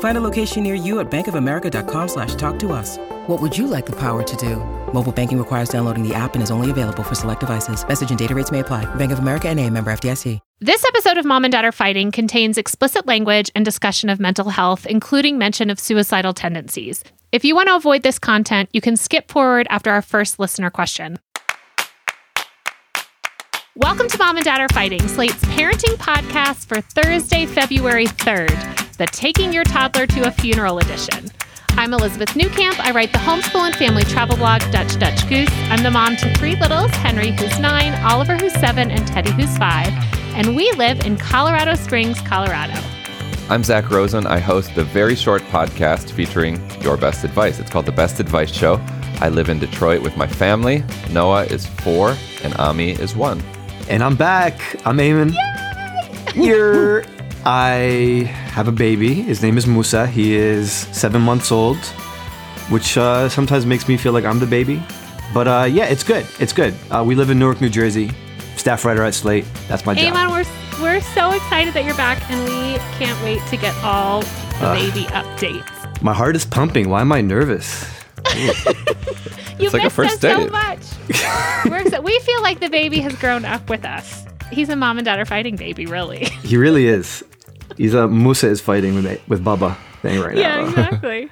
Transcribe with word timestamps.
Find 0.00 0.18
a 0.18 0.20
location 0.20 0.64
near 0.64 0.74
you 0.74 0.98
at 0.98 1.08
bankofamerica.com 1.08 2.08
slash 2.08 2.34
talk 2.34 2.58
to 2.58 2.72
us. 2.72 2.98
What 3.28 3.40
would 3.40 3.56
you 3.56 3.68
like 3.68 3.86
the 3.86 3.92
power 3.96 4.24
to 4.24 4.36
do? 4.36 4.56
Mobile 4.92 5.12
banking 5.12 5.38
requires 5.38 5.68
downloading 5.68 6.02
the 6.02 6.14
app 6.14 6.34
and 6.34 6.42
is 6.42 6.50
only 6.50 6.70
available 6.72 7.04
for 7.04 7.14
select 7.14 7.40
devices. 7.40 7.86
Message 7.86 8.10
and 8.10 8.18
data 8.18 8.34
rates 8.34 8.50
may 8.50 8.60
apply. 8.60 8.92
Bank 8.96 9.12
of 9.12 9.20
America 9.20 9.48
and 9.48 9.60
a 9.60 9.70
member 9.70 9.92
FDIC. 9.92 10.40
This 10.60 10.82
episode 10.82 11.18
of 11.18 11.24
Mom 11.24 11.44
and 11.44 11.52
Dad 11.52 11.64
Are 11.64 11.70
Fighting 11.70 12.10
contains 12.10 12.58
explicit 12.58 13.06
language 13.06 13.48
and 13.54 13.64
discussion 13.64 14.08
of 14.08 14.18
mental 14.18 14.48
health, 14.48 14.86
including 14.86 15.38
mention 15.38 15.70
of 15.70 15.78
suicidal 15.78 16.34
tendencies. 16.34 17.04
If 17.30 17.44
you 17.44 17.54
want 17.54 17.68
to 17.68 17.76
avoid 17.76 18.02
this 18.02 18.18
content, 18.18 18.68
you 18.72 18.80
can 18.80 18.96
skip 18.96 19.30
forward 19.30 19.68
after 19.70 19.90
our 19.90 20.02
first 20.02 20.40
listener 20.40 20.68
question. 20.68 21.18
Welcome 23.76 24.08
to 24.08 24.18
Mom 24.18 24.36
and 24.36 24.44
Dad 24.44 24.60
Are 24.60 24.68
Fighting, 24.70 25.06
Slate's 25.06 25.44
parenting 25.44 25.94
podcast 25.94 26.66
for 26.66 26.80
Thursday, 26.80 27.46
February 27.46 28.06
3rd, 28.06 28.87
the 28.98 29.06
Taking 29.06 29.52
Your 29.52 29.62
Toddler 29.62 30.08
to 30.08 30.26
a 30.26 30.30
Funeral 30.32 30.80
edition. 30.80 31.30
I'm 31.70 31.94
Elizabeth 31.94 32.30
Newcamp. 32.30 32.80
I 32.80 32.90
write 32.90 33.12
the 33.12 33.18
homeschool 33.18 33.64
and 33.64 33.76
family 33.76 34.02
travel 34.02 34.36
blog 34.36 34.60
Dutch 34.72 34.98
Dutch 34.98 35.28
Goose. 35.28 35.48
I'm 35.70 35.84
the 35.84 35.90
mom 35.92 36.16
to 36.16 36.34
three 36.34 36.56
littles 36.56 36.90
Henry, 36.90 37.30
who's 37.30 37.60
nine, 37.60 37.94
Oliver, 38.02 38.36
who's 38.36 38.52
seven, 38.54 38.90
and 38.90 39.06
Teddy, 39.06 39.30
who's 39.30 39.56
five. 39.56 39.86
And 40.34 40.56
we 40.56 40.72
live 40.72 41.06
in 41.06 41.16
Colorado 41.16 41.76
Springs, 41.76 42.20
Colorado. 42.22 42.74
I'm 43.48 43.62
Zak 43.62 43.88
Rosen. 43.88 44.26
I 44.26 44.40
host 44.40 44.74
the 44.74 44.82
very 44.82 45.14
short 45.14 45.42
podcast 45.42 46.10
featuring 46.10 46.60
your 46.80 46.96
best 46.96 47.22
advice. 47.22 47.60
It's 47.60 47.70
called 47.70 47.86
The 47.86 47.92
Best 47.92 48.18
Advice 48.18 48.52
Show. 48.52 48.84
I 49.20 49.28
live 49.28 49.48
in 49.48 49.60
Detroit 49.60 50.02
with 50.02 50.16
my 50.16 50.26
family. 50.26 50.82
Noah 51.12 51.44
is 51.44 51.66
four, 51.66 52.16
and 52.42 52.52
Ami 52.54 52.90
is 52.90 53.14
one. 53.14 53.44
And 53.88 54.02
I'm 54.02 54.16
back. 54.16 54.60
I'm 54.84 54.96
Aymann. 54.96 55.36
Here, 56.32 57.04
I 57.44 58.26
have 58.52 58.68
a 58.68 58.72
baby. 58.72 59.14
His 59.14 59.42
name 59.42 59.56
is 59.58 59.66
Musa. 59.66 60.06
He 60.06 60.34
is 60.34 60.72
seven 60.72 61.22
months 61.22 61.50
old, 61.52 61.76
which 62.70 62.96
uh, 62.98 63.28
sometimes 63.28 63.64
makes 63.66 63.88
me 63.88 63.96
feel 63.96 64.12
like 64.12 64.24
I'm 64.24 64.38
the 64.38 64.46
baby. 64.46 64.82
But 65.32 65.48
uh, 65.48 65.66
yeah, 65.70 65.84
it's 65.86 66.02
good. 66.02 66.26
It's 66.40 66.52
good. 66.52 66.74
Uh, 66.90 67.04
we 67.06 67.14
live 67.14 67.30
in 67.30 67.38
Newark, 67.38 67.60
New 67.60 67.68
Jersey. 67.70 68.10
Staff 68.56 68.84
writer 68.84 69.02
at 69.04 69.14
Slate. 69.14 69.44
That's 69.68 69.86
my 69.86 69.94
job. 69.94 70.12
Aymann, 70.14 70.30
we're, 70.30 70.82
we're 70.82 71.00
so 71.00 71.30
excited 71.30 71.72
that 71.74 71.84
you're 71.84 71.96
back, 71.96 72.18
and 72.30 72.42
we 72.44 72.78
can't 72.98 73.22
wait 73.22 73.40
to 73.48 73.56
get 73.56 73.74
all 73.84 74.22
the 74.22 74.66
Uh. 74.66 74.74
baby 74.74 75.04
updates. 75.06 76.02
My 76.02 76.12
heart 76.12 76.36
is 76.36 76.44
pumping. 76.44 76.88
Why 76.88 77.00
am 77.00 77.12
I 77.12 77.20
nervous? 77.20 77.86
You 79.58 79.70
like 79.70 79.80
a 79.82 79.84
missed 79.86 79.96
first 79.96 80.24
us 80.24 80.36
so 80.38 80.46
much. 80.50 80.78
We're 81.68 81.82
exci- 81.82 82.00
we 82.04 82.16
feel 82.20 82.42
like 82.42 82.60
the 82.60 82.68
baby 82.70 83.00
has 83.00 83.12
grown 83.16 83.44
up 83.44 83.68
with 83.68 83.84
us. 83.84 84.24
He's 84.50 84.68
a 84.68 84.76
mom 84.76 84.98
and 84.98 85.04
dad 85.04 85.18
are 85.18 85.24
fighting 85.24 85.56
baby, 85.56 85.86
really. 85.86 86.26
He 86.42 86.56
really 86.56 86.86
is. 86.86 87.22
He's 87.76 87.94
a 87.94 88.08
Musa 88.08 88.48
is 88.48 88.60
fighting 88.60 88.94
with 88.94 89.28
with 89.28 89.44
Baba 89.44 89.76
thing 90.00 90.20
right 90.20 90.36
yeah, 90.36 90.56
now. 90.56 90.60
Yeah, 90.62 90.68
exactly. 90.68 91.30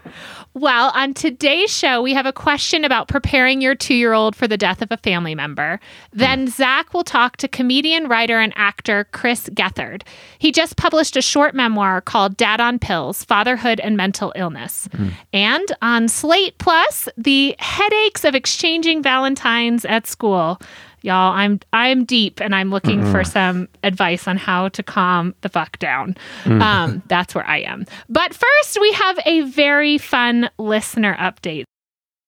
well, 0.54 0.90
on 0.94 1.14
today's 1.14 1.70
show, 1.70 2.02
we 2.02 2.12
have 2.12 2.26
a 2.26 2.32
question 2.32 2.84
about 2.84 3.08
preparing 3.08 3.60
your 3.60 3.74
two 3.74 3.94
year 3.94 4.12
old 4.12 4.36
for 4.36 4.46
the 4.46 4.56
death 4.56 4.82
of 4.82 4.92
a 4.92 4.96
family 4.98 5.34
member. 5.34 5.80
Then 6.12 6.40
hmm. 6.40 6.46
Zak 6.48 6.92
will 6.92 7.04
talk 7.04 7.38
to 7.38 7.48
comedian, 7.48 8.08
writer, 8.08 8.38
and 8.38 8.52
actor 8.56 9.08
Chris 9.12 9.48
Gethard. 9.50 10.02
He 10.38 10.52
just 10.52 10.76
published 10.76 11.16
a 11.16 11.22
short 11.22 11.54
memoir 11.54 12.00
called 12.00 12.36
Dad 12.36 12.60
on 12.60 12.78
Pills 12.78 13.24
Fatherhood 13.24 13.80
and 13.80 13.96
Mental 13.96 14.32
Illness. 14.36 14.88
Hmm. 14.92 15.08
And 15.32 15.66
on 15.80 16.08
Slate 16.08 16.58
Plus, 16.58 17.08
the 17.16 17.56
headaches 17.58 18.24
of 18.24 18.34
exchanging 18.34 19.02
Valentines 19.02 19.84
at 19.86 20.06
school. 20.06 20.60
Y'all, 21.06 21.32
I'm 21.32 21.60
I'm 21.72 22.04
deep 22.04 22.40
and 22.40 22.52
I'm 22.52 22.70
looking 22.70 23.00
for 23.12 23.22
some 23.22 23.68
advice 23.84 24.26
on 24.26 24.36
how 24.36 24.70
to 24.70 24.82
calm 24.82 25.36
the 25.42 25.48
fuck 25.48 25.78
down. 25.78 26.16
Um, 26.44 27.00
that's 27.06 27.32
where 27.32 27.46
I 27.46 27.58
am. 27.58 27.86
But 28.08 28.34
first, 28.34 28.80
we 28.80 28.90
have 28.90 29.16
a 29.24 29.42
very 29.42 29.98
fun 29.98 30.50
listener 30.58 31.16
update. 31.16 31.62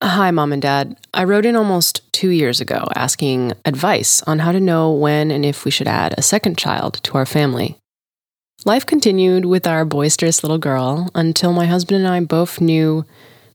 Hi, 0.01 0.31
Mom 0.31 0.53
and 0.53 0.63
Dad. 0.63 0.97
I 1.13 1.25
wrote 1.25 1.45
in 1.45 1.57
almost 1.57 2.13
two 2.13 2.29
years 2.29 2.61
ago 2.61 2.87
asking 2.95 3.53
advice 3.65 4.23
on 4.29 4.39
how 4.39 4.53
to 4.53 4.61
know 4.61 4.93
when 4.93 5.33
and 5.33 5.45
if 5.45 5.65
we 5.65 5.73
should 5.73 5.89
add 5.89 6.15
a 6.17 6.23
second 6.23 6.57
child 6.57 7.03
to 7.03 7.17
our 7.17 7.27
family. 7.27 7.77
Life 8.65 8.87
continued 8.87 9.45
with 9.45 9.67
our 9.67 9.85
boisterous 9.85 10.45
little 10.45 10.59
girl 10.59 11.11
until 11.17 11.53
my 11.53 11.67
husband 11.67 12.05
and 12.05 12.15
I 12.15 12.21
both 12.21 12.61
knew 12.61 13.05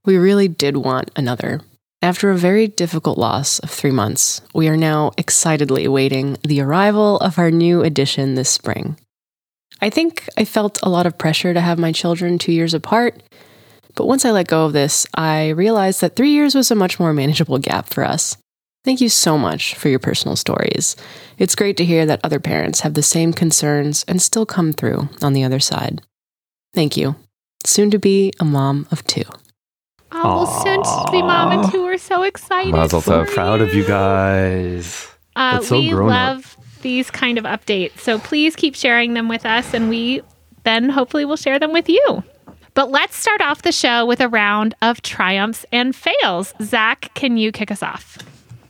we 0.03 0.17
really 0.17 0.49
did 0.49 0.75
want 0.75 1.11
another. 1.15 1.61
After 2.03 2.31
a 2.31 2.37
very 2.37 2.67
difficult 2.67 3.17
loss 3.17 3.59
of 3.59 3.69
three 3.69 3.89
months, 3.89 4.41
we 4.53 4.67
are 4.67 4.75
now 4.75 5.11
excitedly 5.17 5.85
awaiting 5.85 6.37
the 6.43 6.59
arrival 6.59 7.15
of 7.19 7.39
our 7.39 7.49
new 7.49 7.81
addition 7.81 8.35
this 8.35 8.49
spring. 8.49 8.97
I 9.79 9.89
think 9.89 10.27
I 10.35 10.43
felt 10.43 10.81
a 10.83 10.89
lot 10.89 11.05
of 11.05 11.17
pressure 11.17 11.53
to 11.53 11.61
have 11.61 11.79
my 11.79 11.93
children 11.93 12.37
two 12.37 12.51
years 12.51 12.73
apart, 12.73 13.23
but 13.95 14.05
once 14.05 14.25
I 14.25 14.31
let 14.31 14.49
go 14.49 14.65
of 14.65 14.73
this, 14.73 15.07
I 15.15 15.51
realized 15.51 16.01
that 16.01 16.17
three 16.17 16.31
years 16.31 16.55
was 16.55 16.69
a 16.71 16.75
much 16.75 16.99
more 16.99 17.13
manageable 17.13 17.57
gap 17.57 17.87
for 17.87 18.03
us. 18.03 18.35
Thank 18.83 18.99
you 18.99 19.07
so 19.07 19.37
much 19.37 19.73
for 19.75 19.87
your 19.87 19.99
personal 19.99 20.35
stories. 20.35 20.97
It's 21.37 21.55
great 21.55 21.77
to 21.77 21.85
hear 21.85 22.05
that 22.05 22.19
other 22.21 22.41
parents 22.41 22.81
have 22.81 22.95
the 22.95 23.01
same 23.01 23.31
concerns 23.31 24.03
and 24.09 24.21
still 24.21 24.45
come 24.45 24.73
through 24.73 25.07
on 25.21 25.31
the 25.31 25.45
other 25.45 25.61
side. 25.61 26.01
Thank 26.73 26.97
you. 26.97 27.15
Soon 27.65 27.91
to 27.91 27.97
be 27.97 28.33
a 28.41 28.43
mom 28.43 28.87
of 28.91 29.07
two. 29.07 29.23
Oh, 30.15 30.43
well, 30.43 30.63
soon 30.63 31.11
be 31.11 31.21
mom 31.21 31.51
and 31.51 31.71
two. 31.71 31.83
We're 31.83 31.97
so 31.97 32.23
excited. 32.23 32.71
Mazel 32.71 33.01
for 33.01 33.25
tov. 33.25 33.27
Proud 33.33 33.61
of 33.61 33.73
you 33.73 33.85
guys. 33.85 35.07
Uh, 35.35 35.59
so 35.61 35.79
we 35.79 35.89
grown 35.89 36.11
up. 36.11 36.35
love 36.35 36.57
these 36.81 37.09
kind 37.09 37.37
of 37.37 37.45
updates. 37.45 37.99
So 37.99 38.19
please 38.19 38.55
keep 38.55 38.75
sharing 38.75 39.13
them 39.15 39.27
with 39.27 39.45
us, 39.45 39.73
and 39.73 39.89
we 39.89 40.21
then 40.63 40.89
hopefully 40.89 41.25
will 41.25 41.37
share 41.37 41.57
them 41.59 41.73
with 41.73 41.89
you. 41.89 42.23
But 42.75 42.91
let's 42.91 43.15
start 43.15 43.41
off 43.41 43.61
the 43.61 43.71
show 43.71 44.05
with 44.05 44.19
a 44.19 44.27
round 44.27 44.75
of 44.81 45.01
triumphs 45.01 45.65
and 45.71 45.95
fails. 45.95 46.53
Zak, 46.61 47.11
can 47.13 47.37
you 47.37 47.51
kick 47.51 47.69
us 47.71 47.83
off? 47.83 48.17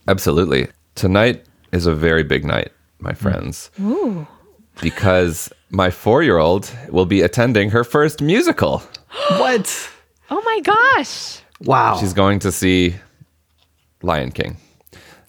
Absolutely. 0.07 0.67
Tonight 0.95 1.45
is 1.71 1.85
a 1.85 1.95
very 1.95 2.23
big 2.23 2.43
night, 2.45 2.71
my 2.99 3.13
friends. 3.13 3.71
Ooh. 3.81 4.27
Because 4.81 5.51
my 5.69 5.89
four 5.89 6.21
year 6.23 6.37
old 6.37 6.69
will 6.89 7.05
be 7.05 7.21
attending 7.21 7.69
her 7.71 7.83
first 7.83 8.21
musical. 8.21 8.81
What? 9.37 9.89
Oh 10.35 10.41
my 10.43 10.59
gosh. 10.61 11.39
Wow. 11.61 11.97
She's 11.99 12.13
going 12.13 12.39
to 12.39 12.51
see 12.51 12.95
Lion 14.01 14.31
King. 14.31 14.57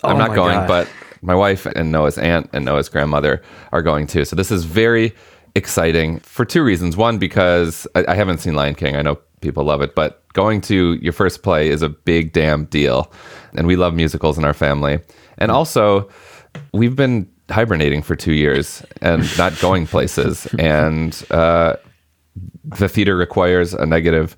I'm 0.02 0.16
Oh 0.16 0.18
not 0.18 0.30
my 0.30 0.34
going, 0.34 0.54
gosh. 0.60 0.68
but 0.68 0.88
my 1.20 1.34
wife 1.34 1.66
and 1.66 1.92
Noah's 1.92 2.16
aunt 2.16 2.48
and 2.54 2.64
Noah's 2.64 2.88
grandmother 2.88 3.42
are 3.72 3.82
going 3.82 4.06
too. 4.06 4.24
So 4.24 4.34
this 4.34 4.50
is 4.50 4.64
very 4.64 5.12
exciting 5.54 6.20
for 6.20 6.46
two 6.46 6.62
reasons. 6.64 6.96
One, 6.96 7.18
because 7.18 7.86
I, 7.94 8.06
I 8.08 8.14
haven't 8.14 8.38
seen 8.38 8.54
Lion 8.54 8.74
King. 8.74 8.96
I 8.96 9.02
know 9.02 9.18
people 9.42 9.62
love 9.64 9.82
it, 9.82 9.94
but 9.94 10.26
going 10.32 10.62
to 10.62 10.94
your 11.02 11.12
first 11.12 11.42
play 11.42 11.68
is 11.68 11.82
a 11.82 11.88
big 11.90 12.32
damn 12.32 12.64
deal. 12.64 13.12
And 13.56 13.66
we 13.66 13.76
love 13.76 13.94
musicals 13.94 14.38
in 14.38 14.44
our 14.44 14.54
family. 14.54 15.00
And 15.36 15.50
also, 15.50 16.08
we've 16.72 16.96
been 16.96 17.28
hibernating 17.50 18.00
for 18.00 18.16
two 18.16 18.32
years 18.32 18.82
and 19.02 19.22
not 19.36 19.58
going 19.60 19.86
places. 19.86 20.46
And 20.58 21.24
uh, 21.30 21.76
the 22.78 22.88
theater 22.88 23.16
requires 23.16 23.74
a 23.74 23.84
negative 23.86 24.34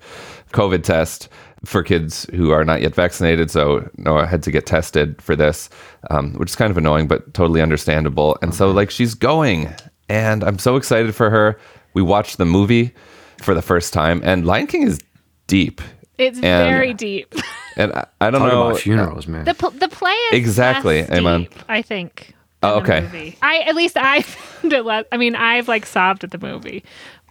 COVID 0.53 0.83
test 0.83 1.29
for 1.65 1.83
kids 1.83 2.25
who 2.33 2.51
are 2.51 2.63
not 2.63 2.81
yet 2.81 2.93
vaccinated. 2.95 3.49
So 3.51 3.89
Noah 3.97 4.25
had 4.27 4.43
to 4.43 4.51
get 4.51 4.65
tested 4.65 5.21
for 5.21 5.35
this, 5.35 5.69
um, 6.09 6.33
which 6.33 6.49
is 6.51 6.55
kind 6.55 6.71
of 6.71 6.77
annoying, 6.77 7.07
but 7.07 7.33
totally 7.33 7.61
understandable. 7.61 8.37
And 8.41 8.53
so, 8.53 8.69
like, 8.71 8.89
she's 8.91 9.13
going, 9.13 9.73
and 10.09 10.43
I'm 10.43 10.59
so 10.59 10.75
excited 10.75 11.15
for 11.15 11.29
her. 11.29 11.57
We 11.93 12.01
watched 12.01 12.37
the 12.37 12.45
movie 12.45 12.93
for 13.41 13.53
the 13.53 13.61
first 13.61 13.91
time, 13.93 14.21
and 14.23 14.45
Lion 14.45 14.67
King 14.67 14.83
is 14.83 14.99
deep. 15.47 15.81
It's 16.17 16.37
And- 16.41 16.69
very 16.69 16.93
deep. 16.93 17.33
And 17.79 17.93
I, 17.93 18.07
I 18.21 18.31
don't 18.31 18.41
Talk 18.41 18.51
know. 18.51 18.67
about 18.69 18.79
funerals, 18.79 19.27
man. 19.27 19.45
The, 19.45 19.53
pl- 19.53 19.69
the 19.69 19.87
play 19.87 20.09
is 20.31 20.33
Exactly, 20.39 21.03
Aymann. 21.03 21.41
deep, 21.47 21.63
I 21.69 21.83
think. 21.83 22.33
Oh, 22.63 22.79
okay. 22.79 23.35
I 23.43 23.59
at 23.67 23.75
least 23.75 23.95
I 24.01 24.25
it 24.63 24.83
less. 24.83 25.05
I 25.11 25.17
mean, 25.17 25.35
I've 25.35 25.67
like 25.67 25.85
sobbed 25.85 26.23
at 26.23 26.31
the 26.31 26.39
movie. 26.39 26.83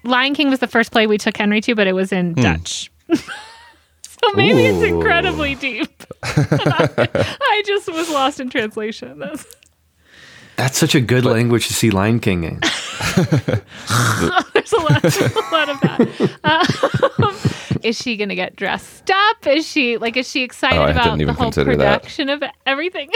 Lion 0.05 0.35
King 0.37 0.49
was 0.49 0.61
the 0.61 0.69
first 0.69 0.93
play 0.93 1.09
we 1.09 1.19
took 1.19 1.37
Henry 1.37 1.61
to, 1.63 1.75
but 1.75 1.89
it 1.89 1.95
was 1.95 2.13
in 2.13 2.35
Dutch. 2.35 2.93
so 3.15 4.33
maybe 4.35 4.65
it's 4.67 4.83
incredibly 4.85 5.55
deep. 5.55 5.91
I, 6.23 7.09
I 7.41 7.63
just 7.67 7.93
was 7.93 8.09
lost 8.11 8.41
in 8.41 8.51
translation. 8.51 9.19
That's, 9.19 9.47
That's 10.57 10.79
such 10.79 10.95
a 10.95 11.01
good 11.01 11.25
language 11.25 11.69
to 11.69 11.75
see 11.75 11.91
Lion 11.91 12.19
King 12.21 12.45
in. 12.45 12.61
there's 13.17 14.73
a 14.73 14.77
lot, 14.79 15.05
a 15.05 15.45
lot 15.53 15.69
of 15.69 15.81
that. 15.81 16.31
Um, 16.45 17.37
is 17.83 17.97
she 17.97 18.17
going 18.17 18.31
to 18.31 18.35
get 18.35 18.57
dressed 18.57 19.11
up? 19.11 19.47
Is 19.47 19.67
she 19.67 19.97
like? 19.99 20.17
Is 20.17 20.29
she 20.29 20.43
excited 20.43 20.79
Oh, 20.81 20.85
about 20.87 21.19
the 21.19 21.27
whole 21.33 21.45
consider 21.47 21.77
that. 21.77 22.01
production 22.03 22.29
of 22.31 22.43
everything? 22.65 23.11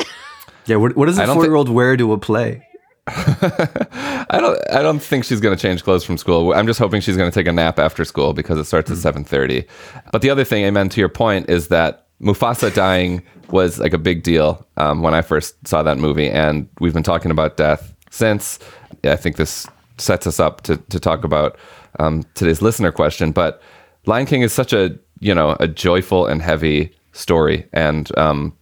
Yeah, 0.67 0.77
what, 0.77 0.95
what 0.97 1.07
does 1.07 1.19
I 1.19 1.25
a 1.25 1.27
don't 1.27 1.37
four 1.37 1.45
year 1.45 1.55
old 1.55 1.69
wear 1.69 1.97
to 1.97 2.13
a 2.13 2.19
play? 2.19 2.67
I 4.31 4.39
don't. 4.41 4.59
I 4.71 4.83
don't 4.83 5.01
think 5.01 5.25
she's 5.25 5.41
going 5.41 5.57
to 5.57 5.61
change 5.61 5.83
clothes 5.83 6.05
from 6.05 6.17
school. 6.17 6.53
I'm 6.53 6.67
just 6.67 6.79
hoping 6.79 7.01
she's 7.01 7.17
going 7.17 7.31
to 7.31 7.35
take 7.35 7.47
a 7.47 7.53
nap 7.53 7.79
after 7.79 8.05
school 8.05 8.33
because 8.33 8.59
it 8.59 8.65
starts 8.65 8.91
at 8.91 8.99
7:30. 8.99 9.67
But 10.13 10.23
the 10.23 10.31
other 10.31 10.45
thing, 10.45 10.65
Aymann, 10.65 10.91
to 10.93 11.01
your 11.01 11.09
point, 11.09 11.51
is 11.51 11.69
that 11.69 12.07
Mufasa 12.21 12.73
dying 12.73 13.23
was 13.51 13.79
like 13.79 13.93
a 13.93 13.99
big 13.99 14.23
deal 14.23 14.65
um, 14.77 15.03
when 15.03 15.15
I 15.15 15.23
first 15.23 15.57
saw 15.67 15.83
that 15.83 15.99
movie, 15.99 16.31
and 16.31 16.69
we've 16.79 16.95
been 16.95 17.03
talking 17.03 17.31
about 17.31 17.57
death 17.57 17.95
since. 18.11 18.59
I 19.03 19.17
think 19.17 19.37
this 19.37 19.67
sets 19.99 20.27
us 20.27 20.39
up 20.39 20.61
to 20.63 20.77
to 20.77 21.01
talk 21.01 21.25
about 21.25 21.59
um, 21.99 22.25
today's 22.35 22.63
listener 22.63 22.93
question. 22.93 23.33
But 23.33 23.61
Lion 24.07 24.27
King 24.27 24.43
is 24.43 24.53
such 24.53 24.73
a 24.73 24.97
you 25.19 25.35
know 25.35 25.57
a 25.59 25.67
joyful 25.67 26.27
and 26.27 26.41
heavy 26.41 26.95
story, 27.13 27.67
and 27.73 28.17
um, 28.17 28.57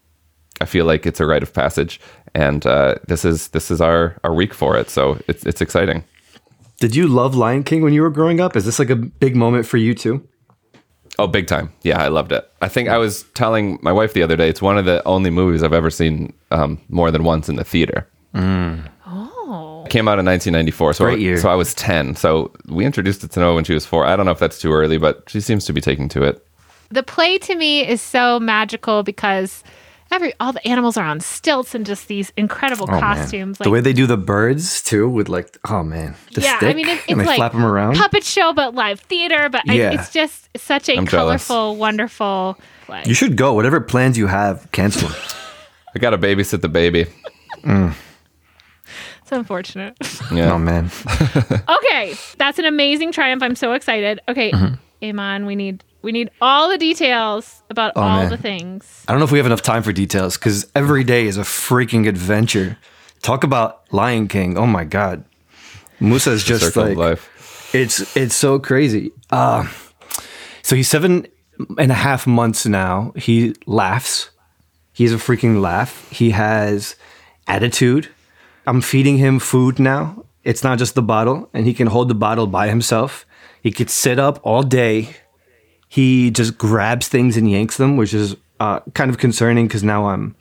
I 0.60 0.64
feel 0.64 0.84
like 0.84 1.06
it's 1.06 1.20
a 1.20 1.26
rite 1.26 1.42
of 1.42 1.52
passage, 1.52 2.00
and 2.34 2.66
uh, 2.66 2.96
this 3.06 3.24
is 3.24 3.48
this 3.48 3.70
is 3.70 3.80
our 3.80 4.16
our 4.24 4.34
week 4.34 4.54
for 4.54 4.76
it. 4.76 4.90
So 4.90 5.20
it's 5.28 5.44
it's 5.46 5.60
exciting. 5.60 6.04
Did 6.80 6.94
you 6.94 7.08
love 7.08 7.34
Lion 7.34 7.64
King 7.64 7.82
when 7.82 7.92
you 7.92 8.02
were 8.02 8.10
growing 8.10 8.40
up? 8.40 8.54
Is 8.56 8.64
this 8.64 8.78
like 8.78 8.90
a 8.90 8.96
big 8.96 9.34
moment 9.36 9.66
for 9.66 9.76
you 9.78 9.94
too? 9.94 10.26
Oh, 11.18 11.26
big 11.26 11.48
time! 11.48 11.72
Yeah, 11.82 12.00
I 12.00 12.06
loved 12.08 12.30
it. 12.30 12.48
I 12.62 12.68
think 12.68 12.88
I 12.88 12.96
was 12.98 13.24
telling 13.34 13.78
my 13.82 13.90
wife 13.90 14.12
the 14.12 14.22
other 14.22 14.36
day. 14.36 14.48
It's 14.48 14.62
one 14.62 14.78
of 14.78 14.84
the 14.84 15.02
only 15.04 15.30
movies 15.30 15.64
I've 15.64 15.72
ever 15.72 15.90
seen 15.90 16.32
um, 16.52 16.80
more 16.88 17.10
than 17.10 17.24
once 17.24 17.48
in 17.48 17.56
the 17.56 17.64
theater. 17.64 18.06
oh, 19.06 19.82
It 19.84 19.90
came 19.90 20.06
out 20.08 20.18
in 20.18 20.26
1994, 20.26 20.92
so 20.94 21.04
Great 21.06 21.18
year. 21.18 21.38
so 21.38 21.48
I 21.48 21.54
was 21.54 21.74
10. 21.74 22.14
So 22.14 22.52
we 22.68 22.84
introduced 22.84 23.24
it 23.24 23.32
to 23.32 23.40
Noah 23.40 23.54
when 23.56 23.64
she 23.64 23.74
was 23.74 23.86
four. 23.86 24.04
I 24.04 24.14
don't 24.16 24.26
know 24.26 24.32
if 24.32 24.38
that's 24.38 24.60
too 24.60 24.72
early, 24.72 24.98
but 24.98 25.24
she 25.28 25.40
seems 25.40 25.64
to 25.66 25.72
be 25.72 25.80
taking 25.80 26.08
to 26.10 26.22
it. 26.22 26.44
the 26.90 27.02
play 27.02 27.38
to 27.38 27.54
me 27.56 27.86
is 27.86 28.00
so 28.00 28.38
magical 28.40 29.02
because 29.02 29.64
every 30.10 30.32
all 30.40 30.52
the 30.52 30.66
animals 30.66 30.96
are 30.96 31.04
on 31.04 31.20
stilts 31.20 31.74
and 31.74 31.84
just 31.86 32.08
these 32.08 32.32
incredible 32.36 32.86
Oh, 32.88 32.92
man. 32.92 33.00
costumes. 33.00 33.58
the 33.58 33.70
way 33.70 33.80
they 33.80 33.92
do 33.92 34.06
the 34.06 34.16
birds 34.16 34.82
too, 34.82 35.08
with 35.08 35.28
like, 35.28 35.56
oh 35.68 35.82
man, 35.82 36.14
the 36.34 36.40
yeah, 36.40 36.56
stick, 36.58 36.70
I 36.70 36.72
mean, 36.74 36.88
it, 36.88 36.98
it's 36.98 37.08
and 37.08 37.20
they 37.20 37.24
like 37.26 37.36
flap 37.36 37.52
them 37.52 37.64
around. 37.64 37.96
puppet 37.96 38.24
show, 38.24 38.52
but 38.52 38.74
live 38.74 39.00
theater. 39.00 39.48
But 39.48 39.62
I, 39.68 39.74
Yeah. 39.74 39.92
it's 39.92 40.12
just 40.12 40.48
such 40.56 40.88
a 40.88 40.96
I'm 40.96 41.06
jealous. 41.06 41.46
colorful, 41.46 41.76
wonderful 41.76 42.58
play. 42.86 43.02
You 43.06 43.14
should 43.14 43.36
go. 43.36 43.54
Whatever 43.54 43.80
plans 43.80 44.16
you 44.18 44.26
have, 44.28 44.70
cancel. 44.72 45.08
them. 45.08 45.18
I 45.94 45.98
got 45.98 46.10
to 46.10 46.18
babysit 46.18 46.60
the 46.60 46.68
baby. 46.68 47.06
Mm. 47.62 47.94
it's 49.22 49.32
unfortunate. 49.32 49.96
Yeah. 50.32 50.52
oh 50.52 50.58
man, 50.58 50.90
okay, 51.68 52.14
that's 52.36 52.58
an 52.58 52.66
amazing 52.66 53.12
triumph. 53.12 53.42
I'm 53.42 53.54
so 53.56 53.72
excited. 53.72 54.20
Okay, 54.28 54.50
mm-hmm. 54.52 54.74
Aymann, 55.02 55.46
we 55.46 55.56
need 55.56 55.82
we 56.02 56.12
need 56.12 56.30
all 56.40 56.68
the 56.68 56.78
details 56.78 57.62
about 57.70 57.96
all. 57.96 58.04
Oh, 58.04 58.22
man. 58.22 58.30
the 58.30 58.36
things. 58.36 59.04
I 59.08 59.12
don't 59.12 59.18
know 59.18 59.24
if 59.24 59.32
we 59.32 59.38
have 59.38 59.46
enough 59.46 59.62
time 59.62 59.82
for 59.82 59.92
details 59.92 60.36
because 60.36 60.70
every 60.74 61.04
day 61.04 61.26
is 61.26 61.36
a 61.36 61.42
freaking 61.42 62.08
adventure. 62.08 62.78
Talk 63.22 63.44
about 63.44 63.92
Lion 63.92 64.28
King. 64.28 64.56
Oh 64.56 64.66
my 64.66 64.84
god, 64.84 65.24
Musa 66.00 66.30
is 66.30 66.44
just 66.44 66.76
like 66.76 66.96
life. 66.96 67.74
It's 67.74 68.16
it's 68.16 68.34
so 68.34 68.58
crazy. 68.58 69.12
Uh, 69.30 69.66
so 70.62 70.76
he's 70.76 70.88
seven 70.88 71.26
and 71.78 71.90
a 71.90 71.94
half 71.94 72.26
months 72.26 72.64
now. 72.66 73.12
He 73.16 73.54
laughs. 73.66 74.30
He's 74.92 75.12
a 75.12 75.16
freaking 75.16 75.60
laugh. 75.60 76.08
He 76.10 76.30
has 76.30 76.96
attitude. 77.46 78.08
I'm 78.66 78.80
feeding 78.80 79.18
him 79.18 79.38
food 79.38 79.78
now. 79.78 80.24
It's 80.44 80.62
not 80.62 80.78
just 80.78 80.94
the 80.94 81.02
bottle, 81.02 81.48
and 81.52 81.66
he 81.66 81.74
can 81.74 81.88
hold 81.88 82.08
the 82.08 82.14
bottle 82.14 82.46
by 82.46 82.68
himself. 82.68 83.26
He 83.62 83.70
could 83.72 83.90
sit 83.90 84.18
up 84.18 84.40
all 84.44 84.62
day. 84.62 85.16
He 85.88 86.30
just 86.30 86.58
grabs 86.58 87.08
things 87.08 87.36
and 87.36 87.50
yanks 87.50 87.76
them, 87.78 87.96
which 87.96 88.12
is 88.14 88.36
uh, 88.60 88.80
kind 88.94 89.10
of 89.10 89.18
concerning 89.18 89.66
because 89.66 89.82
now 89.82 90.06
I'm 90.08 90.36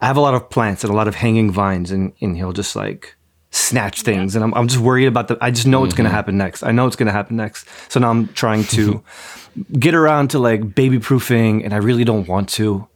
I 0.00 0.06
have 0.06 0.16
a 0.16 0.20
lot 0.20 0.34
of 0.34 0.50
plants 0.50 0.84
and 0.84 0.92
a 0.92 0.96
lot 0.96 1.08
of 1.08 1.14
hanging 1.14 1.50
vines, 1.50 1.90
and, 1.90 2.12
and 2.20 2.36
he'll 2.36 2.52
just 2.52 2.74
like 2.76 3.16
snatch 3.50 4.02
things, 4.02 4.34
and 4.36 4.44
I'm 4.44 4.52
I'm 4.54 4.68
just 4.68 4.80
worried 4.80 5.06
about 5.06 5.28
the. 5.28 5.38
I 5.40 5.50
just 5.50 5.66
know 5.66 5.80
what's 5.80 5.94
gonna 5.94 6.08
happen 6.10 6.36
next. 6.36 6.62
I 6.62 6.70
know 6.72 6.84
what's 6.84 6.96
gonna 6.96 7.12
happen 7.12 7.36
next. 7.36 7.66
So 7.88 7.98
now 8.00 8.10
I'm 8.10 8.28
trying 8.28 8.64
to 8.64 9.02
get 9.78 9.94
around 9.94 10.28
to 10.30 10.38
like 10.38 10.74
baby 10.74 10.98
proofing, 10.98 11.64
and 11.64 11.72
I 11.74 11.78
really 11.78 12.04
don't 12.04 12.28
want 12.28 12.48
to 12.50 12.86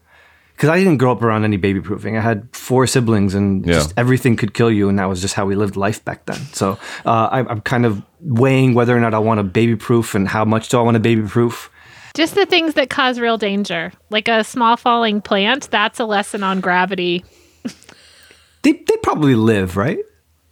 because 0.56 0.68
I 0.70 0.78
didn't 0.78 0.98
grow 0.98 1.10
up 1.10 1.20
around 1.22 1.42
any 1.44 1.56
baby 1.56 1.80
proofing. 1.80 2.16
I 2.16 2.20
had 2.20 2.48
four 2.54 2.86
siblings, 2.86 3.34
and 3.34 3.66
Yeah. 3.66 3.74
just 3.74 3.94
everything 3.96 4.36
could 4.36 4.54
kill 4.54 4.70
you, 4.70 4.88
and 4.88 4.98
that 4.98 5.06
was 5.08 5.20
just 5.20 5.34
how 5.34 5.46
we 5.46 5.56
lived 5.56 5.76
life 5.76 6.04
back 6.04 6.26
then. 6.26 6.38
So 6.52 6.78
uh, 7.04 7.28
I, 7.32 7.40
I'm 7.40 7.60
kind 7.62 7.84
of 7.86 8.02
weighing 8.20 8.74
whether 8.74 8.96
or 8.96 9.00
not 9.00 9.14
I 9.14 9.18
want 9.18 9.38
to 9.38 9.42
baby 9.44 9.74
proof 9.76 10.14
and 10.14 10.28
how 10.28 10.44
much 10.44 10.68
do 10.68 10.78
I 10.78 10.82
want 10.82 10.94
to 10.94 11.00
baby 11.00 11.22
proof. 11.22 11.70
Just 12.14 12.37
the 12.37 12.46
things 12.46 12.75
that 12.75 12.90
cause 12.90 13.19
real 13.19 13.37
danger, 13.37 13.93
like 14.08 14.28
a 14.28 14.44
small 14.44 14.76
falling 14.76 15.20
plant. 15.20 15.69
That's 15.70 15.99
a 15.99 16.05
lesson 16.05 16.43
on 16.43 16.61
gravity. 16.61 17.25
They 18.62 18.72
they 18.72 18.96
probably 19.02 19.34
live, 19.34 19.76
right? 19.76 19.99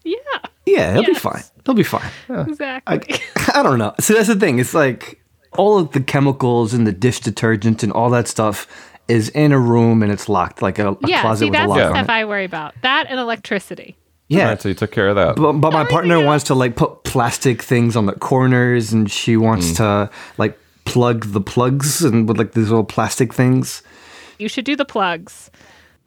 Yeah, 0.04 0.18
Yeah, 0.66 0.92
they'll 0.92 1.04
be 1.04 1.14
fine. 1.14 1.42
They'll 1.64 1.74
be 1.74 1.82
fine. 1.82 2.10
Uh, 2.28 2.44
exactly. 2.46 3.20
I 3.54 3.62
don't 3.62 3.78
know. 3.78 3.94
So 4.00 4.14
that's 4.14 4.28
the 4.28 4.36
thing. 4.36 4.58
It's 4.58 4.74
like 4.74 5.22
all 5.52 5.78
of 5.78 5.92
the 5.92 6.00
chemicals 6.00 6.74
and 6.74 6.86
the 6.86 6.92
dish 6.92 7.20
detergent 7.20 7.82
and 7.82 7.92
all 7.92 8.10
that 8.10 8.28
stuff 8.28 8.66
is 9.08 9.28
in 9.30 9.52
a 9.52 9.58
room 9.58 10.02
and 10.02 10.12
it's 10.12 10.28
locked, 10.28 10.60
like 10.60 10.78
a, 10.78 10.90
a 10.90 10.96
yeah, 11.06 11.22
closet 11.22 11.44
see, 11.44 11.50
with 11.50 11.58
a 11.58 11.58
that's 11.58 11.68
lock 11.68 11.78
the 11.78 11.84
on 11.86 11.94
stuff. 11.94 12.08
I 12.10 12.24
worry 12.24 12.44
about. 12.44 12.74
That 12.82 13.06
and 13.08 13.18
electricity. 13.18 13.96
yeah. 14.28 14.48
Right, 14.48 14.60
so 14.60 14.68
you 14.68 14.74
took 14.74 14.92
care 14.92 15.08
of 15.08 15.16
that. 15.16 15.36
But, 15.36 15.52
but 15.54 15.72
my 15.72 15.84
partner 15.84 16.22
wants 16.22 16.44
to 16.46 16.54
like 16.54 16.76
put 16.76 17.04
plastic 17.04 17.62
things 17.62 17.96
on 17.96 18.06
the 18.06 18.12
corners 18.12 18.92
and 18.92 19.10
she 19.10 19.36
wants 19.36 19.72
mm. 19.72 19.76
to 19.76 20.10
like 20.36 20.58
plug 20.92 21.24
the 21.26 21.40
plugs 21.40 22.04
and 22.04 22.28
with 22.28 22.38
like 22.38 22.52
these 22.52 22.68
little 22.68 22.84
plastic 22.84 23.32
things. 23.32 23.82
You 24.38 24.48
should 24.48 24.64
do 24.64 24.76
the 24.76 24.84
plugs. 24.84 25.50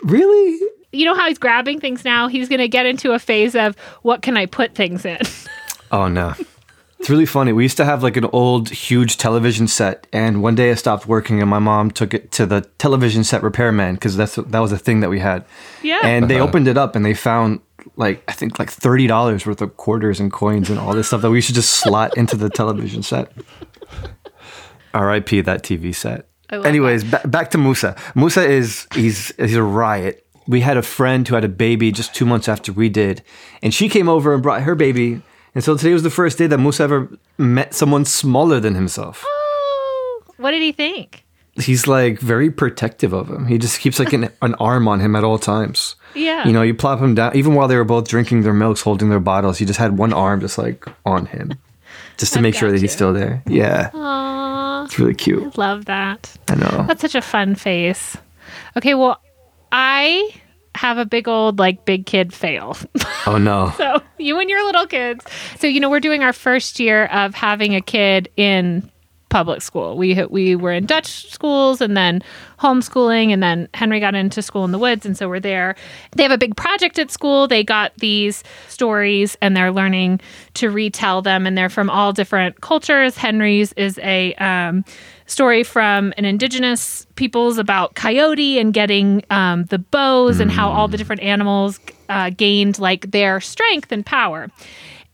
Really? 0.04 0.60
You 0.92 1.06
know 1.06 1.16
how 1.16 1.28
he's 1.28 1.40
grabbing 1.40 1.80
things 1.80 2.06
now? 2.06 2.28
He's 2.28 2.48
going 2.48 2.60
to 2.60 2.68
get 2.68 2.86
into 2.86 3.14
a 3.14 3.20
phase 3.20 3.56
of 3.56 3.76
what 4.04 4.22
can 4.22 4.38
I 4.38 4.46
put 4.46 4.76
things 4.76 5.06
in? 5.06 5.20
Oh 5.92 6.08
no. 6.08 6.34
It's 7.00 7.10
really 7.12 7.27
funny. 7.27 7.54
We 7.54 7.62
used 7.63 7.77
to 7.77 7.86
have 7.86 8.01
like 8.01 8.18
an 8.18 8.25
old 8.34 8.70
huge 8.70 9.18
television 9.18 9.68
set 9.68 10.08
and 10.12 10.42
one 10.42 10.56
day 10.56 10.72
I 10.72 10.74
stopped 10.74 11.06
working 11.06 11.39
and 11.39 11.50
my 11.50 11.60
mom 11.60 11.92
took 11.92 12.15
it 12.15 12.32
to 12.34 12.48
the 12.48 12.62
television 12.80 13.24
set 13.24 13.44
repairman 13.44 13.94
because 13.94 14.18
that's 14.18 14.36
that 14.36 14.60
was 14.60 14.72
a 14.72 14.77
thing 14.80 15.01
that 15.01 15.12
we 15.12 15.20
had. 15.20 15.46
Yeah. 15.84 16.00
And 16.04 16.27
they 16.27 16.38
uh-huh. 16.38 16.46
opened 16.46 16.68
it 16.68 16.77
up 16.77 16.96
and 16.96 17.06
they 17.06 17.13
found 17.13 17.62
like 17.96 18.24
I 18.27 18.32
think 18.32 18.58
like 18.58 18.72
thirty 18.72 19.06
dollars 19.06 19.46
worth 19.46 19.62
of 19.62 19.77
quarters 19.77 20.20
and 20.20 20.32
coins 20.32 20.72
and 20.72 20.80
all 20.80 20.94
this 20.94 21.08
stuff 21.08 21.22
that 21.22 21.30
we 21.30 21.39
should 21.39 21.56
just 21.56 21.74
slot 21.74 22.18
into 22.18 22.36
the 22.36 22.50
television 22.50 23.04
set. 23.04 23.32
R.I.P. 24.96 25.42
that 25.42 25.62
TV 25.64 25.94
set. 25.94 26.28
Anyways, 26.52 27.04
ba- 27.04 27.22
back 27.28 27.52
to 27.52 27.58
Musa. 27.58 27.96
Musa 28.16 28.44
is 28.48 28.88
he's 28.94 29.34
he's 29.38 29.56
a 29.56 29.64
riot. 29.64 30.25
We 30.48 30.62
had 30.62 30.78
a 30.78 30.82
friend 30.84 31.28
who 31.28 31.34
had 31.36 31.44
a 31.44 31.50
baby 31.50 31.92
just 31.92 32.14
two 32.14 32.25
months 32.25 32.48
after 32.48 32.72
we 32.72 32.88
did, 32.88 33.24
and 33.64 33.74
she 33.74 33.90
came 33.90 34.08
over 34.08 34.34
and 34.34 34.42
brought 34.44 34.62
her 34.62 34.75
baby. 34.75 35.22
And 35.56 35.64
so 35.64 35.75
today 35.78 35.94
was 35.94 36.04
the 36.04 36.10
first 36.10 36.38
day 36.38 36.48
that 36.48 36.58
Musa 36.60 36.84
ever 36.84 37.10
met 37.38 37.74
someone 37.74 38.06
smaller 38.06 38.60
than 38.60 38.75
himself. 38.75 39.24
Oh, 39.25 40.22
what 40.38 40.52
did 40.52 40.62
he 40.62 40.72
think? 40.72 41.24
He's 41.56 41.88
like 41.88 42.20
very 42.20 42.52
protective 42.52 43.14
of 43.14 43.30
him. 43.30 43.48
He 43.48 43.58
just 43.58 43.80
keeps 43.80 43.98
like 43.98 44.12
an, 44.12 44.30
an 44.42 44.56
arm 44.56 44.88
on 44.90 45.00
him 45.00 45.16
at 45.16 45.24
all 45.24 45.40
times. 45.40 45.96
Yeah. 46.14 46.46
You 46.46 46.52
know, 46.54 46.62
you 46.62 46.74
plop 46.75 47.00
him 47.00 47.16
down. 47.16 47.36
Even 47.36 47.56
while 47.56 47.70
they 47.70 47.78
were 47.78 47.86
both 47.86 48.08
drinking 48.10 48.42
their 48.44 48.54
milks, 48.54 48.82
holding 48.82 49.10
their 49.10 49.22
bottles, 49.22 49.58
he 49.58 49.66
just 49.66 49.80
had 49.80 49.98
one 49.98 50.12
arm 50.12 50.42
just 50.42 50.58
like 50.58 50.86
on 51.06 51.25
him, 51.28 51.54
just 52.18 52.34
to 52.34 52.40
I've 52.40 52.44
make 52.44 52.56
sure 52.56 52.68
got 52.68 52.74
that 52.74 52.82
he's 52.82 52.92
still 52.92 53.14
there. 53.14 53.42
Yeah, 53.48 53.90
Aw, 53.94 53.98
it's 54.86 55.00
really 55.00 55.15
cute. 55.15 55.58
love 55.58 55.86
that. 55.86 56.36
I 56.48 56.56
know. 56.56 56.86
That's 56.88 57.01
such 57.01 57.15
a 57.15 57.22
fun 57.22 57.56
face. 57.56 58.18
Okay, 58.77 58.94
well, 58.94 59.22
I 59.72 60.32
have 60.75 60.98
a 60.98 61.06
big 61.06 61.27
old 61.27 61.58
like 61.58 61.86
big 61.86 62.06
kid 62.06 62.34
fail. 62.34 62.77
Oh 63.25 63.38
no. 63.38 63.74
so 63.77 64.01
you 64.18 64.39
and 64.39 64.50
your 64.50 64.63
little 64.65 64.86
kids. 64.86 65.25
So 65.60 65.68
you 65.68 65.80
know 65.80 65.89
we're 65.89 66.00
doing 66.00 66.24
our 66.24 66.34
first 66.34 66.80
year 66.80 67.06
of 67.06 67.34
having 67.34 67.75
a 67.75 67.82
kid 67.82 68.30
in 68.36 68.89
public 69.29 69.62
school. 69.62 69.98
We 69.98 70.24
we 70.29 70.55
were 70.55 70.72
in 70.72 70.86
Dutch 70.86 71.32
schools 71.32 71.82
and 71.82 71.98
then 71.98 72.22
homeschooling 72.60 73.32
and 73.32 73.41
then 73.44 73.67
Henry 73.74 74.00
got 74.00 74.15
into 74.15 74.41
school 74.41 74.63
in 74.65 74.72
the 74.72 74.79
woods 74.79 75.05
and 75.05 75.17
so 75.17 75.27
we're 75.27 75.39
there. 75.39 75.75
They 76.12 76.24
have 76.24 76.32
a 76.32 76.38
big 76.38 76.55
project 76.55 76.98
at 77.00 77.12
school. 77.12 77.48
They 77.48 77.63
got 77.63 77.94
these 77.98 78.44
stories 78.67 79.36
and 79.41 79.55
they're 79.55 79.72
learning 79.72 80.22
to 80.55 80.70
retell 80.70 81.22
them 81.22 81.46
and 81.46 81.58
they're 81.58 81.70
from 81.70 81.89
all 81.89 82.13
different 82.13 82.62
cultures. 82.62 83.17
Henry's 83.17 83.74
is 83.74 84.00
a 84.00 84.34
um, 84.36 84.86
story 85.25 85.63
from 85.63 86.13
an 86.17 86.25
indigenous 86.25 87.05
peoples 87.15 87.58
about 87.58 87.96
coyote 87.96 88.60
and 88.60 88.74
getting 88.74 89.24
um, 89.29 89.65
the 89.65 89.79
bows 89.79 90.39
and 90.39 90.51
how 90.51 90.70
all 90.70 90.88
the 90.88 90.98
different 90.98 91.22
animals 91.22 91.79
uh, 92.10 92.29
gained 92.29 92.79
like 92.79 93.12
their 93.12 93.41
strength 93.41 93.91
and 93.91 94.05
power. 94.05 94.50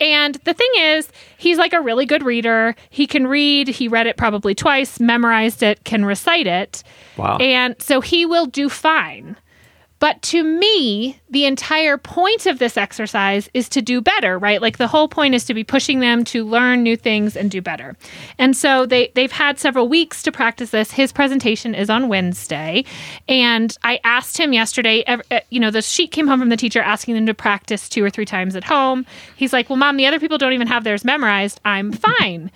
And 0.02 0.36
the 0.44 0.54
thing 0.54 0.72
is, 0.78 1.10
he's 1.38 1.58
like 1.58 1.74
a 1.74 1.80
really 1.80 2.06
good 2.06 2.24
reader. 2.24 2.76
He 2.90 3.06
can 3.06 3.28
read, 3.28 3.68
he 3.68 3.88
read 3.88 4.08
it 4.08 4.18
probably 4.18 4.56
twice, 4.56 5.00
memorized 5.00 5.62
it, 5.62 5.84
can 5.84 6.04
recite 6.04 6.48
it. 6.48 6.84
Wow. 7.18 7.38
And 7.38 7.80
so 7.80 8.02
he 8.02 8.26
will 8.26 8.48
do 8.48 8.68
fine. 8.68 9.38
But 10.02 10.20
to 10.24 10.44
me, 10.44 11.22
the 11.30 11.46
entire 11.46 11.96
point 11.96 12.48
of 12.48 12.58
this 12.58 12.76
exercise 12.76 13.50
is 13.54 13.70
to 13.70 13.84
do 13.84 14.02
better, 14.02 14.40
right? 14.40 14.60
Like 14.60 14.78
the 14.80 14.88
whole 14.88 15.08
point 15.08 15.36
is 15.36 15.46
to 15.46 15.54
be 15.54 15.64
pushing 15.64 16.00
them 16.00 16.24
to 16.26 16.44
learn 16.44 16.82
new 16.82 16.98
things 16.98 17.38
and 17.38 17.52
do 17.52 17.62
better. 17.62 17.96
And 18.40 18.58
so 18.58 18.88
they 18.88 19.12
they've 19.14 19.32
had 19.32 19.60
several 19.60 19.88
weeks 19.88 20.24
to 20.24 20.32
practice 20.32 20.72
this. 20.72 20.90
His 20.90 21.12
presentation 21.12 21.76
is 21.76 21.88
on 21.90 22.08
Wednesday, 22.10 22.84
and 23.30 23.78
I 23.84 24.00
asked 24.04 24.40
him 24.40 24.54
yesterday. 24.54 25.04
uh, 25.06 25.20
You 25.52 25.60
know, 25.60 25.70
the 25.70 25.84
sheet 25.84 26.12
came 26.12 26.28
home 26.28 26.40
from 26.40 26.50
the 26.50 26.58
teacher 26.58 26.82
asking 26.82 27.14
them 27.14 27.28
to 27.28 27.36
practice 27.36 27.88
two 27.88 28.04
or 28.04 28.10
three 28.10 28.26
times 28.26 28.56
at 28.56 28.64
home. 28.64 29.06
He's 29.36 29.54
like, 29.54 29.70
"Well, 29.70 29.78
mom, 29.78 29.98
the 29.98 30.08
other 30.08 30.20
people 30.20 30.40
don't 30.40 30.54
even 30.54 30.68
have 30.68 30.84
theirs 30.84 31.06
memorized. 31.06 31.62
I'm 31.64 31.92
fine." 31.92 32.50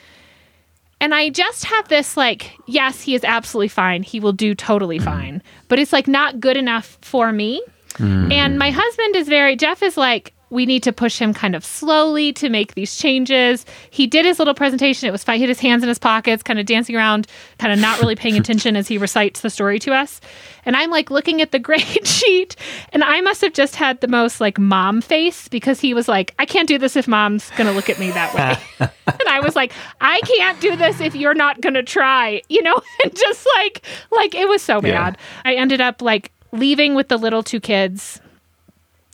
And 1.02 1.14
I 1.14 1.30
just 1.30 1.66
have 1.66 1.88
this 1.88 2.16
like, 2.18 2.58
yes, 2.68 3.02
he 3.02 3.16
is 3.16 3.24
absolutely 3.24 3.68
fine. 3.68 4.04
He 4.04 4.20
will 4.20 4.34
do 4.34 4.56
totally 4.56 5.00
fine. 5.00 5.42
But 5.68 5.80
it's 5.80 5.94
like 5.94 6.08
not 6.08 6.40
good 6.40 6.58
enough 6.58 6.98
for 7.02 7.32
me. 7.32 7.62
Mm. 7.94 8.32
And 8.32 8.60
my 8.60 8.72
husband 8.72 9.16
is 9.16 9.28
very, 9.28 9.56
Jeff 9.56 9.84
is 9.84 9.98
like, 9.98 10.34
we 10.50 10.66
need 10.66 10.84
to 10.84 10.94
push 10.94 11.18
him 11.20 11.34
kind 11.34 11.56
of 11.56 11.66
slowly 11.66 12.32
to 12.34 12.50
make 12.50 12.76
these 12.76 12.96
changes. 12.98 13.66
He 13.90 14.08
did 14.08 14.26
his 14.26 14.40
little 14.40 14.54
presentation. 14.54 15.08
It 15.08 15.12
was 15.12 15.24
fine. 15.24 15.38
He 15.38 15.42
had 15.44 15.50
his 15.50 15.60
hands 15.60 15.84
in 15.84 15.90
his 15.90 16.00
pockets, 16.00 16.44
kind 16.44 16.60
of 16.60 16.66
dancing 16.66 16.96
around, 16.96 17.28
kind 17.60 17.74
of 17.74 17.80
not 17.80 18.00
really 18.00 18.16
paying 18.16 18.38
attention 18.40 18.76
as 18.76 18.88
he 18.88 18.98
recites 18.98 19.42
the 19.42 19.50
story 19.50 19.80
to 19.80 19.94
us. 19.94 20.22
And 20.66 20.76
I'm 20.76 20.90
like 20.92 21.10
looking 21.12 21.42
at 21.42 21.52
the 21.52 21.60
grade 21.68 22.06
sheet, 22.08 22.56
and 22.94 23.04
I 23.04 23.22
must 23.22 23.42
have 23.42 23.54
just 23.54 23.76
had 23.76 24.02
the 24.02 24.08
most 24.08 24.40
like 24.40 24.58
mom 24.60 25.02
face 25.02 25.48
because 25.48 25.80
he 25.80 25.94
was 25.94 26.08
like, 26.08 26.34
I 26.40 26.46
can't 26.46 26.68
do 26.68 26.78
this 26.78 26.96
if 26.96 27.08
mom's 27.08 27.50
going 27.52 27.68
to 27.68 27.74
look 27.74 27.90
at 27.90 28.00
me 28.00 28.12
that 28.12 28.34
way. 28.34 28.90
and 29.08 29.30
I 29.30 29.40
was 29.40 29.56
like, 29.56 29.72
I 30.02 30.22
can't 30.22 30.60
do 30.62 30.76
this 30.76 31.00
if 31.02 31.16
you're 31.16 31.34
not 31.34 31.62
going 31.62 31.74
to 31.76 31.84
try, 31.84 32.42
you 32.50 32.62
know? 32.62 32.80
And 33.04 33.16
just 33.16 33.48
like, 33.58 33.86
like 34.12 34.36
it 34.36 34.48
was 34.48 34.62
so 34.62 34.76
Yeah. 34.84 34.92
bad. 35.12 35.18
I 35.44 35.56
ended 35.56 35.82
up 35.82 36.02
like 36.02 36.32
leaving 36.52 36.96
with 36.96 37.10
the 37.10 37.18
little 37.18 37.44
two 37.44 37.60
kids 37.60 38.22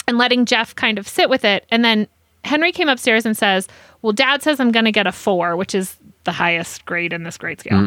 and 0.08 0.18
letting 0.18 0.46
Jeff 0.46 0.76
kind 0.76 0.98
of 0.98 1.08
sit 1.08 1.30
with 1.30 1.46
it. 1.46 1.66
And 1.70 1.84
then 1.84 2.08
Henry 2.44 2.72
came 2.72 2.90
upstairs 2.90 3.26
and 3.26 3.38
says, 3.38 3.68
Well, 4.02 4.14
dad 4.14 4.42
says 4.42 4.60
I'm 4.60 4.72
going 4.72 4.86
to 4.86 4.92
get 4.92 5.08
a 5.08 5.12
four, 5.12 5.56
which 5.56 5.76
is 5.76 5.98
the 6.24 6.32
highest 6.32 6.86
grade 6.86 7.14
in 7.14 7.24
this 7.24 7.38
grade 7.38 7.60
scale. 7.60 7.80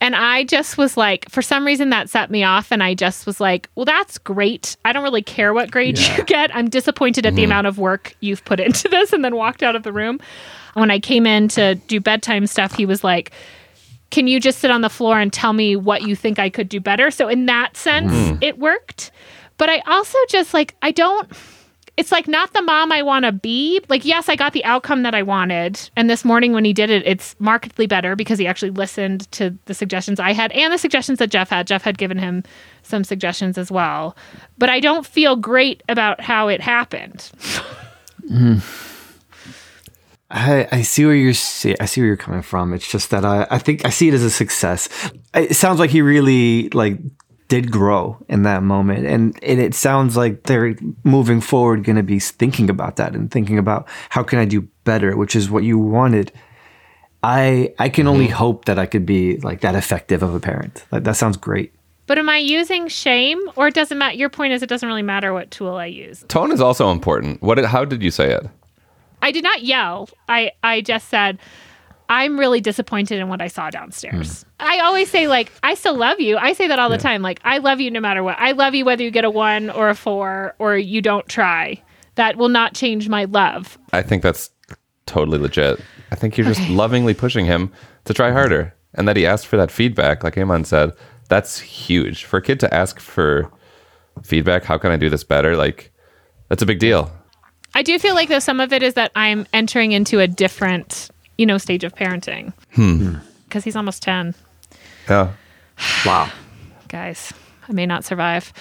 And 0.00 0.16
I 0.16 0.42
just 0.42 0.78
was 0.78 0.96
like, 0.96 1.30
for 1.30 1.42
some 1.42 1.64
reason 1.64 1.90
that 1.90 2.10
set 2.10 2.28
me 2.28 2.42
off. 2.42 2.72
And 2.72 2.82
I 2.82 2.92
just 2.92 3.24
was 3.24 3.40
like, 3.40 3.68
well, 3.76 3.84
that's 3.84 4.18
great. 4.18 4.76
I 4.84 4.92
don't 4.92 5.04
really 5.04 5.22
care 5.22 5.54
what 5.54 5.70
grade 5.70 5.96
you 5.96 6.24
get. 6.24 6.54
I'm 6.56 6.68
disappointed 6.68 7.24
at 7.24 7.36
the 7.36 7.42
mm-hmm. 7.42 7.52
amount 7.52 7.68
of 7.68 7.78
work 7.78 8.16
you've 8.18 8.44
put 8.44 8.58
into 8.58 8.88
this. 8.88 9.12
And 9.12 9.24
then 9.24 9.36
walked 9.36 9.62
out 9.62 9.76
of 9.76 9.84
the 9.84 9.92
room. 9.92 10.18
When 10.74 10.90
I 10.90 10.98
came 10.98 11.24
in 11.24 11.46
to 11.48 11.76
do 11.76 12.00
bedtime 12.00 12.48
stuff, 12.48 12.74
he 12.74 12.84
was 12.84 13.04
like, 13.04 13.30
can 14.10 14.26
you 14.26 14.40
just 14.40 14.58
sit 14.58 14.72
on 14.72 14.80
the 14.80 14.90
floor 14.90 15.20
and 15.20 15.32
tell 15.32 15.52
me 15.52 15.76
what 15.76 16.02
you 16.02 16.16
think 16.16 16.40
I 16.40 16.50
could 16.50 16.68
do 16.68 16.80
better? 16.80 17.12
So 17.12 17.28
in 17.28 17.46
that 17.46 17.76
sense, 17.76 18.12
mm. 18.12 18.42
it 18.42 18.58
worked. 18.58 19.12
But 19.58 19.70
I 19.70 19.80
also 19.86 20.18
just 20.28 20.54
like 20.54 20.74
I 20.82 20.90
don't 20.90 21.30
it's 21.96 22.10
like 22.10 22.26
not 22.26 22.52
the 22.54 22.62
mom 22.62 22.90
I 22.90 23.02
want 23.02 23.24
to 23.26 23.32
be. 23.32 23.80
Like 23.88 24.04
yes, 24.04 24.28
I 24.28 24.36
got 24.36 24.52
the 24.52 24.64
outcome 24.64 25.02
that 25.02 25.14
I 25.14 25.22
wanted. 25.22 25.90
And 25.96 26.08
this 26.08 26.24
morning 26.24 26.52
when 26.52 26.64
he 26.64 26.72
did 26.72 26.90
it, 26.90 27.06
it's 27.06 27.36
markedly 27.38 27.86
better 27.86 28.16
because 28.16 28.38
he 28.38 28.46
actually 28.46 28.70
listened 28.70 29.30
to 29.32 29.56
the 29.66 29.74
suggestions 29.74 30.18
I 30.18 30.32
had 30.32 30.52
and 30.52 30.72
the 30.72 30.78
suggestions 30.78 31.18
that 31.18 31.30
Jeff 31.30 31.50
had. 31.50 31.66
Jeff 31.66 31.82
had 31.82 31.98
given 31.98 32.18
him 32.18 32.44
some 32.82 33.04
suggestions 33.04 33.58
as 33.58 33.70
well. 33.70 34.16
But 34.58 34.70
I 34.70 34.80
don't 34.80 35.06
feel 35.06 35.36
great 35.36 35.82
about 35.88 36.20
how 36.20 36.48
it 36.48 36.60
happened. 36.60 37.30
I, 40.34 40.66
I 40.72 40.80
see 40.80 41.04
where 41.04 41.14
you're 41.14 41.34
see, 41.34 41.76
I 41.78 41.84
see 41.84 42.00
where 42.00 42.08
you're 42.08 42.16
coming 42.16 42.40
from. 42.40 42.72
It's 42.72 42.90
just 42.90 43.10
that 43.10 43.22
I, 43.22 43.46
I 43.50 43.58
think 43.58 43.84
I 43.84 43.90
see 43.90 44.08
it 44.08 44.14
as 44.14 44.22
a 44.22 44.30
success. 44.30 44.88
It 45.34 45.54
sounds 45.54 45.78
like 45.78 45.90
he 45.90 46.00
really 46.00 46.70
like 46.70 46.98
did 47.52 47.70
grow 47.70 48.16
in 48.30 48.44
that 48.44 48.62
moment, 48.62 49.04
and, 49.04 49.38
and 49.42 49.60
it 49.60 49.74
sounds 49.74 50.16
like 50.16 50.44
they're 50.44 50.74
moving 51.04 51.42
forward 51.42 51.84
going 51.84 51.96
to 51.96 52.02
be 52.02 52.18
thinking 52.18 52.70
about 52.70 52.96
that 52.96 53.14
and 53.14 53.30
thinking 53.30 53.58
about 53.58 53.86
how 54.08 54.22
can 54.22 54.38
I 54.38 54.46
do 54.46 54.66
better, 54.84 55.18
which 55.18 55.36
is 55.36 55.50
what 55.50 55.62
you 55.62 55.76
wanted. 55.78 56.32
I 57.22 57.74
I 57.78 57.90
can 57.90 58.06
only 58.06 58.28
mm-hmm. 58.28 58.36
hope 58.36 58.64
that 58.64 58.78
I 58.78 58.86
could 58.86 59.04
be 59.04 59.36
like 59.40 59.60
that 59.60 59.74
effective 59.74 60.22
of 60.22 60.34
a 60.34 60.40
parent. 60.40 60.86
Like 60.90 61.04
that 61.04 61.16
sounds 61.16 61.36
great. 61.36 61.74
But 62.06 62.16
am 62.16 62.30
I 62.30 62.38
using 62.38 62.88
shame 62.88 63.38
or 63.54 63.68
it 63.68 63.74
doesn't 63.74 63.98
matter? 63.98 64.16
Your 64.16 64.30
point 64.30 64.54
is 64.54 64.62
it 64.62 64.70
doesn't 64.70 64.88
really 64.88 65.02
matter 65.02 65.34
what 65.34 65.50
tool 65.50 65.74
I 65.74 65.86
use. 65.86 66.24
Tone 66.28 66.52
is 66.52 66.62
also 66.62 66.90
important. 66.90 67.42
What? 67.42 67.56
did- 67.56 67.66
How 67.66 67.84
did 67.84 68.02
you 68.02 68.10
say 68.10 68.32
it? 68.32 68.48
I 69.20 69.30
did 69.30 69.44
not 69.44 69.62
yell. 69.62 70.08
I, 70.26 70.52
I 70.64 70.80
just 70.80 71.10
said, 71.10 71.38
I'm 72.12 72.38
really 72.38 72.60
disappointed 72.60 73.20
in 73.20 73.28
what 73.28 73.40
I 73.40 73.46
saw 73.48 73.70
downstairs. 73.70 74.42
Hmm. 74.42 74.48
I 74.60 74.80
always 74.80 75.10
say, 75.10 75.28
like, 75.28 75.50
I 75.62 75.72
still 75.72 75.96
love 75.96 76.20
you. 76.20 76.36
I 76.36 76.52
say 76.52 76.68
that 76.68 76.78
all 76.78 76.90
the 76.90 76.98
time. 76.98 77.22
Like, 77.22 77.40
I 77.42 77.56
love 77.56 77.80
you 77.80 77.90
no 77.90 78.00
matter 78.00 78.22
what. 78.22 78.38
I 78.38 78.52
love 78.52 78.74
you 78.74 78.84
whether 78.84 79.02
you 79.02 79.10
get 79.10 79.24
a 79.24 79.30
one 79.30 79.70
or 79.70 79.88
a 79.88 79.94
four 79.94 80.54
or 80.58 80.76
you 80.76 81.00
don't 81.00 81.26
try. 81.26 81.82
That 82.16 82.36
will 82.36 82.50
not 82.50 82.74
change 82.74 83.08
my 83.08 83.24
love. 83.24 83.78
I 83.94 84.02
think 84.02 84.22
that's 84.22 84.50
totally 85.06 85.38
legit. 85.38 85.80
I 86.10 86.14
think 86.14 86.36
you're 86.36 86.46
just 86.46 86.68
lovingly 86.68 87.14
pushing 87.14 87.46
him 87.46 87.72
to 88.04 88.12
try 88.12 88.30
harder, 88.30 88.74
and 88.92 89.08
that 89.08 89.16
he 89.16 89.24
asked 89.24 89.46
for 89.46 89.56
that 89.56 89.70
feedback, 89.70 90.22
like 90.22 90.34
Aymann 90.34 90.66
said. 90.66 90.92
That's 91.30 91.58
huge 91.60 92.24
for 92.24 92.36
a 92.36 92.42
kid 92.42 92.60
to 92.60 92.74
ask 92.74 93.00
for 93.00 93.50
feedback. 94.22 94.64
How 94.64 94.76
can 94.76 94.90
I 94.90 94.98
do 94.98 95.08
this 95.08 95.24
better? 95.24 95.56
Like, 95.56 95.90
that's 96.50 96.62
a 96.62 96.66
big 96.66 96.78
deal. 96.78 97.10
I 97.74 97.82
do 97.82 97.98
feel 97.98 98.14
like, 98.14 98.28
though, 98.28 98.38
some 98.38 98.60
of 98.60 98.70
it 98.74 98.82
is 98.82 98.92
that 98.94 99.12
I'm 99.16 99.46
entering 99.54 99.92
into 99.92 100.20
a 100.20 100.28
different, 100.28 101.10
you 101.38 101.46
know, 101.46 101.58
stage 101.58 101.84
of 101.84 101.94
parenting. 101.94 102.52
Hmm. 102.74 102.96
Hmm. 102.96 103.16
Because 103.48 103.64
he's 103.64 103.76
almost 103.76 104.02
10. 104.02 104.34
Yeah. 105.08 105.32
Wow. 106.06 106.30
Guys, 106.88 107.32
I 107.68 107.72
may 107.72 107.86
not 107.86 108.04
survive. 108.04 108.52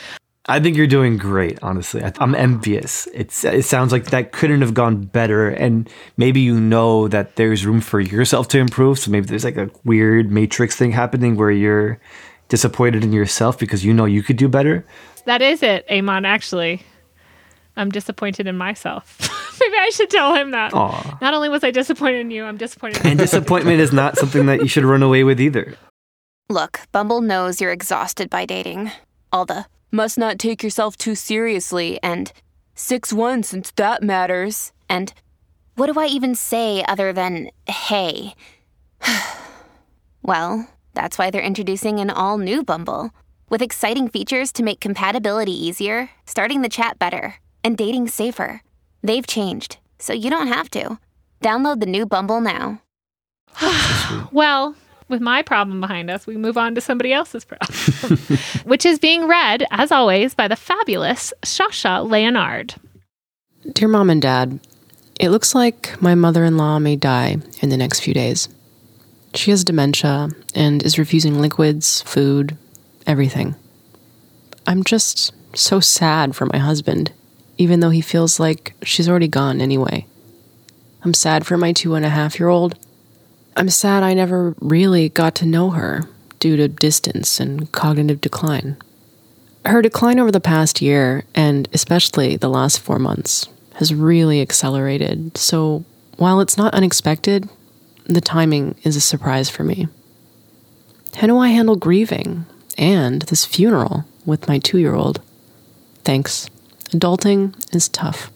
I 0.48 0.60
think 0.60 0.76
you're 0.76 0.88
doing 0.88 1.18
great, 1.18 1.60
honestly. 1.62 2.04
I- 2.04 2.14
I'm 2.20 2.34
envious. 2.34 3.08
It's 3.14 3.44
it 3.46 3.64
sounds 3.66 3.92
like 3.92 4.06
that 4.06 4.32
couldn't 4.32 4.62
have 4.62 4.74
gone 4.74 5.04
better, 5.04 5.50
and 5.50 5.88
maybe 6.18 6.40
you 6.42 6.60
know 6.60 7.08
that 7.10 7.36
there's 7.36 7.64
room 7.66 7.80
for 7.80 8.00
yourself 8.00 8.48
to 8.50 8.58
improve. 8.60 8.98
So 8.98 9.12
maybe 9.12 9.28
there's 9.28 9.44
like 9.44 9.58
a 9.58 9.70
weird 9.84 10.32
matrix 10.32 10.76
thing 10.76 10.92
happening 10.92 11.36
where 11.36 11.52
you're 11.52 12.00
disappointed 12.50 13.04
in 13.04 13.14
yourself 13.14 13.60
because 13.60 13.86
you 13.86 13.94
know 13.94 14.06
you 14.06 14.24
could 14.24 14.38
do 14.38 14.48
better. 14.48 14.84
That 15.26 15.42
is 15.44 15.62
it, 15.62 15.88
Aymann, 15.90 16.26
actually. 16.26 16.82
I'm 17.76 17.90
disappointed 17.90 18.48
in 18.48 18.58
myself. 18.58 19.18
Maybe 19.60 19.76
I 19.78 19.90
should 19.90 20.10
tell 20.10 20.34
him 20.36 20.52
that. 20.52 20.74
Aw. 20.74 21.18
Not 21.22 21.34
only 21.34 21.50
was 21.50 21.64
I 21.64 21.72
disappointed 21.72 22.22
in 22.22 22.32
you, 22.32 22.46
I'm 22.46 22.58
disappointed 22.58 23.02
in 23.02 23.12
And 23.12 23.20
disappointment 23.20 23.80
is 23.80 23.94
not 23.94 24.18
something 24.18 24.46
that 24.48 24.62
you 24.62 24.68
should 24.68 24.84
run 24.84 25.04
away 25.04 25.24
with 25.24 25.40
either. 25.40 25.76
Look, 26.50 26.82
Bumble 26.92 27.22
knows 27.22 27.62
you're 27.62 27.72
exhausted 27.72 28.30
by 28.30 28.46
dating. 28.46 28.92
All 29.32 29.46
the 29.46 29.66
must 29.92 30.18
not 30.18 30.40
take 30.40 30.64
yourself 30.64 30.98
too 30.98 31.16
seriously 31.16 32.00
and 32.02 32.32
6 32.76 33.14
1 33.14 33.44
since 33.44 33.72
that 33.72 34.02
matters. 34.04 34.72
And 34.90 35.14
what 35.76 35.92
do 35.92 36.00
I 36.00 36.08
even 36.08 36.36
say 36.36 36.84
other 36.88 37.14
than 37.14 37.52
hey? 37.68 38.36
well, 40.22 40.68
that's 40.94 41.18
why 41.18 41.30
they're 41.30 41.42
introducing 41.42 42.00
an 42.00 42.10
all 42.10 42.38
new 42.38 42.64
Bumble 42.64 43.12
with 43.50 43.62
exciting 43.62 44.08
features 44.08 44.52
to 44.54 44.64
make 44.64 44.80
compatibility 44.80 45.52
easier, 45.52 46.10
starting 46.26 46.62
the 46.62 46.70
chat 46.70 46.98
better, 46.98 47.36
and 47.64 47.78
dating 47.78 48.08
safer. 48.08 48.62
They've 49.04 49.26
changed, 49.26 49.78
so 50.00 50.14
you 50.14 50.30
don't 50.30 50.48
have 50.48 50.70
to. 50.72 51.00
Download 51.42 51.80
the 51.80 51.86
new 51.86 52.06
Bumble 52.06 52.42
now. 52.42 52.82
Well, 54.32 54.76
with 55.08 55.22
my 55.22 55.42
problem 55.42 55.80
behind 55.82 56.10
us, 56.10 56.26
we 56.26 56.38
move 56.38 56.58
on 56.58 56.74
to 56.76 56.82
somebody 56.82 57.14
else's 57.14 57.46
problem, 57.46 58.18
which 58.66 58.86
is 58.86 58.98
being 58.98 59.28
read, 59.28 59.66
as 59.72 59.92
always, 59.92 60.34
by 60.34 60.48
the 60.48 60.56
fabulous 60.56 61.34
Shasha 61.44 62.10
Leonard. 62.10 62.76
Dear 63.72 63.88
mom 63.90 64.10
and 64.10 64.22
dad, 64.22 64.60
it 65.20 65.30
looks 65.30 65.54
like 65.54 66.02
my 66.02 66.16
mother 66.16 66.44
in 66.46 66.58
law 66.58 66.80
may 66.80 66.96
die 66.96 67.38
in 67.62 67.70
the 67.70 67.78
next 67.78 68.00
few 68.00 68.14
days. 68.14 68.50
She 69.36 69.52
has 69.52 69.64
dementia 69.64 70.30
and 70.56 70.82
is 70.84 70.98
refusing 70.98 71.40
liquids, 71.40 72.02
food, 72.02 72.58
everything. 73.06 73.56
I'm 74.66 74.84
just 74.84 75.34
so 75.54 75.80
sad 75.80 76.36
for 76.36 76.46
my 76.48 76.58
husband, 76.58 77.12
even 77.62 77.80
though 77.80 77.92
he 77.92 78.02
feels 78.02 78.40
like 78.40 78.74
she's 78.82 79.08
already 79.08 79.28
gone 79.28 79.62
anyway. 79.62 80.04
I'm 81.04 81.14
sad 81.14 81.46
for 81.46 81.58
my 81.58 81.74
two 81.74 81.94
and 81.94 82.04
a 82.04 82.10
half 82.10 82.40
year 82.40 82.50
old. 82.50 82.76
I'm 83.56 83.70
sad 83.70 84.02
I 84.02 84.16
never 84.16 84.56
really 84.60 85.10
got 85.10 85.36
to 85.36 85.46
know 85.46 85.70
her 85.70 86.10
due 86.40 86.58
to 86.58 86.68
distance 86.68 87.40
and 87.40 87.72
cognitive 87.72 88.20
decline. 88.20 88.78
Her 89.64 89.84
decline 89.84 90.20
over 90.20 90.32
the 90.32 90.40
past 90.40 90.82
year, 90.82 91.24
and 91.36 91.70
especially 91.72 92.36
the 92.36 92.50
last 92.50 92.80
four 92.80 92.98
months, 92.98 93.48
has 93.76 93.94
really 93.94 94.42
accelerated. 94.42 95.38
So 95.38 95.86
while 96.18 96.40
it's 96.40 96.58
not 96.58 96.74
unexpected, 96.74 97.48
the 98.06 98.22
timing 98.22 98.74
is 98.82 98.96
a 98.96 99.02
surprise 99.02 99.52
for 99.52 99.64
me. 99.64 99.88
How 101.16 101.28
do 101.28 101.38
I 101.38 101.50
handle 101.50 101.76
grieving 101.76 102.46
and 102.76 103.22
this 103.24 103.46
funeral 103.46 104.06
with 104.26 104.48
my 104.48 104.58
two 104.58 104.80
year 104.80 104.96
old? 104.96 105.22
Thanks. 106.04 106.50
Adulting 106.92 107.56
is 107.74 107.90
tough. 107.90 108.32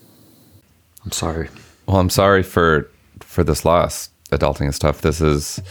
I'm 1.03 1.11
sorry. 1.11 1.49
Well, 1.87 1.97
I'm 1.97 2.09
sorry 2.09 2.43
for 2.43 2.89
for 3.19 3.43
this 3.43 3.65
loss. 3.65 4.09
Adulting 4.31 4.67
is 4.67 4.79
tough. 4.79 5.01
This 5.01 5.21
is 5.21 5.61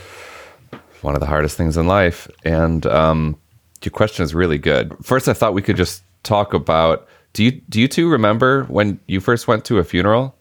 one 1.03 1.15
of 1.15 1.21
the 1.21 1.27
hardest 1.27 1.57
things 1.57 1.77
in 1.77 1.87
life, 1.87 2.29
and 2.45 2.87
um, 2.87 3.37
your 3.83 3.91
question 3.91 4.23
is 4.25 4.35
really 4.35 4.59
good. 4.59 4.95
First, 5.03 5.29
I 5.29 5.33
thought 5.33 5.55
we 5.55 5.63
could 5.63 5.77
just 5.77 6.03
talk 6.23 6.55
about. 6.55 7.09
Do 7.33 7.43
you 7.43 7.51
do 7.51 7.81
you 7.81 7.89
two 7.89 8.09
remember 8.09 8.65
when 8.65 9.01
you 9.07 9.21
first 9.21 9.49
went 9.49 9.65
to 9.67 9.79
a 9.79 9.85
funeral? 9.85 10.37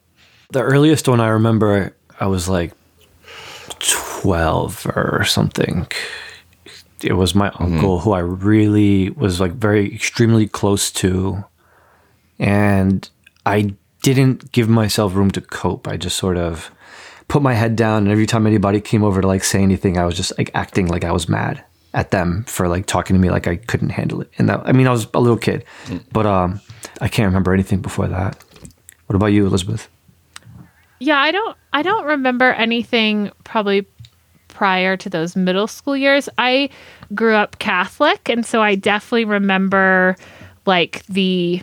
The 0.51 0.61
earliest 0.61 1.07
one 1.07 1.19
I 1.19 1.29
remember, 1.29 1.95
I 2.19 2.27
was 2.27 2.47
like 2.47 2.73
12 3.79 4.85
or 4.95 5.23
something. 5.25 5.87
It 7.03 7.13
was 7.13 7.33
my 7.33 7.51
uncle 7.59 7.99
who 7.99 8.11
I 8.11 8.19
really 8.19 9.09
was 9.09 9.39
like 9.41 9.53
very 9.53 9.93
extremely 9.93 10.47
close 10.47 10.91
to. 10.91 11.43
And 12.39 13.09
I 13.45 13.73
didn't 14.01 14.51
give 14.51 14.69
myself 14.69 15.15
room 15.15 15.31
to 15.31 15.41
cope. 15.41 15.87
I 15.87 15.97
just 15.97 16.17
sort 16.17 16.37
of 16.37 16.71
put 17.27 17.41
my 17.41 17.53
head 17.53 17.75
down 17.75 18.03
and 18.03 18.11
every 18.11 18.25
time 18.25 18.45
anybody 18.45 18.81
came 18.81 19.03
over 19.03 19.21
to 19.21 19.27
like 19.27 19.43
say 19.43 19.63
anything, 19.63 19.97
I 19.97 20.05
was 20.05 20.15
just 20.15 20.37
like 20.37 20.51
acting 20.53 20.87
like 20.87 21.03
I 21.03 21.11
was 21.11 21.27
mad 21.29 21.63
at 21.93 22.11
them 22.11 22.43
for 22.47 22.67
like 22.67 22.85
talking 22.85 23.15
to 23.15 23.19
me 23.19 23.29
like 23.29 23.47
I 23.47 23.55
couldn't 23.55 23.89
handle 23.89 24.21
it. 24.21 24.29
And 24.37 24.49
that 24.49 24.61
I 24.65 24.71
mean 24.71 24.87
I 24.87 24.91
was 24.91 25.07
a 25.13 25.19
little 25.19 25.37
kid. 25.37 25.65
But 26.11 26.25
um 26.25 26.59
I 27.01 27.07
can't 27.07 27.27
remember 27.27 27.53
anything 27.53 27.81
before 27.81 28.07
that. 28.07 28.43
What 29.07 29.15
about 29.15 29.27
you, 29.27 29.45
Elizabeth? 29.45 29.87
Yeah, 30.99 31.19
I 31.19 31.31
don't 31.31 31.57
I 31.71 31.81
don't 31.81 32.05
remember 32.05 32.51
anything 32.51 33.31
probably 33.43 33.87
prior 34.47 34.95
to 34.97 35.09
those 35.09 35.35
middle 35.35 35.67
school 35.67 35.97
years. 35.97 36.29
I 36.37 36.69
grew 37.15 37.35
up 37.35 37.59
Catholic 37.59 38.29
and 38.29 38.45
so 38.45 38.61
I 38.61 38.75
definitely 38.75 39.25
remember 39.25 40.15
like 40.65 41.05
the 41.07 41.61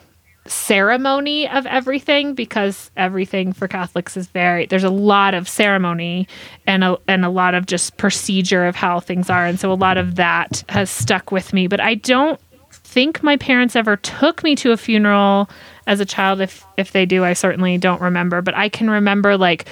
ceremony 0.50 1.48
of 1.48 1.64
everything 1.66 2.34
because 2.34 2.90
everything 2.96 3.52
for 3.52 3.68
Catholics 3.68 4.16
is 4.16 4.26
very 4.28 4.66
there's 4.66 4.84
a 4.84 4.90
lot 4.90 5.32
of 5.32 5.48
ceremony 5.48 6.26
and 6.66 6.82
a 6.82 6.98
and 7.06 7.24
a 7.24 7.30
lot 7.30 7.54
of 7.54 7.66
just 7.66 7.96
procedure 7.96 8.66
of 8.66 8.74
how 8.74 9.00
things 9.00 9.30
are. 9.30 9.46
And 9.46 9.60
so 9.60 9.72
a 9.72 9.74
lot 9.74 9.96
of 9.96 10.16
that 10.16 10.64
has 10.68 10.90
stuck 10.90 11.30
with 11.30 11.52
me. 11.52 11.66
But 11.66 11.80
I 11.80 11.94
don't 11.94 12.40
think 12.70 13.22
my 13.22 13.36
parents 13.36 13.76
ever 13.76 13.96
took 13.96 14.42
me 14.42 14.56
to 14.56 14.72
a 14.72 14.76
funeral 14.76 15.48
as 15.86 16.00
a 16.00 16.04
child. 16.04 16.40
If 16.40 16.64
if 16.76 16.92
they 16.92 17.06
do 17.06 17.24
I 17.24 17.32
certainly 17.32 17.78
don't 17.78 18.00
remember. 18.00 18.42
But 18.42 18.56
I 18.56 18.68
can 18.68 18.90
remember 18.90 19.36
like 19.36 19.66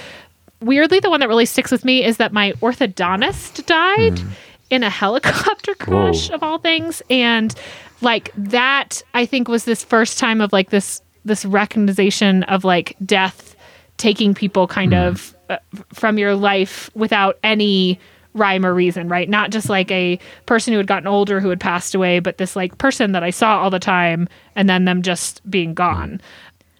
weirdly 0.61 0.99
the 0.99 1.09
one 1.09 1.19
that 1.19 1.29
really 1.29 1.45
sticks 1.45 1.71
with 1.71 1.83
me 1.83 2.03
is 2.03 2.17
that 2.17 2.31
my 2.31 2.53
orthodontist 2.53 3.65
died 3.65 4.15
mm. 4.15 4.31
In 4.69 4.83
a 4.83 4.89
helicopter 4.89 5.73
crash 5.75 6.29
Whoa. 6.29 6.35
of 6.35 6.43
all 6.43 6.59
things 6.59 7.01
and 7.09 7.53
like 8.01 8.31
that 8.35 9.01
i 9.13 9.25
think 9.25 9.47
was 9.47 9.65
this 9.65 9.83
first 9.83 10.17
time 10.17 10.41
of 10.41 10.53
like 10.53 10.69
this 10.69 11.01
this 11.25 11.45
recognition 11.45 12.43
of 12.43 12.63
like 12.63 12.95
death 13.05 13.55
taking 13.97 14.33
people 14.33 14.67
kind 14.67 14.93
of 14.93 15.35
uh, 15.49 15.57
from 15.93 16.17
your 16.17 16.35
life 16.35 16.89
without 16.95 17.37
any 17.43 17.99
rhyme 18.35 18.65
or 18.65 18.73
reason 18.73 19.09
right 19.09 19.27
not 19.27 19.49
just 19.49 19.69
like 19.69 19.91
a 19.91 20.19
person 20.45 20.71
who 20.71 20.77
had 20.77 20.87
gotten 20.87 21.07
older 21.07 21.39
who 21.39 21.49
had 21.49 21.59
passed 21.59 21.95
away 21.95 22.19
but 22.19 22.37
this 22.37 22.55
like 22.55 22.77
person 22.77 23.11
that 23.11 23.23
i 23.23 23.31
saw 23.31 23.59
all 23.59 23.69
the 23.69 23.79
time 23.79 24.29
and 24.55 24.69
then 24.69 24.85
them 24.85 25.01
just 25.01 25.47
being 25.49 25.73
gone 25.73 26.21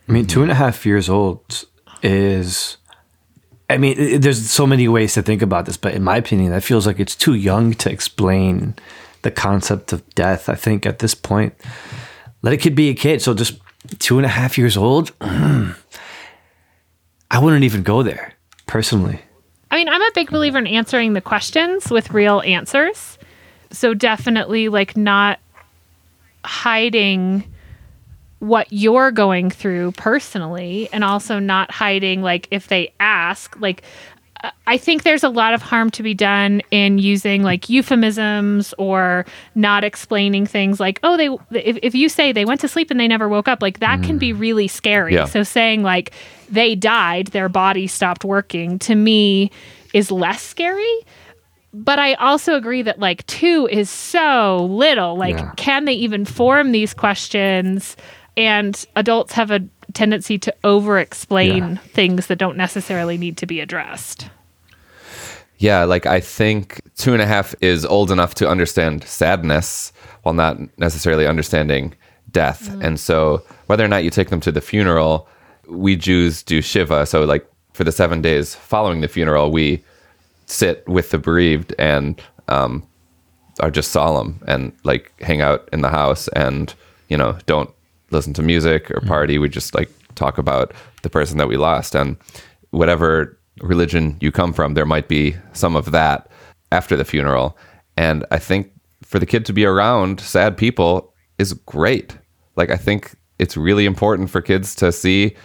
I 0.09 0.11
mean, 0.11 0.25
two 0.25 0.41
and 0.41 0.49
a 0.49 0.55
half 0.55 0.87
years 0.87 1.07
old 1.07 1.65
is. 2.01 2.77
I 3.69 3.77
mean, 3.77 4.19
there's 4.19 4.49
so 4.49 4.65
many 4.65 4.87
ways 4.87 5.13
to 5.13 5.21
think 5.21 5.43
about 5.43 5.65
this, 5.67 5.77
but 5.77 5.93
in 5.93 6.03
my 6.03 6.17
opinion, 6.17 6.51
that 6.51 6.63
feels 6.63 6.87
like 6.87 6.99
it's 6.99 7.15
too 7.15 7.35
young 7.35 7.73
to 7.75 7.91
explain 7.91 8.73
the 9.21 9.29
concept 9.29 9.93
of 9.93 10.07
death. 10.15 10.49
I 10.49 10.55
think 10.55 10.87
at 10.87 10.99
this 10.99 11.13
point, 11.13 11.53
let 12.41 12.53
a 12.53 12.57
kid 12.57 12.73
be 12.73 12.89
a 12.89 12.95
kid. 12.95 13.21
So 13.21 13.35
just 13.35 13.59
two 13.99 14.17
and 14.17 14.25
a 14.25 14.29
half 14.29 14.57
years 14.57 14.75
old, 14.75 15.11
I 15.21 15.75
wouldn't 17.39 17.63
even 17.63 17.83
go 17.83 18.01
there 18.01 18.33
personally. 18.65 19.21
I 19.69 19.75
mean, 19.75 19.87
I'm 19.87 20.01
a 20.01 20.11
big 20.15 20.31
believer 20.31 20.57
in 20.57 20.65
answering 20.65 21.13
the 21.13 21.21
questions 21.21 21.91
with 21.91 22.09
real 22.09 22.41
answers. 22.41 23.19
So 23.71 23.93
definitely 23.93 24.67
like 24.67 24.97
not 24.97 25.39
hiding 26.43 27.43
what 28.39 28.67
you're 28.71 29.11
going 29.11 29.49
through 29.49 29.91
personally 29.93 30.87
and 30.93 31.03
also 31.03 31.39
not 31.39 31.71
hiding 31.71 32.21
like 32.21 32.47
if 32.51 32.67
they 32.67 32.93
ask 32.99 33.59
like 33.59 33.83
I 34.65 34.77
think 34.77 35.03
there's 35.03 35.23
a 35.23 35.29
lot 35.29 35.53
of 35.53 35.61
harm 35.61 35.89
to 35.91 36.03
be 36.03 36.13
done 36.13 36.61
in 36.71 36.97
using 36.97 37.43
like 37.43 37.69
euphemisms 37.69 38.73
or 38.77 39.25
not 39.53 39.83
explaining 39.83 40.45
things 40.45 40.79
like, 40.79 40.99
oh, 41.03 41.17
they, 41.17 41.59
if, 41.59 41.77
if 41.83 41.93
you 41.93 42.07
say 42.07 42.31
they 42.31 42.45
went 42.45 42.61
to 42.61 42.69
sleep 42.69 42.89
and 42.89 42.99
they 42.99 43.07
never 43.07 43.27
woke 43.27 43.49
up, 43.49 43.61
like 43.61 43.79
that 43.79 44.01
can 44.01 44.17
be 44.17 44.33
mm. 44.33 44.39
really 44.39 44.69
scary. 44.69 45.15
Yeah. 45.15 45.25
So 45.25 45.43
saying 45.43 45.83
like 45.83 46.13
they 46.49 46.73
died, 46.73 47.27
their 47.27 47.49
body 47.49 47.85
stopped 47.87 48.23
working, 48.23 48.79
to 48.79 48.95
me 48.95 49.51
is 49.93 50.09
less 50.09 50.41
scary. 50.41 50.95
But 51.73 51.99
I 51.99 52.13
also 52.13 52.55
agree 52.55 52.81
that 52.83 52.97
like 52.97 53.25
two 53.27 53.67
is 53.69 53.89
so 53.89 54.67
little. 54.71 55.17
Like, 55.17 55.37
Yeah. 55.37 55.51
can 55.57 55.83
they 55.83 55.93
even 55.93 56.23
form 56.23 56.71
these 56.71 56.93
questions? 56.93 57.97
And 58.37 58.85
adults 58.95 59.33
have 59.33 59.51
a 59.51 59.61
tendency 59.93 60.37
to 60.39 60.53
over 60.63 60.97
explain 60.99 61.57
Yeah. 61.73 61.75
things 61.93 62.27
that 62.27 62.37
don't 62.37 62.57
necessarily 62.57 63.17
need 63.17 63.37
to 63.37 63.45
be 63.45 63.59
addressed. 63.59 64.29
Yeah, 65.57 65.83
like 65.83 66.05
I 66.05 66.21
think 66.21 66.81
two 66.95 67.11
and 67.13 67.21
a 67.21 67.25
half 67.25 67.53
is 67.59 67.85
old 67.85 68.11
enough 68.11 68.33
to 68.35 68.47
understand 68.47 69.03
sadness 69.03 69.91
while 70.23 70.33
not 70.33 70.57
necessarily 70.79 71.27
understanding 71.27 71.93
death. 72.31 72.69
And 72.81 72.97
so, 72.99 73.43
whether 73.65 73.83
or 73.83 73.89
not 73.89 74.03
you 74.05 74.09
take 74.09 74.29
them 74.29 74.39
to 74.41 74.51
the 74.53 74.61
funeral, 74.61 75.27
we 75.67 75.97
Jews 75.97 76.43
do 76.43 76.61
Shiva. 76.61 77.05
So, 77.05 77.25
like 77.25 77.45
for 77.73 77.83
the 77.83 77.91
seven 77.91 78.21
days 78.21 78.55
following 78.55 79.01
the 79.01 79.07
funeral, 79.09 79.51
we 79.51 79.83
sit 80.45 80.87
with 80.87 81.09
the 81.11 81.17
bereaved 81.17 81.73
and 81.77 82.21
um, 82.47 82.87
are 83.59 83.69
just 83.71 83.91
solemn 83.91 84.41
and 84.47 84.71
like 84.85 85.11
hang 85.21 85.41
out 85.41 85.67
in 85.73 85.81
the 85.81 85.89
house 85.89 86.27
and, 86.29 86.73
you 87.09 87.17
know, 87.17 87.37
don't 87.47 87.69
listen 88.11 88.33
to 88.33 88.41
music 88.41 88.89
or 88.91 88.95
mm-hmm. 88.95 89.07
party. 89.07 89.37
We 89.37 89.49
just 89.49 89.75
like 89.75 89.89
talk 90.15 90.37
about 90.37 90.73
the 91.01 91.09
person 91.09 91.37
that 91.37 91.47
we 91.47 91.57
lost. 91.57 91.95
And 91.95 92.17
whatever 92.71 93.37
religion 93.61 94.17
you 94.21 94.31
come 94.31 94.53
from, 94.53 94.73
there 94.73 94.85
might 94.85 95.07
be 95.07 95.35
some 95.53 95.75
of 95.75 95.91
that 95.91 96.29
after 96.71 96.95
the 96.95 97.05
funeral. 97.05 97.57
And 97.97 98.25
I 98.31 98.39
think 98.39 98.71
for 99.03 99.19
the 99.19 99.25
kid 99.25 99.45
to 99.45 99.53
be 99.53 99.65
around 99.65 100.19
sad 100.19 100.57
people 100.57 101.13
is 101.37 101.53
great. 101.53 102.17
Like, 102.55 102.69
I 102.69 102.77
think 102.77 103.15
it's 103.39 103.57
really 103.57 103.85
important 103.85 104.29
for 104.29 104.41
kids 104.41 104.75
to 104.75 104.91
see 104.91 105.35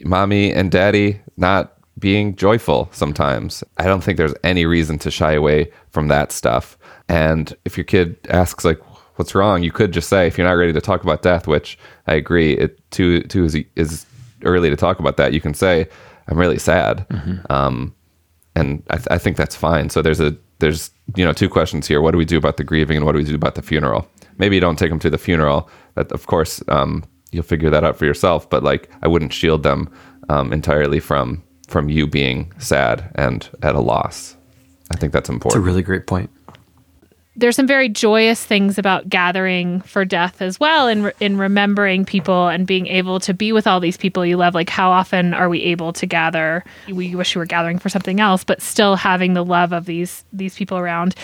mommy 0.00 0.52
and 0.52 0.70
daddy 0.70 1.20
not 1.36 1.74
being 1.98 2.36
joyful 2.36 2.88
sometimes. 2.92 3.64
I 3.78 3.84
don't 3.84 4.02
think 4.02 4.18
there's 4.18 4.34
any 4.44 4.66
reason 4.66 4.98
to 4.98 5.10
shy 5.10 5.32
away 5.32 5.70
from 5.90 6.08
that 6.08 6.32
stuff. 6.32 6.76
And 7.08 7.54
if 7.64 7.76
your 7.76 7.84
kid 7.84 8.18
asks 8.28 8.64
like 8.64 8.80
what's 9.16 9.34
wrong, 9.34 9.62
you 9.62 9.72
could 9.72 9.92
just 9.92 10.08
say 10.08 10.26
if 10.26 10.38
you're 10.38 10.46
not 10.46 10.52
ready 10.54 10.72
to 10.72 10.80
talk 10.80 11.02
about 11.02 11.22
death, 11.22 11.46
which 11.46 11.78
I 12.06 12.14
agree, 12.14 12.52
it 12.54 12.78
too 12.90 13.22
too 13.22 13.44
is, 13.44 13.56
is 13.74 14.06
early 14.44 14.70
to 14.70 14.76
talk 14.76 14.98
about 14.98 15.16
that. 15.16 15.32
You 15.32 15.40
can 15.40 15.54
say 15.54 15.88
I'm 16.28 16.38
really 16.38 16.58
sad. 16.58 17.06
Um, 17.50 17.94
and 18.54 18.82
I, 18.90 18.96
th- 18.96 19.08
I 19.10 19.18
think 19.18 19.36
that's 19.36 19.54
fine. 19.54 19.90
So 19.90 20.02
there's 20.02 20.20
a 20.20 20.36
there's 20.58 20.90
you 21.14 21.24
know 21.24 21.32
two 21.32 21.48
questions 21.48 21.86
here. 21.86 22.00
What 22.00 22.12
do 22.12 22.18
we 22.18 22.24
do 22.24 22.38
about 22.38 22.56
the 22.56 22.64
grieving, 22.64 22.96
and 22.96 23.06
what 23.06 23.12
do 23.12 23.18
we 23.18 23.24
do 23.24 23.34
about 23.34 23.54
the 23.54 23.62
funeral? 23.62 24.08
Maybe 24.38 24.56
you 24.56 24.60
don't 24.60 24.78
take 24.78 24.90
them 24.90 24.98
to 25.00 25.10
the 25.10 25.18
funeral. 25.18 25.68
That 25.94 26.10
of 26.12 26.26
course 26.26 26.62
um, 26.68 27.04
you'll 27.32 27.42
figure 27.42 27.70
that 27.70 27.84
out 27.84 27.96
for 27.96 28.06
yourself. 28.06 28.48
But 28.48 28.62
like 28.62 28.90
I 29.02 29.08
wouldn't 29.08 29.32
shield 29.32 29.62
them 29.62 29.92
um, 30.28 30.52
entirely 30.52 31.00
from 31.00 31.42
from 31.68 31.88
you 31.88 32.06
being 32.06 32.52
sad 32.58 33.10
and 33.16 33.48
at 33.62 33.74
a 33.74 33.80
loss. 33.80 34.36
I 34.90 34.96
think 34.96 35.12
that's 35.12 35.28
important. 35.28 35.60
It's 35.60 35.64
a 35.64 35.66
really 35.66 35.82
great 35.82 36.06
point. 36.06 36.30
There's 37.36 37.56
some 37.56 37.66
very 37.66 37.88
joyous 37.88 38.42
things 38.42 38.78
about 38.78 39.08
gathering 39.08 39.82
for 39.82 40.04
death 40.04 40.40
as 40.40 40.58
well 40.58 40.88
and 40.88 41.12
in 41.20 41.36
remembering 41.36 42.04
people 42.04 42.48
and 42.48 42.66
being 42.66 42.86
able 42.86 43.20
to 43.20 43.34
be 43.34 43.52
with 43.52 43.66
all 43.66 43.78
these 43.78 43.96
people 43.96 44.24
you 44.24 44.36
love. 44.36 44.54
Like 44.54 44.70
how 44.70 44.90
often 44.90 45.34
are 45.34 45.48
we 45.48 45.60
able 45.62 45.92
to 45.94 46.06
gather? 46.06 46.64
We 46.90 47.14
wish 47.14 47.36
we 47.36 47.40
were 47.40 47.46
gathering 47.46 47.78
for 47.78 47.88
something 47.88 48.20
else 48.20 48.42
but 48.42 48.62
still 48.62 48.96
having 48.96 49.34
the 49.34 49.44
love 49.44 49.72
of 49.72 49.84
these 49.84 50.24
these 50.32 50.54
people 50.54 50.78
around. 50.78 51.14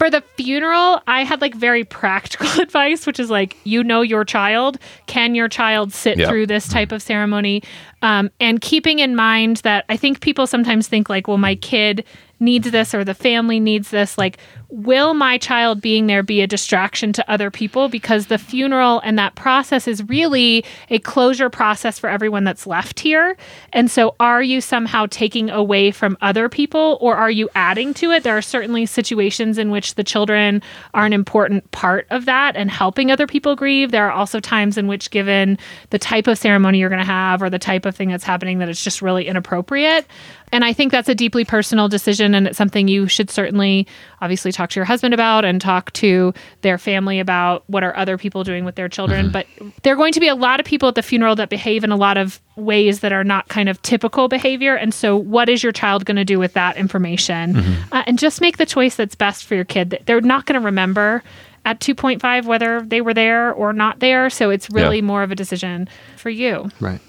For 0.00 0.10
the 0.10 0.22
funeral 0.36 1.00
i 1.06 1.22
had 1.22 1.40
like 1.40 1.54
very 1.54 1.84
practical 1.84 2.48
advice 2.60 3.06
which 3.06 3.20
is 3.20 3.30
like 3.30 3.56
you 3.62 3.84
know 3.84 4.02
your 4.02 4.24
child. 4.24 4.78
Can 5.06 5.36
your 5.36 5.48
child 5.48 5.92
sit 5.92 6.18
through 6.18 6.48
this 6.48 6.68
type 6.68 6.90
of 6.90 7.00
ceremony? 7.00 7.62
Um, 8.02 8.30
and 8.40 8.60
keeping 8.60 8.98
in 8.98 9.14
mind 9.14 9.58
that 9.58 9.84
i 9.88 9.96
think 9.96 10.20
people 10.20 10.48
sometimes 10.48 10.88
think 10.88 11.08
like 11.08 11.28
well 11.28 11.38
my 11.38 11.54
kid 11.54 12.04
needs 12.40 12.70
this 12.70 12.94
or 12.94 13.04
the 13.04 13.14
family 13.14 13.58
needs 13.58 13.90
this. 13.90 14.16
Like 14.18 14.38
will 14.74 15.14
my 15.14 15.38
child 15.38 15.80
being 15.80 16.06
there 16.06 16.22
be 16.22 16.40
a 16.40 16.46
distraction 16.46 17.12
to 17.12 17.30
other 17.30 17.50
people 17.50 17.88
because 17.88 18.26
the 18.26 18.38
funeral 18.38 19.00
and 19.00 19.18
that 19.18 19.34
process 19.34 19.86
is 19.86 20.02
really 20.08 20.64
a 20.90 20.98
closure 20.98 21.48
process 21.48 21.98
for 21.98 22.10
everyone 22.10 22.44
that's 22.44 22.66
left 22.66 23.00
here 23.00 23.36
and 23.72 23.90
so 23.90 24.14
are 24.18 24.42
you 24.42 24.60
somehow 24.60 25.06
taking 25.10 25.48
away 25.48 25.90
from 25.90 26.16
other 26.20 26.48
people 26.48 26.98
or 27.00 27.16
are 27.16 27.30
you 27.30 27.48
adding 27.54 27.94
to 27.94 28.10
it 28.10 28.22
there 28.24 28.36
are 28.36 28.42
certainly 28.42 28.84
situations 28.84 29.58
in 29.58 29.70
which 29.70 29.94
the 29.94 30.04
children 30.04 30.60
are 30.92 31.06
an 31.06 31.12
important 31.12 31.70
part 31.70 32.06
of 32.10 32.24
that 32.24 32.56
and 32.56 32.70
helping 32.70 33.10
other 33.10 33.26
people 33.26 33.54
grieve 33.54 33.92
there 33.92 34.06
are 34.06 34.12
also 34.12 34.40
times 34.40 34.76
in 34.76 34.86
which 34.88 35.10
given 35.10 35.56
the 35.90 35.98
type 35.98 36.26
of 36.26 36.36
ceremony 36.36 36.78
you're 36.78 36.88
going 36.88 36.98
to 36.98 37.06
have 37.06 37.42
or 37.42 37.48
the 37.48 37.58
type 37.58 37.86
of 37.86 37.94
thing 37.94 38.08
that's 38.08 38.24
happening 38.24 38.58
that 38.58 38.68
it's 38.68 38.82
just 38.82 39.00
really 39.00 39.26
inappropriate. 39.26 40.06
And 40.52 40.64
I 40.64 40.72
think 40.72 40.92
that's 40.92 41.08
a 41.08 41.14
deeply 41.14 41.44
personal 41.44 41.88
decision. 41.88 42.34
And 42.34 42.46
it's 42.46 42.58
something 42.58 42.86
you 42.86 43.08
should 43.08 43.30
certainly 43.30 43.86
obviously 44.20 44.52
talk 44.52 44.63
to 44.70 44.80
your 44.80 44.84
husband 44.84 45.14
about 45.14 45.44
and 45.44 45.60
talk 45.60 45.92
to 45.94 46.32
their 46.62 46.78
family 46.78 47.20
about 47.20 47.64
what 47.68 47.82
are 47.84 47.96
other 47.96 48.16
people 48.18 48.44
doing 48.44 48.64
with 48.64 48.74
their 48.74 48.88
children. 48.88 49.30
But 49.30 49.46
there 49.82 49.92
are 49.92 49.96
going 49.96 50.12
to 50.12 50.20
be 50.20 50.28
a 50.28 50.34
lot 50.34 50.60
of 50.60 50.66
people 50.66 50.88
at 50.88 50.94
the 50.94 51.02
funeral 51.02 51.36
that 51.36 51.48
behave 51.48 51.84
in 51.84 51.90
a 51.92 51.96
lot 51.96 52.16
of 52.16 52.40
ways 52.56 53.00
that 53.00 53.12
are 53.12 53.24
not 53.24 53.48
kind 53.48 53.68
of 53.68 53.80
typical 53.82 54.28
behavior. 54.28 54.74
And 54.76 54.92
so, 54.94 55.16
what 55.16 55.48
is 55.48 55.62
your 55.62 55.72
child 55.72 56.04
going 56.04 56.16
to 56.16 56.24
do 56.24 56.38
with 56.38 56.52
that 56.54 56.76
information? 56.76 57.56
Uh, 57.92 58.02
and 58.06 58.18
just 58.18 58.40
make 58.40 58.56
the 58.58 58.66
choice 58.66 58.96
that's 58.96 59.14
best 59.14 59.44
for 59.44 59.54
your 59.54 59.64
kid. 59.64 60.02
They're 60.06 60.20
not 60.20 60.46
going 60.46 60.60
to 60.60 60.64
remember 60.64 61.22
at 61.66 61.80
2.5 61.80 62.44
whether 62.44 62.82
they 62.82 63.00
were 63.00 63.14
there 63.14 63.52
or 63.52 63.72
not 63.72 64.00
there. 64.00 64.28
So, 64.30 64.50
it's 64.50 64.68
really 64.70 64.96
Yeah. 64.96 65.02
more 65.02 65.22
of 65.22 65.30
a 65.32 65.34
decision 65.34 65.88
for 66.16 66.30
you. 66.30 66.70
Right. 66.80 67.00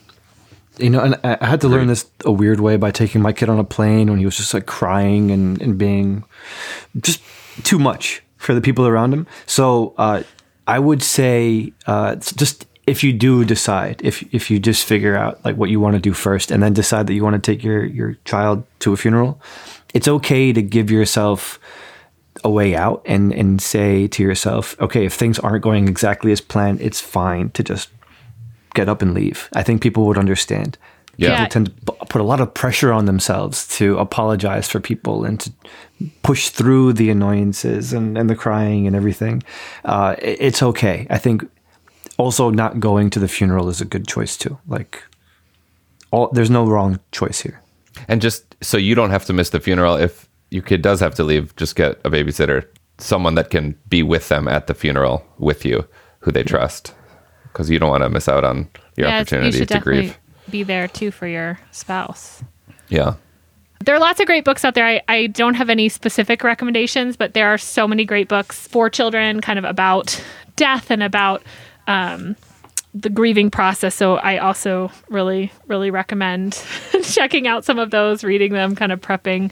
You 0.77 0.89
know, 0.89 0.99
and 0.99 1.15
I 1.23 1.37
I 1.39 1.45
had 1.47 1.61
to 1.61 1.69
learn 1.69 1.87
this 1.87 2.05
a 2.25 2.31
weird 2.33 2.59
way 2.59 2.75
by 2.75 2.91
taking 2.91 3.21
my 3.21 3.31
kid 3.31 3.47
on 3.47 3.59
a 3.59 3.63
plane 3.63 4.09
when 4.09 4.19
he 4.19 4.25
was 4.25 4.35
just 4.35 4.53
like 4.53 4.65
crying 4.65 5.31
and, 5.31 5.61
and 5.61 5.77
being 5.77 6.25
just 6.99 7.21
too 7.63 7.79
much 7.79 8.21
for 8.37 8.53
the 8.53 8.61
people 8.61 8.85
around 8.87 9.13
him. 9.13 9.27
So 9.45 9.93
uh, 9.97 10.23
I 10.67 10.79
would 10.79 11.01
say 11.01 11.73
uh, 11.87 12.15
just 12.15 12.65
if 12.87 13.03
you 13.03 13.13
do 13.13 13.43
decide, 13.45 14.01
if 14.03 14.23
if 14.33 14.51
you 14.51 14.59
just 14.59 14.85
figure 14.85 15.17
out 15.17 15.43
like 15.43 15.57
what 15.57 15.69
you 15.69 15.79
want 15.79 15.95
to 15.95 15.99
do 15.99 16.13
first, 16.13 16.51
and 16.51 16.61
then 16.61 16.73
decide 16.73 17.07
that 17.07 17.13
you 17.13 17.23
want 17.23 17.41
to 17.41 17.51
take 17.51 17.63
your 17.63 17.83
your 17.83 18.17
child 18.25 18.63
to 18.79 18.93
a 18.93 18.97
funeral, 18.97 19.41
it's 19.93 20.07
okay 20.07 20.53
to 20.53 20.61
give 20.61 20.91
yourself 20.91 21.59
a 22.43 22.49
way 22.49 22.75
out 22.75 23.01
and 23.05 23.33
and 23.33 23.61
say 23.61 24.07
to 24.07 24.21
yourself, 24.21 24.79
okay, 24.79 25.05
if 25.05 25.13
things 25.13 25.39
aren't 25.39 25.63
going 25.63 25.87
exactly 25.87 26.31
as 26.31 26.41
planned, 26.41 26.81
it's 26.81 27.01
fine 27.01 27.49
to 27.51 27.63
just 27.63 27.89
get 28.73 28.89
up 28.89 29.01
and 29.01 29.13
leave. 29.13 29.49
I 29.53 29.63
think 29.63 29.81
people 29.81 30.05
would 30.05 30.17
understand. 30.17 30.77
Yeah. 31.17 31.29
Yeah. 31.29 31.35
People 31.45 31.51
tend 31.51 31.65
to 31.85 32.05
put 32.07 32.21
a 32.21 32.23
lot 32.23 32.39
of 32.41 32.53
pressure 32.53 32.91
on 32.91 33.05
themselves 33.05 33.67
to 33.77 33.97
apologize 33.97 34.67
for 34.69 34.79
people 34.79 35.23
and 35.25 35.39
to 35.41 35.51
push 36.23 36.49
through 36.49 36.93
the 36.93 37.09
annoyances 37.09 37.93
and, 37.93 38.17
and 38.17 38.29
the 38.29 38.35
crying 38.35 38.87
and 38.87 38.95
everything. 38.95 39.43
Uh, 39.83 40.15
it- 40.21 40.37
it's 40.41 40.61
okay. 40.63 41.07
I 41.09 41.17
think 41.17 41.43
also 42.17 42.49
not 42.49 42.79
going 42.79 43.09
to 43.11 43.19
the 43.19 43.27
funeral 43.27 43.69
is 43.69 43.81
a 43.81 43.85
good 43.85 44.07
choice 44.07 44.37
too. 44.37 44.57
Like, 44.67 45.03
all 46.11 46.29
there's 46.33 46.49
no 46.49 46.65
wrong 46.65 46.99
choice 47.11 47.41
here. 47.41 47.61
And 48.07 48.21
just 48.21 48.55
so 48.61 48.77
you 48.77 48.95
don't 48.95 49.09
have 49.11 49.25
to 49.25 49.33
miss 49.33 49.49
the 49.49 49.59
funeral, 49.59 49.95
if 49.95 50.27
your 50.51 50.63
kid 50.63 50.81
does 50.81 50.99
have 50.99 51.15
to 51.15 51.23
leave, 51.23 51.55
just 51.55 51.75
get 51.75 51.99
a 52.05 52.09
babysitter, 52.09 52.65
someone 52.97 53.35
that 53.35 53.49
can 53.49 53.75
be 53.89 54.03
with 54.03 54.27
them 54.29 54.47
at 54.47 54.67
the 54.67 54.73
funeral 54.73 55.25
with 55.37 55.65
you, 55.65 55.85
who 56.19 56.31
they 56.31 56.43
trust, 56.43 56.93
because 57.51 57.69
you 57.69 57.79
don't 57.79 57.89
want 57.89 58.03
to 58.03 58.09
miss 58.09 58.27
out 58.29 58.43
on 58.43 58.69
your 58.97 59.07
you 59.07 59.13
opportunity 59.21 59.65
to 59.65 59.73
grieve. 59.79 60.17
Be 60.49 60.63
there 60.63 60.87
too 60.87 61.11
for 61.11 61.27
your 61.27 61.59
spouse. 61.71 62.43
Yeah. 62.89 63.15
There 63.83 63.93
are 63.93 63.99
lots 63.99 64.19
of 64.19 64.25
great 64.25 64.45
books 64.45 64.63
out 64.65 64.73
there. 64.73 64.85
I, 64.85 65.01
I 65.07 65.27
don't 65.27 65.53
have 65.55 65.69
any 65.69 65.89
specific 65.89 66.43
recommendations, 66.43 67.17
but 67.17 67.33
there 67.33 67.47
are 67.47 67.57
so 67.57 67.87
many 67.87 68.05
great 68.05 68.27
books 68.27 68.67
for 68.67 68.89
children, 68.89 69.41
kind 69.41 69.59
of 69.59 69.65
about 69.65 70.23
death 70.55 70.89
and 70.89 71.03
about 71.03 71.43
um, 71.87 72.35
the 72.93 73.09
grieving 73.09 73.51
process. 73.51 73.93
So 73.93 74.15
I 74.15 74.37
also 74.37 74.91
really, 75.09 75.51
really 75.67 75.91
recommend 75.91 76.63
checking 77.03 77.47
out 77.47 77.65
some 77.65 77.77
of 77.77 77.91
those, 77.91 78.23
reading 78.23 78.53
them, 78.53 78.75
kind 78.75 78.91
of 78.91 79.01
prepping. 79.01 79.51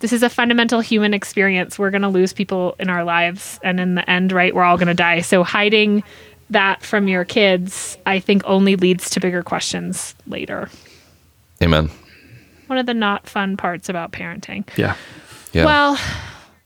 This 0.00 0.12
is 0.12 0.22
a 0.22 0.28
fundamental 0.28 0.80
human 0.80 1.14
experience. 1.14 1.78
We're 1.78 1.90
going 1.90 2.02
to 2.02 2.08
lose 2.08 2.32
people 2.32 2.74
in 2.80 2.90
our 2.90 3.04
lives. 3.04 3.60
And 3.62 3.78
in 3.78 3.94
the 3.94 4.10
end, 4.10 4.32
right, 4.32 4.54
we're 4.54 4.64
all 4.64 4.76
going 4.76 4.88
to 4.88 4.94
die. 4.94 5.20
So 5.20 5.44
hiding 5.44 6.02
that 6.50 6.82
from 6.82 7.08
your 7.08 7.24
kids, 7.24 7.96
I 8.06 8.20
think, 8.20 8.42
only 8.44 8.76
leads 8.76 9.10
to 9.10 9.20
bigger 9.20 9.42
questions 9.42 10.14
later. 10.26 10.68
Amen. 11.62 11.90
One 12.66 12.78
of 12.78 12.86
the 12.86 12.94
not 12.94 13.26
fun 13.26 13.56
parts 13.56 13.88
about 13.88 14.12
parenting. 14.12 14.64
Yeah. 14.76 14.96
Yeah. 15.52 15.64
Well, 15.64 15.98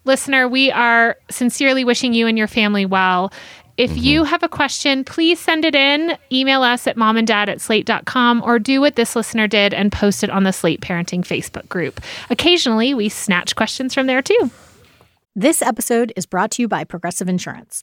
listener, 0.04 0.48
we 0.48 0.70
are 0.70 1.16
sincerely 1.30 1.84
wishing 1.84 2.12
you 2.12 2.26
and 2.26 2.36
your 2.36 2.46
family 2.46 2.86
well. 2.86 3.32
If 3.76 3.90
mm-hmm. 3.90 4.00
you 4.00 4.24
have 4.24 4.42
a 4.42 4.48
question, 4.48 5.02
please 5.04 5.40
send 5.40 5.64
it 5.64 5.74
in. 5.74 6.16
Email 6.30 6.62
us 6.62 6.86
at 6.86 6.96
momanddad 6.96 7.48
at 7.48 7.60
slate.com 7.60 8.42
or 8.44 8.58
do 8.58 8.80
what 8.80 8.96
this 8.96 9.16
listener 9.16 9.48
did 9.48 9.74
and 9.74 9.90
post 9.90 10.22
it 10.22 10.30
on 10.30 10.44
the 10.44 10.52
Slate 10.52 10.80
Parenting 10.80 11.22
Facebook 11.22 11.68
group. 11.68 12.00
Occasionally, 12.30 12.94
we 12.94 13.08
snatch 13.08 13.56
questions 13.56 13.92
from 13.92 14.06
there 14.06 14.22
too. 14.22 14.50
This 15.34 15.60
episode 15.60 16.12
is 16.14 16.26
brought 16.26 16.52
to 16.52 16.62
you 16.62 16.68
by 16.68 16.84
Progressive 16.84 17.28
Insurance. 17.28 17.82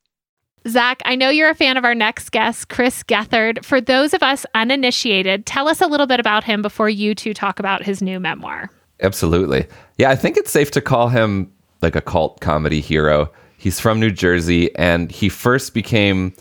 Zak, 0.67 1.01
I 1.05 1.15
know 1.15 1.29
you're 1.29 1.49
a 1.49 1.55
fan 1.55 1.77
of 1.77 1.85
our 1.85 1.95
next 1.95 2.29
guest, 2.29 2.69
Chris 2.69 3.01
Gethard. 3.03 3.65
For 3.65 3.81
those 3.81 4.13
of 4.13 4.21
us 4.21 4.45
uninitiated, 4.53 5.45
tell 5.45 5.67
us 5.67 5.81
a 5.81 5.87
little 5.87 6.05
bit 6.05 6.19
about 6.19 6.43
him 6.43 6.61
before 6.61 6.89
you 6.89 7.15
two 7.15 7.33
talk 7.33 7.59
about 7.59 7.83
his 7.83 8.01
new 8.01 8.19
memoir. 8.19 8.69
Absolutely. 9.01 9.65
Yeah, 9.97 10.11
I 10.11 10.15
think 10.15 10.37
it's 10.37 10.51
safe 10.51 10.69
to 10.71 10.81
call 10.81 11.09
him 11.09 11.51
like 11.81 11.95
a 11.95 12.01
cult 12.01 12.41
comedy 12.41 12.79
hero. 12.79 13.31
He's 13.57 13.79
from 13.79 13.99
New 13.99 14.11
Jersey 14.11 14.75
and 14.75 15.11
he 15.11 15.29
first 15.29 15.73
became 15.73 16.33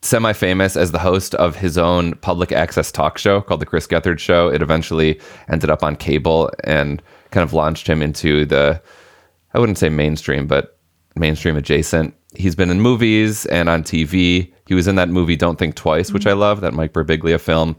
semi 0.00 0.32
famous 0.32 0.76
as 0.76 0.92
the 0.92 0.98
host 0.98 1.34
of 1.34 1.56
his 1.56 1.76
own 1.76 2.14
public 2.16 2.52
access 2.52 2.90
talk 2.90 3.18
show 3.18 3.42
called 3.42 3.60
The 3.60 3.66
Chris 3.66 3.86
Gethard 3.86 4.18
Show. 4.18 4.48
It 4.48 4.62
eventually 4.62 5.20
ended 5.48 5.68
up 5.68 5.82
on 5.82 5.96
cable 5.96 6.50
and 6.64 7.02
kind 7.32 7.44
of 7.44 7.52
launched 7.52 7.86
him 7.86 8.00
into 8.00 8.46
the, 8.46 8.80
I 9.52 9.58
wouldn't 9.58 9.76
say 9.76 9.90
mainstream, 9.90 10.46
but 10.46 10.78
mainstream 11.16 11.56
adjacent. 11.56 12.14
He's 12.34 12.54
been 12.54 12.70
in 12.70 12.80
movies 12.80 13.46
and 13.46 13.68
on 13.68 13.82
TV. 13.82 14.52
He 14.66 14.74
was 14.74 14.86
in 14.86 14.96
that 14.96 15.08
movie 15.08 15.36
Don't 15.36 15.58
Think 15.58 15.74
Twice, 15.74 16.12
which 16.12 16.26
I 16.26 16.34
love, 16.34 16.60
that 16.60 16.74
Mike 16.74 16.92
Birbiglia 16.92 17.40
film. 17.40 17.76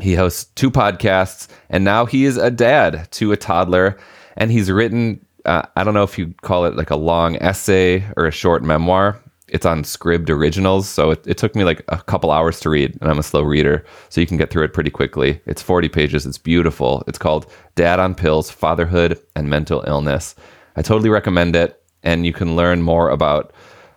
He 0.00 0.14
hosts 0.14 0.44
two 0.56 0.70
podcasts, 0.70 1.48
and 1.70 1.84
now 1.84 2.04
he 2.06 2.24
is 2.24 2.36
a 2.36 2.50
dad 2.50 3.08
to 3.12 3.30
a 3.32 3.36
toddler. 3.36 3.98
And 4.36 4.50
he's 4.50 4.70
written, 4.70 5.24
uh, 5.44 5.62
I 5.76 5.84
don't 5.84 5.94
know 5.94 6.02
if 6.02 6.18
you 6.18 6.34
call 6.42 6.64
it 6.64 6.76
like 6.76 6.90
a 6.90 6.96
long 6.96 7.36
essay 7.36 8.04
or 8.16 8.26
a 8.26 8.32
short 8.32 8.64
memoir. 8.64 9.20
It's 9.48 9.66
on 9.66 9.82
Scribd 9.82 10.30
Originals, 10.30 10.88
so 10.88 11.10
it, 11.10 11.24
it 11.26 11.36
took 11.36 11.54
me 11.54 11.62
like 11.62 11.84
a 11.88 11.98
couple 11.98 12.30
hours 12.30 12.58
to 12.60 12.70
read, 12.70 12.96
and 13.00 13.10
I'm 13.10 13.18
a 13.18 13.22
slow 13.22 13.42
reader, 13.42 13.84
so 14.08 14.20
you 14.20 14.26
can 14.26 14.38
get 14.38 14.50
through 14.50 14.64
it 14.64 14.72
pretty 14.72 14.90
quickly. 14.90 15.42
It's 15.44 15.60
40 15.60 15.90
pages, 15.90 16.24
it's 16.24 16.38
beautiful. 16.38 17.04
It's 17.06 17.18
called 17.18 17.52
Dad 17.74 18.00
on 18.00 18.14
Pills 18.14 18.50
Fatherhood 18.50 19.20
and 19.36 19.50
Mental 19.50 19.84
Illness. 19.86 20.34
I 20.74 20.82
totally 20.82 21.10
recommend 21.10 21.54
it, 21.54 21.82
and 22.02 22.24
you 22.24 22.32
can 22.32 22.56
learn 22.56 22.80
more 22.80 23.10
about 23.10 23.52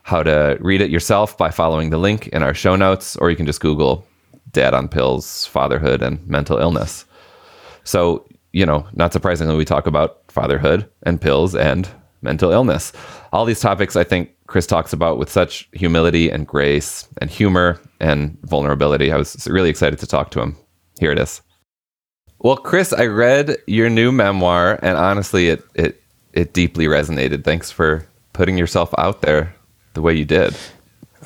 how 0.06 0.22
to 0.22 0.56
read 0.60 0.82
it 0.82 0.92
yourself 0.92 1.36
by 1.36 1.50
following 1.50 1.90
the 1.90 1.98
link 1.98 2.28
in 2.28 2.44
our 2.44 2.54
show 2.54 2.76
notes, 2.76 3.16
or 3.16 3.32
you 3.32 3.36
can 3.36 3.48
just 3.48 3.60
Google 3.60 4.06
Dad 4.52 4.76
on 4.76 4.88
Pills, 4.88 5.48
Fatherhood, 5.48 6.04
and 6.04 6.26
Mental 6.28 6.60
Illness. 6.60 7.06
So, 7.86 8.28
you 8.54 8.68
know, 8.68 8.86
not 8.94 9.14
surprisingly, 9.14 9.56
we 9.56 9.66
talk 9.66 9.88
about 9.88 10.22
fatherhood 10.32 10.88
and 11.08 11.20
pills 11.20 11.56
and 11.56 11.90
mental 12.22 12.52
illness. 12.52 12.94
All 13.34 13.46
these 13.46 13.60
topics 13.60 13.96
I 13.96 14.04
think 14.04 14.30
Chris 14.46 14.68
talks 14.68 14.94
about 14.94 15.18
with 15.18 15.32
such 15.32 15.68
humility 15.72 16.30
and 16.30 16.46
grace 16.46 17.08
and 17.20 17.32
humor 17.32 17.82
and 18.00 18.38
vulnerability. 18.44 19.12
I 19.12 19.18
was 19.18 19.48
really 19.48 19.72
excited 19.72 19.98
to 19.98 20.08
talk 20.08 20.30
to 20.32 20.40
him. 20.40 20.56
Here 21.00 21.12
it 21.12 21.18
is. 21.18 21.42
Well, 22.38 22.58
Chris, 22.58 22.94
I 22.94 23.08
read 23.08 23.58
your 23.66 23.90
new 23.90 24.12
memoir 24.12 24.78
and 24.84 25.00
honestly 25.00 25.50
it 25.50 25.64
it 25.74 26.00
it 26.34 26.54
deeply 26.54 26.86
resonated. 26.86 27.44
Thanks 27.44 27.72
for 27.72 28.08
putting 28.34 28.56
yourself 28.58 28.94
out 29.00 29.24
there 29.24 29.56
the 29.96 30.02
way 30.02 30.14
you 30.14 30.26
did. 30.26 30.56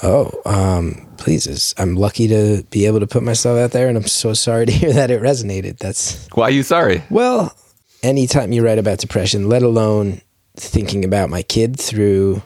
Oh, 0.01 0.31
um, 0.45 1.07
please. 1.17 1.75
I'm 1.77 1.95
lucky 1.95 2.27
to 2.29 2.63
be 2.69 2.85
able 2.85 3.01
to 3.01 3.07
put 3.07 3.21
myself 3.21 3.59
out 3.59 3.71
there, 3.71 3.89
and 3.89 3.97
I'm 3.97 4.07
so 4.07 4.33
sorry 4.33 4.65
to 4.65 4.71
hear 4.71 4.93
that 4.93 5.11
it 5.11 5.21
resonated. 5.21 5.77
That's 5.77 6.27
Why 6.33 6.45
are 6.45 6.51
you 6.51 6.63
sorry? 6.63 7.03
well, 7.09 7.53
anytime 8.01 8.53
you 8.53 8.63
write 8.63 8.77
about 8.79 8.99
depression, 8.99 9.49
let 9.49 9.61
alone 9.61 10.21
thinking 10.55 11.03
about 11.03 11.29
my 11.29 11.41
kid 11.41 11.77
through 11.79 12.41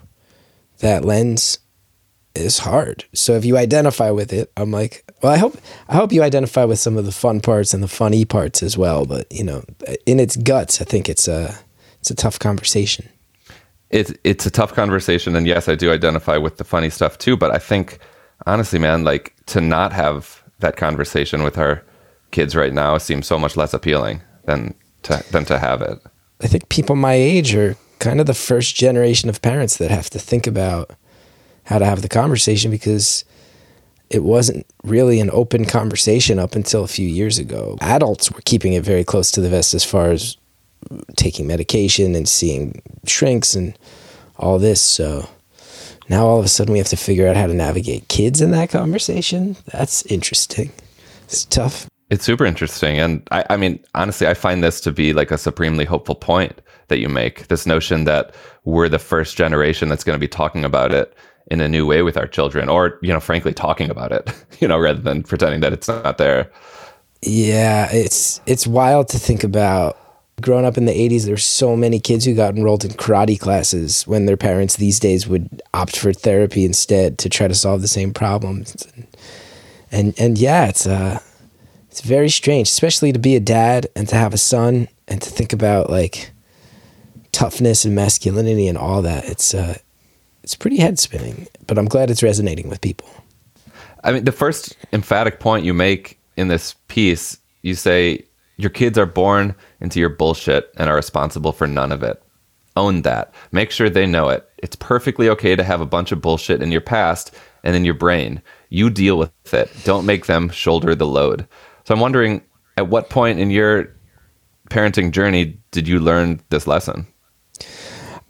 that 0.79 1.05
lens 1.05 1.59
is 2.35 2.59
hard. 2.59 3.05
So 3.13 3.33
if 3.33 3.45
you 3.45 3.57
identify 3.57 4.09
with 4.09 4.33
it, 4.33 4.51
I'm 4.57 4.71
like, 4.71 5.03
well, 5.21 5.31
I 5.31 5.37
hope 5.37 5.57
I 5.87 5.95
hope 5.95 6.11
you 6.11 6.23
identify 6.23 6.65
with 6.65 6.79
some 6.79 6.97
of 6.97 7.05
the 7.05 7.11
fun 7.11 7.39
parts 7.41 7.73
and 7.73 7.83
the 7.83 7.87
funny 7.87 8.25
parts 8.25 8.63
as 8.63 8.77
well. 8.77 9.05
But 9.05 9.31
you 9.31 9.43
know, 9.43 9.63
in 10.05 10.19
its 10.19 10.35
guts, 10.35 10.81
I 10.81 10.85
think 10.85 11.07
it's 11.07 11.27
a 11.27 11.55
it's 11.99 12.09
a 12.11 12.15
tough 12.15 12.39
conversation. 12.39 13.07
It's 13.93 14.11
it's 14.23 14.45
a 14.47 14.51
tough 14.51 14.73
conversation, 14.73 15.35
and 15.35 15.45
yes, 15.45 15.69
I 15.69 15.75
do 15.75 15.91
identify 15.91 16.37
with 16.37 16.57
the 16.57 16.63
funny 16.63 16.89
stuff 16.89 17.19
too. 17.19 17.37
But 17.37 17.51
I 17.51 17.59
think 17.59 17.99
honestly, 18.47 18.79
man, 18.79 19.03
like 19.03 19.35
to 19.47 19.61
not 19.61 19.93
have 19.93 20.43
that 20.59 20.77
conversation 20.77 21.43
with 21.43 21.59
our 21.59 21.83
kids 22.31 22.55
right 22.55 22.73
now 22.73 22.97
seems 22.97 23.27
so 23.27 23.37
much 23.37 23.55
less 23.55 23.71
appealing 23.71 24.21
than 24.45 24.73
to 25.03 25.23
than 25.31 25.45
to 25.45 25.59
have 25.59 25.83
it. 25.83 25.99
I 26.41 26.47
think 26.47 26.69
people 26.69 26.95
my 26.95 27.13
age 27.13 27.53
are 27.53 27.77
kind 27.99 28.19
of 28.19 28.25
the 28.25 28.33
first 28.33 28.75
generation 28.75 29.29
of 29.29 29.41
parents 29.43 29.77
that 29.77 29.91
have 29.91 30.09
to 30.09 30.19
think 30.19 30.47
about 30.47 30.91
how 31.65 31.77
to 31.77 31.85
have 31.85 32.01
the 32.01 32.09
conversation 32.09 32.71
because 32.71 33.23
it 34.09 34.23
wasn't 34.23 34.65
really 34.83 35.19
an 35.19 35.29
open 35.31 35.65
conversation 35.65 36.39
up 36.39 36.55
until 36.55 36.83
a 36.83 36.87
few 36.87 37.07
years 37.07 37.37
ago. 37.39 37.77
Adults 37.79 38.31
were 38.31 38.41
keeping 38.41 38.73
it 38.73 38.83
very 38.83 39.03
close 39.03 39.31
to 39.31 39.41
the 39.41 39.49
vest 39.49 39.73
as 39.73 39.85
far 39.85 40.11
as 40.11 40.37
taking 41.15 41.47
medication 41.47 42.15
and 42.15 42.27
seeing 42.27 42.81
shrinks 43.05 43.55
and 43.55 43.77
all 44.37 44.59
this. 44.59 44.81
So 44.81 45.27
now 46.09 46.25
all 46.25 46.39
of 46.39 46.45
a 46.45 46.49
sudden 46.49 46.73
we 46.73 46.79
have 46.79 46.87
to 46.89 46.97
figure 46.97 47.27
out 47.27 47.35
how 47.35 47.47
to 47.47 47.53
navigate 47.53 48.07
kids 48.07 48.41
in 48.41 48.51
that 48.51 48.69
conversation. 48.69 49.55
That's 49.71 50.05
interesting. 50.07 50.71
It's 51.23 51.45
tough. 51.45 51.87
It's 52.09 52.25
super 52.25 52.45
interesting. 52.45 52.99
And 52.99 53.27
I, 53.31 53.45
I 53.49 53.57
mean, 53.57 53.79
honestly, 53.95 54.27
I 54.27 54.33
find 54.33 54.63
this 54.63 54.79
to 54.81 54.91
be 54.91 55.13
like 55.13 55.31
a 55.31 55.37
supremely 55.37 55.85
hopeful 55.85 56.15
point 56.15 56.61
that 56.89 56.99
you 56.99 57.09
make 57.09 57.47
this 57.47 57.65
notion 57.65 58.03
that 58.03 58.35
we're 58.65 58.89
the 58.89 58.99
first 58.99 59.37
generation 59.37 59.89
that's 59.89 60.03
going 60.03 60.15
to 60.15 60.19
be 60.19 60.27
talking 60.27 60.63
about 60.63 60.91
it 60.91 61.15
in 61.47 61.59
a 61.59 61.67
new 61.67 61.85
way 61.85 62.01
with 62.01 62.17
our 62.17 62.27
children 62.27 62.69
or 62.69 62.99
you 63.01 63.11
know 63.11 63.19
frankly 63.19 63.53
talking 63.53 63.89
about 63.89 64.11
it 64.11 64.33
you 64.59 64.67
know 64.67 64.77
rather 64.77 65.01
than 65.01 65.23
pretending 65.23 65.59
that 65.59 65.73
it's 65.73 65.87
not 65.87 66.17
there 66.17 66.49
yeah 67.21 67.89
it's 67.91 68.39
it's 68.45 68.65
wild 68.65 69.09
to 69.09 69.19
think 69.19 69.43
about 69.43 69.97
growing 70.41 70.65
up 70.65 70.77
in 70.77 70.85
the 70.85 70.91
80s 70.91 71.25
there's 71.25 71.45
so 71.45 71.75
many 71.75 71.99
kids 71.99 72.25
who 72.25 72.33
got 72.33 72.55
enrolled 72.55 72.83
in 72.83 72.91
karate 72.91 73.39
classes 73.39 74.05
when 74.07 74.25
their 74.25 74.37
parents 74.37 74.75
these 74.75 74.99
days 74.99 75.27
would 75.27 75.61
opt 75.73 75.97
for 75.97 76.11
therapy 76.11 76.65
instead 76.65 77.17
to 77.19 77.29
try 77.29 77.47
to 77.47 77.55
solve 77.55 77.81
the 77.81 77.87
same 77.87 78.13
problems 78.13 78.75
and 78.95 79.07
and, 79.91 80.13
and 80.19 80.37
yeah 80.37 80.67
it's 80.67 80.87
uh 80.87 81.19
it's 81.89 82.01
very 82.01 82.29
strange 82.29 82.67
especially 82.67 83.11
to 83.11 83.19
be 83.19 83.35
a 83.35 83.39
dad 83.39 83.87
and 83.95 84.09
to 84.09 84.15
have 84.15 84.33
a 84.33 84.37
son 84.37 84.87
and 85.07 85.21
to 85.21 85.29
think 85.29 85.53
about 85.53 85.89
like 85.89 86.31
toughness 87.31 87.85
and 87.85 87.95
masculinity 87.95 88.67
and 88.67 88.77
all 88.77 89.01
that 89.01 89.23
it's 89.25 89.53
uh 89.53 89.77
it's 90.43 90.55
pretty 90.55 90.77
head 90.77 90.99
spinning, 90.99 91.47
but 91.67 91.77
I'm 91.77 91.87
glad 91.87 92.11
it's 92.11 92.21
resonating 92.21 92.69
with 92.69 92.81
people. 92.81 93.09
I 94.03 94.11
mean, 94.11 94.25
the 94.25 94.33
first 94.33 94.75
emphatic 94.91 95.39
point 95.39 95.65
you 95.65 95.73
make 95.73 96.19
in 96.35 96.49
this 96.49 96.75
piece, 96.89 97.39
you 97.61 97.75
say 97.75 98.25
your 98.57 98.69
kids 98.69 98.97
are 98.97 99.05
born 99.05 99.55
into 99.79 99.99
your 99.99 100.09
bullshit 100.09 100.71
and 100.77 100.89
are 100.89 100.95
responsible 100.95 101.51
for 101.51 101.67
none 101.67 101.91
of 101.91 102.03
it. 102.03 102.21
Own 102.75 103.03
that. 103.03 103.33
Make 103.51 103.71
sure 103.71 103.89
they 103.89 104.05
know 104.05 104.29
it. 104.29 104.47
It's 104.57 104.75
perfectly 104.75 105.29
okay 105.29 105.55
to 105.55 105.63
have 105.63 105.81
a 105.81 105.85
bunch 105.85 106.11
of 106.11 106.21
bullshit 106.21 106.61
in 106.61 106.71
your 106.71 106.81
past 106.81 107.35
and 107.63 107.75
in 107.75 107.85
your 107.85 107.93
brain. 107.93 108.41
You 108.69 108.89
deal 108.89 109.17
with 109.17 109.53
it. 109.53 109.69
Don't 109.83 110.05
make 110.05 110.25
them 110.25 110.49
shoulder 110.49 110.95
the 110.95 111.07
load. 111.07 111.47
So 111.85 111.93
I'm 111.93 111.99
wondering 111.99 112.41
at 112.77 112.87
what 112.87 113.09
point 113.09 113.39
in 113.39 113.51
your 113.51 113.95
parenting 114.69 115.11
journey 115.11 115.59
did 115.71 115.87
you 115.87 115.99
learn 115.99 116.41
this 116.49 116.65
lesson? 116.65 117.05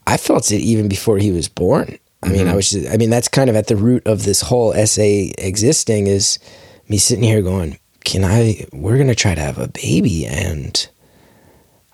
I 0.08 0.18
felt 0.18 0.52
it 0.52 0.60
even 0.60 0.90
before 0.90 1.18
he 1.18 1.32
was 1.32 1.48
born. 1.48 1.98
I 2.22 2.30
mean, 2.30 2.42
mm-hmm. 2.42 2.50
I 2.50 2.56
was 2.56 2.70
just, 2.70 2.90
I 2.90 2.98
mean, 2.98 3.10
that's 3.10 3.28
kind 3.28 3.50
of 3.50 3.56
at 3.56 3.68
the 3.68 3.76
root 3.76 4.06
of 4.08 4.24
this 4.24 4.42
whole 4.42 4.74
essay 4.74 5.34
existing 5.38 6.08
is 6.08 6.40
me 6.88 6.98
sitting 6.98 7.24
here 7.24 7.42
going, 7.42 7.78
can 8.04 8.24
I, 8.24 8.66
we're 8.74 8.98
going 8.98 9.08
to 9.08 9.16
try 9.16 9.36
to 9.36 9.42
have 9.42 9.58
a 9.58 9.68
baby 9.68 10.26
and 10.26 10.88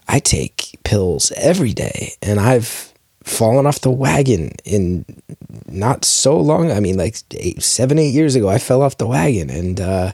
I 0.08 0.20
take 0.20 0.80
pills 0.84 1.32
every 1.36 1.74
day 1.74 2.14
and 2.22 2.40
I've 2.40 2.94
fallen 3.24 3.68
off 3.68 3.82
the 3.82 3.92
wagon 3.92 4.52
in 4.66 5.06
not 5.68 6.04
so 6.04 6.40
long. 6.40 6.72
I 6.72 6.80
mean, 6.80 6.98
like 6.98 7.18
seven, 7.60 8.00
eight 8.00 8.14
years 8.14 8.36
ago, 8.36 8.50
I 8.50 8.58
fell 8.58 8.82
off 8.82 8.98
the 8.98 9.08
wagon 9.08 9.50
and, 9.50 9.80
uh, 9.80 10.12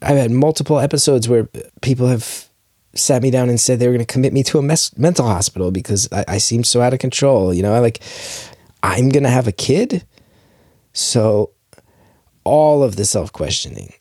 I've 0.00 0.16
had 0.16 0.30
multiple 0.30 0.78
episodes 0.78 1.28
where 1.28 1.48
people 1.80 2.06
have 2.06 2.48
sat 2.94 3.22
me 3.22 3.30
down 3.30 3.48
and 3.48 3.60
said 3.60 3.78
they 3.78 3.86
were 3.86 3.92
going 3.94 4.04
to 4.04 4.12
commit 4.12 4.32
me 4.32 4.42
to 4.44 4.58
a 4.58 4.62
mes- 4.62 4.96
mental 4.96 5.26
hospital 5.26 5.70
because 5.70 6.08
I, 6.12 6.24
I 6.28 6.38
seem 6.38 6.64
so 6.64 6.80
out 6.80 6.92
of 6.92 6.98
control. 6.98 7.52
You 7.52 7.62
know, 7.62 7.74
I 7.74 7.78
like, 7.78 8.00
I'm 8.82 9.08
going 9.08 9.24
to 9.24 9.30
have 9.30 9.48
a 9.48 9.52
kid. 9.52 10.04
So, 10.92 11.50
all 12.44 12.82
of 12.82 12.96
the 12.96 13.04
self 13.04 13.32
questioning, 13.32 13.92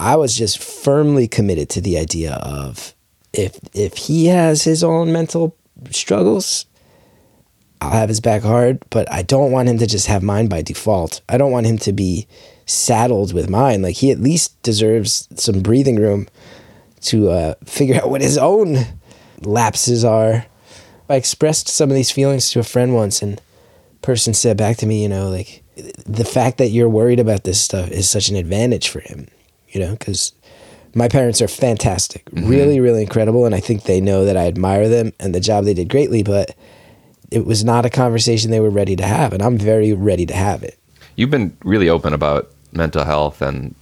I 0.00 0.16
was 0.16 0.34
just 0.34 0.62
firmly 0.62 1.28
committed 1.28 1.68
to 1.70 1.82
the 1.82 1.98
idea 1.98 2.32
of 2.36 2.94
if 3.34 3.58
if 3.74 3.96
he 3.96 4.26
has 4.26 4.64
his 4.64 4.82
own 4.82 5.12
mental 5.12 5.54
struggles, 5.90 6.64
I'll 7.82 7.90
have 7.90 8.08
his 8.08 8.20
back 8.20 8.42
hard, 8.42 8.82
but 8.88 9.10
I 9.12 9.20
don't 9.20 9.52
want 9.52 9.68
him 9.68 9.76
to 9.76 9.86
just 9.86 10.06
have 10.06 10.22
mine 10.22 10.48
by 10.48 10.62
default. 10.62 11.20
I 11.28 11.36
don't 11.36 11.52
want 11.52 11.66
him 11.66 11.76
to 11.78 11.92
be 11.92 12.26
saddled 12.64 13.34
with 13.34 13.50
mine. 13.50 13.82
Like 13.82 13.96
he 13.96 14.10
at 14.10 14.20
least 14.20 14.60
deserves 14.62 15.28
some 15.34 15.60
breathing 15.60 15.96
room 15.96 16.28
to 17.02 17.28
uh, 17.28 17.54
figure 17.66 17.96
out 17.96 18.08
what 18.08 18.22
his 18.22 18.38
own 18.38 18.78
lapses 19.42 20.02
are. 20.02 20.46
I 21.10 21.16
expressed 21.16 21.68
some 21.68 21.90
of 21.90 21.94
these 21.94 22.10
feelings 22.10 22.50
to 22.50 22.60
a 22.60 22.64
friend 22.64 22.94
once, 22.94 23.20
and 23.20 23.38
person 24.00 24.32
said 24.32 24.56
back 24.56 24.78
to 24.78 24.86
me, 24.86 25.02
you 25.02 25.10
know, 25.10 25.28
like 25.28 25.62
the 26.06 26.24
fact 26.24 26.56
that 26.56 26.68
you're 26.68 26.88
worried 26.88 27.20
about 27.20 27.44
this 27.44 27.60
stuff 27.60 27.90
is 27.90 28.08
such 28.08 28.30
an 28.30 28.36
advantage 28.36 28.88
for 28.88 29.00
him, 29.00 29.28
you 29.70 29.80
know, 29.80 29.92
because 29.92 30.32
my 30.94 31.08
parents 31.08 31.40
are 31.40 31.48
fantastic, 31.48 32.24
mm-hmm. 32.26 32.48
really, 32.48 32.80
really 32.80 33.02
incredible, 33.02 33.46
and 33.46 33.54
I 33.54 33.60
think 33.60 33.84
they 33.84 34.00
know 34.00 34.24
that 34.24 34.36
I 34.36 34.46
admire 34.46 34.88
them 34.88 35.12
and 35.20 35.34
the 35.34 35.40
job 35.40 35.64
they 35.64 35.74
did 35.74 35.88
greatly, 35.88 36.22
but 36.22 36.54
it 37.30 37.46
was 37.46 37.64
not 37.64 37.86
a 37.86 37.90
conversation 37.90 38.50
they 38.50 38.60
were 38.60 38.70
ready 38.70 38.96
to 38.96 39.06
have, 39.06 39.32
and 39.32 39.42
I'm 39.42 39.56
very 39.56 39.92
ready 39.92 40.26
to 40.26 40.34
have 40.34 40.62
it. 40.62 40.78
You've 41.16 41.30
been 41.30 41.56
really 41.64 41.88
open 41.88 42.12
about 42.12 42.50
mental 42.72 43.04
health, 43.04 43.40
and 43.40 43.74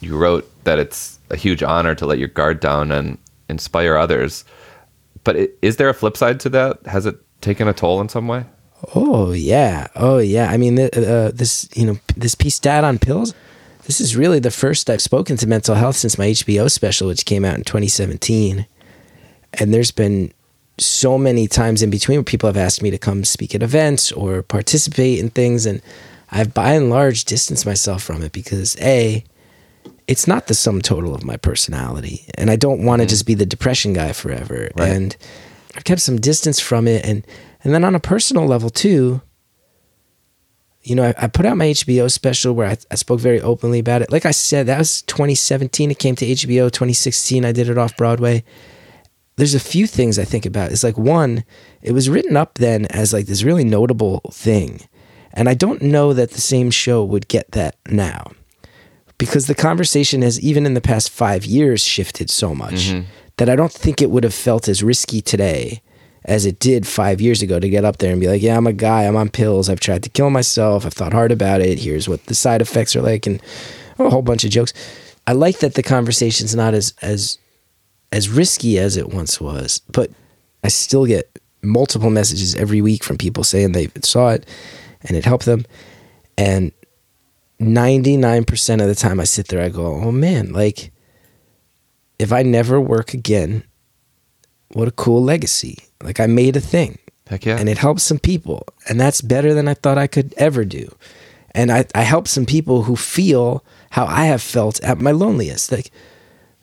you 0.00 0.16
wrote 0.16 0.50
that 0.64 0.78
it's 0.78 1.18
a 1.30 1.36
huge 1.36 1.62
honor 1.62 1.94
to 1.94 2.06
let 2.06 2.18
your 2.18 2.28
guard 2.28 2.60
down 2.60 2.90
and 2.90 3.18
inspire 3.48 3.96
others. 3.96 4.44
But 5.24 5.36
is 5.60 5.76
there 5.76 5.88
a 5.88 5.94
flip 5.94 6.16
side 6.16 6.40
to 6.40 6.48
that? 6.50 6.86
Has 6.86 7.04
it 7.04 7.16
taken 7.42 7.68
a 7.68 7.74
toll 7.74 8.00
in 8.00 8.08
some 8.08 8.28
way? 8.28 8.44
Oh 8.94 9.32
yeah, 9.32 9.88
oh 9.94 10.18
yeah. 10.18 10.50
I 10.50 10.56
mean, 10.56 10.78
uh, 10.78 11.32
this 11.34 11.68
you 11.74 11.84
know 11.84 11.98
this 12.16 12.34
piece 12.34 12.58
"Dad 12.58 12.82
on 12.82 12.98
Pills." 12.98 13.34
This 13.90 14.00
is 14.00 14.16
really 14.16 14.38
the 14.38 14.52
first 14.52 14.88
I've 14.88 15.02
spoken 15.02 15.36
to 15.38 15.48
mental 15.48 15.74
health 15.74 15.96
since 15.96 16.16
my 16.16 16.26
HBO 16.26 16.70
special, 16.70 17.08
which 17.08 17.24
came 17.24 17.44
out 17.44 17.56
in 17.56 17.64
2017. 17.64 18.64
And 19.54 19.74
there's 19.74 19.90
been 19.90 20.32
so 20.78 21.18
many 21.18 21.48
times 21.48 21.82
in 21.82 21.90
between 21.90 22.18
where 22.18 22.22
people 22.22 22.46
have 22.46 22.56
asked 22.56 22.84
me 22.84 22.92
to 22.92 22.98
come 22.98 23.24
speak 23.24 23.52
at 23.52 23.64
events 23.64 24.12
or 24.12 24.44
participate 24.44 25.18
in 25.18 25.28
things, 25.30 25.66
and 25.66 25.82
I've 26.30 26.54
by 26.54 26.74
and 26.74 26.88
large 26.88 27.24
distanced 27.24 27.66
myself 27.66 28.00
from 28.04 28.22
it 28.22 28.30
because 28.30 28.76
a 28.80 29.24
it's 30.06 30.28
not 30.28 30.46
the 30.46 30.54
sum 30.54 30.80
total 30.80 31.12
of 31.12 31.24
my 31.24 31.36
personality 31.36 32.26
and 32.34 32.50
i 32.50 32.56
don't 32.56 32.84
want 32.84 33.00
to 33.00 33.04
mm-hmm. 33.04 33.10
just 33.10 33.26
be 33.26 33.34
the 33.34 33.46
depression 33.46 33.92
guy 33.92 34.12
forever 34.12 34.68
right. 34.76 34.88
and 34.88 35.16
i've 35.76 35.84
kept 35.84 36.00
some 36.00 36.20
distance 36.20 36.58
from 36.58 36.88
it 36.88 37.04
and 37.06 37.24
and 37.62 37.72
then 37.72 37.84
on 37.84 37.94
a 37.94 38.00
personal 38.00 38.44
level 38.44 38.70
too 38.70 39.20
you 40.82 40.94
know 40.94 41.04
I, 41.04 41.14
I 41.24 41.26
put 41.26 41.46
out 41.46 41.56
my 41.56 41.66
hbo 41.66 42.10
special 42.10 42.54
where 42.54 42.68
I, 42.68 42.76
I 42.90 42.94
spoke 42.94 43.20
very 43.20 43.40
openly 43.40 43.78
about 43.78 44.02
it. 44.02 44.12
Like 44.12 44.26
i 44.26 44.30
said 44.30 44.66
that 44.66 44.78
was 44.78 45.02
2017 45.02 45.90
it 45.90 45.98
came 45.98 46.16
to 46.16 46.26
hbo 46.26 46.70
2016 46.70 47.44
i 47.44 47.52
did 47.52 47.68
it 47.68 47.78
off 47.78 47.96
broadway. 47.96 48.44
There's 49.36 49.54
a 49.54 49.60
few 49.60 49.86
things 49.86 50.18
i 50.18 50.24
think 50.24 50.46
about. 50.46 50.72
It's 50.72 50.84
like 50.84 50.98
one 50.98 51.44
it 51.82 51.92
was 51.92 52.10
written 52.10 52.36
up 52.36 52.54
then 52.54 52.86
as 52.86 53.12
like 53.12 53.26
this 53.26 53.42
really 53.42 53.64
notable 53.64 54.20
thing. 54.32 54.80
And 55.32 55.48
i 55.48 55.54
don't 55.54 55.82
know 55.82 56.12
that 56.12 56.32
the 56.32 56.40
same 56.40 56.70
show 56.70 57.04
would 57.04 57.28
get 57.28 57.52
that 57.52 57.76
now 57.88 58.32
because 59.20 59.46
the 59.46 59.54
conversation 59.54 60.22
has 60.22 60.40
even 60.40 60.64
in 60.64 60.72
the 60.72 60.80
past 60.80 61.10
five 61.10 61.44
years 61.44 61.84
shifted 61.84 62.30
so 62.30 62.54
much 62.54 62.88
mm-hmm. 62.88 63.06
that 63.36 63.50
I 63.50 63.54
don't 63.54 63.70
think 63.70 64.00
it 64.00 64.10
would 64.10 64.24
have 64.24 64.34
felt 64.34 64.66
as 64.66 64.82
risky 64.82 65.20
today 65.20 65.82
as 66.24 66.44
it 66.46 66.58
did 66.58 66.86
five 66.86 67.20
years 67.20 67.42
ago 67.42 67.58
to 67.58 67.68
get 67.68 67.84
up 67.84 67.98
there 67.98 68.12
and 68.12 68.20
be 68.20 68.28
like, 68.28 68.42
yeah, 68.42 68.56
I'm 68.56 68.66
a 68.66 68.72
guy, 68.72 69.04
I'm 69.04 69.16
on 69.16 69.30
pills, 69.30 69.68
I've 69.68 69.80
tried 69.80 70.02
to 70.02 70.10
kill 70.10 70.30
myself, 70.30 70.84
I've 70.84 70.92
thought 70.92 71.12
hard 71.12 71.32
about 71.32 71.60
it, 71.60 71.78
here's 71.78 72.08
what 72.08 72.26
the 72.26 72.34
side 72.34 72.60
effects 72.60 72.94
are 72.94 73.02
like, 73.02 73.26
and 73.26 73.42
a 73.98 74.10
whole 74.10 74.22
bunch 74.22 74.44
of 74.44 74.50
jokes. 74.50 74.72
I 75.26 75.32
like 75.32 75.58
that 75.58 75.74
the 75.74 75.82
conversation's 75.82 76.54
not 76.54 76.74
as 76.74 76.94
as 77.02 77.38
as 78.12 78.28
risky 78.28 78.78
as 78.78 78.96
it 78.96 79.10
once 79.10 79.40
was, 79.40 79.80
but 79.90 80.10
I 80.64 80.68
still 80.68 81.06
get 81.06 81.38
multiple 81.62 82.10
messages 82.10 82.54
every 82.54 82.80
week 82.80 83.04
from 83.04 83.18
people 83.18 83.44
saying 83.44 83.72
they 83.72 83.88
saw 84.02 84.30
it 84.30 84.46
and 85.02 85.16
it 85.16 85.24
helped 85.24 85.44
them. 85.44 85.64
And 86.36 86.72
99% 87.60 88.80
of 88.80 88.88
the 88.88 88.94
time 88.94 89.20
I 89.20 89.24
sit 89.24 89.48
there, 89.48 89.62
I 89.62 89.68
go, 89.68 89.86
oh 89.86 90.10
man, 90.10 90.52
like 90.52 90.90
if 92.18 92.32
I 92.32 92.42
never 92.42 92.80
work 92.80 93.14
again, 93.14 93.62
what 94.72 94.88
a 94.88 94.92
cool 94.92 95.22
legacy. 95.22 95.78
Like 96.02 96.20
I 96.20 96.26
made 96.26 96.56
a 96.56 96.60
thing. 96.60 96.98
Heck 97.28 97.46
yeah. 97.46 97.58
and 97.58 97.68
it 97.68 97.78
helps 97.78 98.02
some 98.02 98.18
people 98.18 98.66
and 98.88 98.98
that's 98.98 99.20
better 99.20 99.54
than 99.54 99.68
i 99.68 99.74
thought 99.74 99.96
i 99.96 100.08
could 100.08 100.34
ever 100.36 100.64
do 100.64 100.92
and 101.52 101.70
i, 101.70 101.84
I 101.94 102.02
help 102.02 102.26
some 102.26 102.44
people 102.44 102.82
who 102.82 102.96
feel 102.96 103.64
how 103.90 104.04
i 104.06 104.24
have 104.24 104.42
felt 104.42 104.80
at 104.82 104.98
my 104.98 105.12
loneliest 105.12 105.70
like 105.70 105.92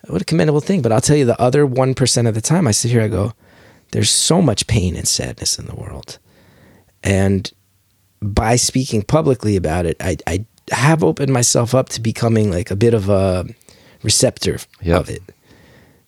what 0.09 0.21
a 0.21 0.25
commendable 0.25 0.59
thing 0.59 0.81
but 0.81 0.91
i'll 0.91 0.99
tell 0.99 1.15
you 1.15 1.23
the 1.23 1.41
other 1.41 1.65
1% 1.65 2.27
of 2.27 2.35
the 2.35 2.41
time 2.41 2.67
i 2.67 2.71
sit 2.71 2.91
here 2.91 3.01
i 3.01 3.07
go 3.07 3.31
there's 3.91 4.09
so 4.09 4.41
much 4.41 4.67
pain 4.67 4.97
and 4.97 5.07
sadness 5.07 5.57
in 5.57 5.67
the 5.67 5.75
world 5.75 6.19
and 7.01 7.53
by 8.21 8.57
speaking 8.57 9.03
publicly 9.03 9.55
about 9.55 9.85
it 9.85 9.95
i, 10.01 10.17
I 10.27 10.45
have 10.71 11.01
opened 11.01 11.31
myself 11.31 11.73
up 11.73 11.87
to 11.89 12.01
becoming 12.01 12.51
like 12.51 12.71
a 12.71 12.75
bit 12.75 12.93
of 12.93 13.07
a 13.07 13.45
receptor 14.03 14.57
Yep. 14.81 14.99
of 14.99 15.09
it 15.09 15.21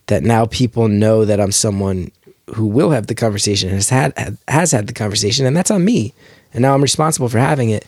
that 0.09 0.23
now 0.23 0.45
people 0.45 0.87
know 0.87 1.25
that 1.25 1.39
i'm 1.39 1.51
someone 1.51 2.11
who 2.55 2.67
will 2.67 2.91
have 2.91 3.07
the 3.07 3.15
conversation 3.15 3.69
has 3.69 3.89
had 3.89 4.37
has 4.47 4.71
had 4.71 4.87
the 4.87 4.93
conversation 4.93 5.45
and 5.45 5.55
that's 5.55 5.71
on 5.71 5.85
me. 5.85 6.13
And 6.53 6.61
now 6.61 6.73
i'm 6.73 6.81
responsible 6.81 7.29
for 7.29 7.39
having 7.39 7.69
it. 7.69 7.85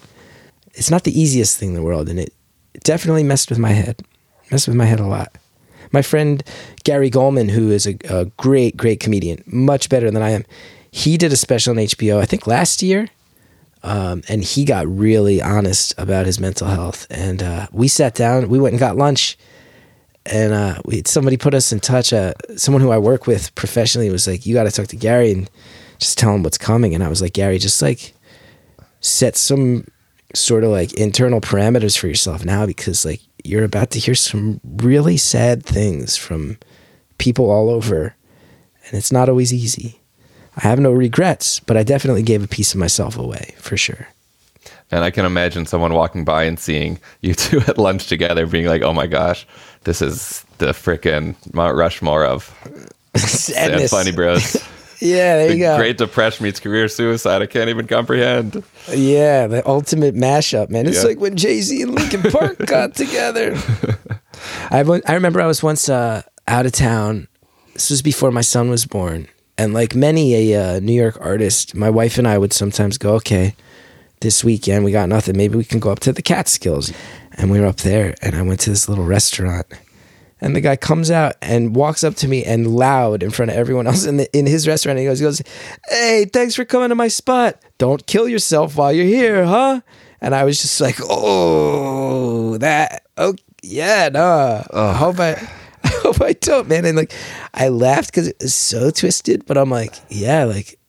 It's 0.74 0.92
not 0.92 1.04
the 1.04 1.20
easiest 1.20 1.58
thing 1.58 1.70
in 1.70 1.76
the 1.76 1.84
world 1.84 2.10
and 2.10 2.20
it, 2.20 2.34
it 2.74 2.84
definitely 2.84 3.24
messed 3.24 3.50
with 3.50 3.60
my 3.60 3.72
head 3.72 4.02
messed 4.52 4.68
with 4.68 4.78
my 4.78 4.86
head 4.86 5.00
a 5.00 5.06
lot. 5.06 5.36
My 5.92 6.02
friend 6.02 6.44
gary 6.84 7.10
Gulman 7.10 7.50
who 7.50 7.72
is 7.72 7.86
a, 7.86 7.98
a 8.10 8.26
great 8.38 8.78
great 8.78 9.00
comedian 9.00 9.44
much 9.46 9.90
better 9.90 10.10
than 10.10 10.22
i 10.22 10.30
am 10.30 10.46
he 10.92 11.18
did 11.18 11.34
a 11.34 11.36
special 11.36 11.72
on 11.72 11.78
hbo 11.78 12.20
i 12.20 12.26
think 12.26 12.48
last 12.48 12.82
year 12.82 13.10
um, 13.84 14.22
and 14.30 14.44
he 14.44 14.64
got 14.64 14.88
really 14.88 15.42
honest 15.42 15.96
about 15.98 16.28
his 16.28 16.40
mental 16.40 16.68
health. 16.68 17.08
And 17.10 17.42
uh, 17.42 17.66
we 17.72 17.88
sat 17.88 18.14
down 18.14 18.48
we 18.48 18.60
went 18.60 18.74
and 18.74 18.80
got 18.80 18.96
lunch 18.96 19.38
and 20.26 20.54
uh, 20.54 20.80
we 20.86 21.04
somebody 21.06 21.38
put 21.38 21.54
us 21.54 21.72
in 21.72 21.80
touch. 21.80 22.14
Uh, 22.14 22.34
someone 22.56 22.82
who 22.82 22.92
I 22.92 22.98
work 22.98 23.28
with 23.28 23.54
professionally 23.56 24.10
was 24.10 24.28
like, 24.28 24.46
"You 24.46 24.54
got 24.54 24.64
to 24.64 24.72
talk 24.72 24.88
to 24.88 24.96
Gary 24.96 25.32
and 25.32 25.50
just 26.00 26.18
tell 26.18 26.34
him 26.34 26.44
what's 26.44 26.58
coming." 26.58 26.94
And 26.94 27.04
I 27.04 27.10
was 27.10 27.22
like, 27.22 27.34
"Gary, 27.34 27.58
just 27.58 27.82
like 27.82 28.14
set 29.00 29.36
some 29.36 29.88
sort 30.34 30.64
of 30.64 30.72
like 30.72 30.94
internal 30.94 31.42
parameters 31.42 31.98
for 31.98 32.08
yourself 32.08 32.46
now 32.46 32.66
because 32.66 33.04
like 33.04 33.22
you're 33.44 33.64
about 33.64 33.90
to 33.92 34.00
hear 34.00 34.16
some 34.16 34.62
really 34.78 35.18
sad 35.18 35.66
things 35.66 36.16
from 36.16 36.58
people 37.18 37.50
all 37.50 37.70
over, 37.70 38.16
and 38.86 38.94
it's 38.94 39.12
not 39.12 39.30
always 39.30 39.54
easy." 39.54 39.98
I 40.58 40.68
have 40.68 40.80
no 40.80 40.92
regrets, 40.92 41.62
but 41.62 41.78
I 41.78 41.84
definitely 41.84 42.24
gave 42.24 42.44
a 42.44 42.48
piece 42.48 42.74
of 42.74 42.80
myself 42.80 43.18
away 43.18 43.56
for 43.58 43.78
sure. 43.78 44.10
And 44.92 45.06
I 45.06 45.10
can 45.10 45.26
imagine 45.26 45.66
someone 45.66 45.94
walking 45.94 46.26
by 46.26 46.44
and 46.44 46.60
seeing 46.60 47.00
you 47.22 47.34
two 47.36 47.62
at 47.62 47.78
lunch 47.78 48.08
together, 48.08 48.46
being 48.46 48.68
like, 48.68 48.82
"Oh 48.82 48.94
my 48.94 49.08
gosh, 49.08 49.48
this 49.84 50.02
is 50.02 50.46
the 50.60 50.68
frickin' 50.68 51.36
Mount 51.54 51.76
Rushmore 51.76 52.26
of 52.26 52.54
sad 53.16 53.90
funny 53.90 54.12
bros." 54.12 54.58
Yeah, 55.04 55.38
there 55.38 55.48
the 55.48 55.56
you 55.56 55.64
go. 55.64 55.78
Great 55.78 55.98
Depression 55.98 56.44
meets 56.44 56.60
career 56.60 56.88
suicide. 56.88 57.42
I 57.42 57.48
can't 57.48 57.70
even 57.72 57.88
comprehend. 57.88 58.64
Yeah, 58.88 59.48
the 59.48 59.68
ultimate 59.68 60.14
mashup, 60.14 60.70
man. 60.70 60.86
It's 60.86 60.98
Yeah. 60.98 61.06
like 61.10 61.20
when 61.20 61.36
Jay 61.38 61.60
Z 61.62 61.82
and 61.82 61.96
Linkin 61.96 62.22
Park 62.32 62.60
got 62.68 62.94
together. 62.94 63.58
I 64.70 64.84
went- 64.84 65.10
I 65.10 65.16
remember 65.16 65.42
I 65.42 65.48
was 65.48 65.64
once 65.64 65.90
uh, 65.90 66.22
out 66.48 66.68
of 66.68 66.72
town. 66.74 67.28
This 67.74 67.90
was 67.90 68.04
before 68.04 68.30
my 68.32 68.42
son 68.42 68.70
was 68.70 68.86
born, 68.86 69.28
and 69.58 69.74
like 69.74 69.96
many 69.96 70.54
a 70.54 70.76
uh, 70.76 70.80
New 70.80 70.94
York 70.94 71.18
artist, 71.20 71.74
my 71.74 71.90
wife 71.90 72.20
and 72.20 72.28
I 72.28 72.38
would 72.38 72.54
sometimes 72.54 73.00
go, 73.00 73.16
okay, 73.16 73.56
this 74.20 74.44
weekend 74.44 74.86
we 74.86 74.92
got 74.92 75.10
nothing. 75.10 75.36
Maybe 75.36 75.58
we 75.58 75.64
can 75.64 75.80
go 75.80 75.90
up 75.90 76.00
to 76.02 76.14
the 76.14 76.22
Catskills, 76.22 76.94
and 77.34 77.52
we 77.52 77.60
were 77.60 77.68
up 77.68 77.78
there, 77.78 78.16
and 78.22 78.36
I 78.36 78.42
went 78.42 78.60
to 78.62 78.70
this 78.70 78.90
little 78.90 79.06
restaurant. 79.06 79.68
And 80.44 80.56
the 80.56 80.62
guy 80.62 80.76
comes 80.76 81.12
out 81.12 81.36
and 81.42 81.76
walks 81.76 82.04
up 82.04 82.16
to 82.16 82.28
me 82.28 82.44
and 82.44 82.66
loud 82.66 83.22
in 83.22 83.30
front 83.30 83.52
of 83.52 83.58
everyone 83.58 83.86
else 83.86 84.06
in 84.06 84.18
the, 84.18 84.38
in 84.38 84.48
his 84.48 84.68
restaurant. 84.68 84.98
And 84.98 85.04
he 85.04 85.10
goes, 85.10 85.20
he 85.20 85.24
goes, 85.24 85.42
"Hey, 85.88 86.26
thanks 86.26 86.56
for 86.56 86.66
coming 86.66 86.90
to 86.90 86.96
my 86.96 87.10
spot. 87.10 87.62
Don't 87.78 88.08
kill 88.08 88.28
yourself 88.28 88.76
while 88.76 88.92
you're 88.92 89.06
here, 89.06 89.46
huh?" 89.46 89.82
And 90.20 90.34
I 90.34 90.44
was 90.44 90.60
just 90.60 90.82
like, 90.82 90.98
"Oh, 91.02 92.58
that. 92.58 93.06
Oh, 93.18 93.36
yeah, 93.62 94.10
no. 94.12 94.66
I 94.74 94.94
hope 94.94 95.20
I, 95.20 95.34
I 95.84 95.88
hope 95.88 96.22
I 96.22 96.34
don't, 96.34 96.68
man." 96.68 96.86
And 96.86 96.98
like, 96.98 97.14
I 97.54 97.70
laughed 97.70 98.08
because 98.08 98.28
it 98.28 98.38
was 98.42 98.56
so 98.56 98.90
twisted. 98.90 99.46
But 99.46 99.60
I'm 99.60 99.70
like, 99.70 99.94
yeah, 100.10 100.46
like, 100.46 100.80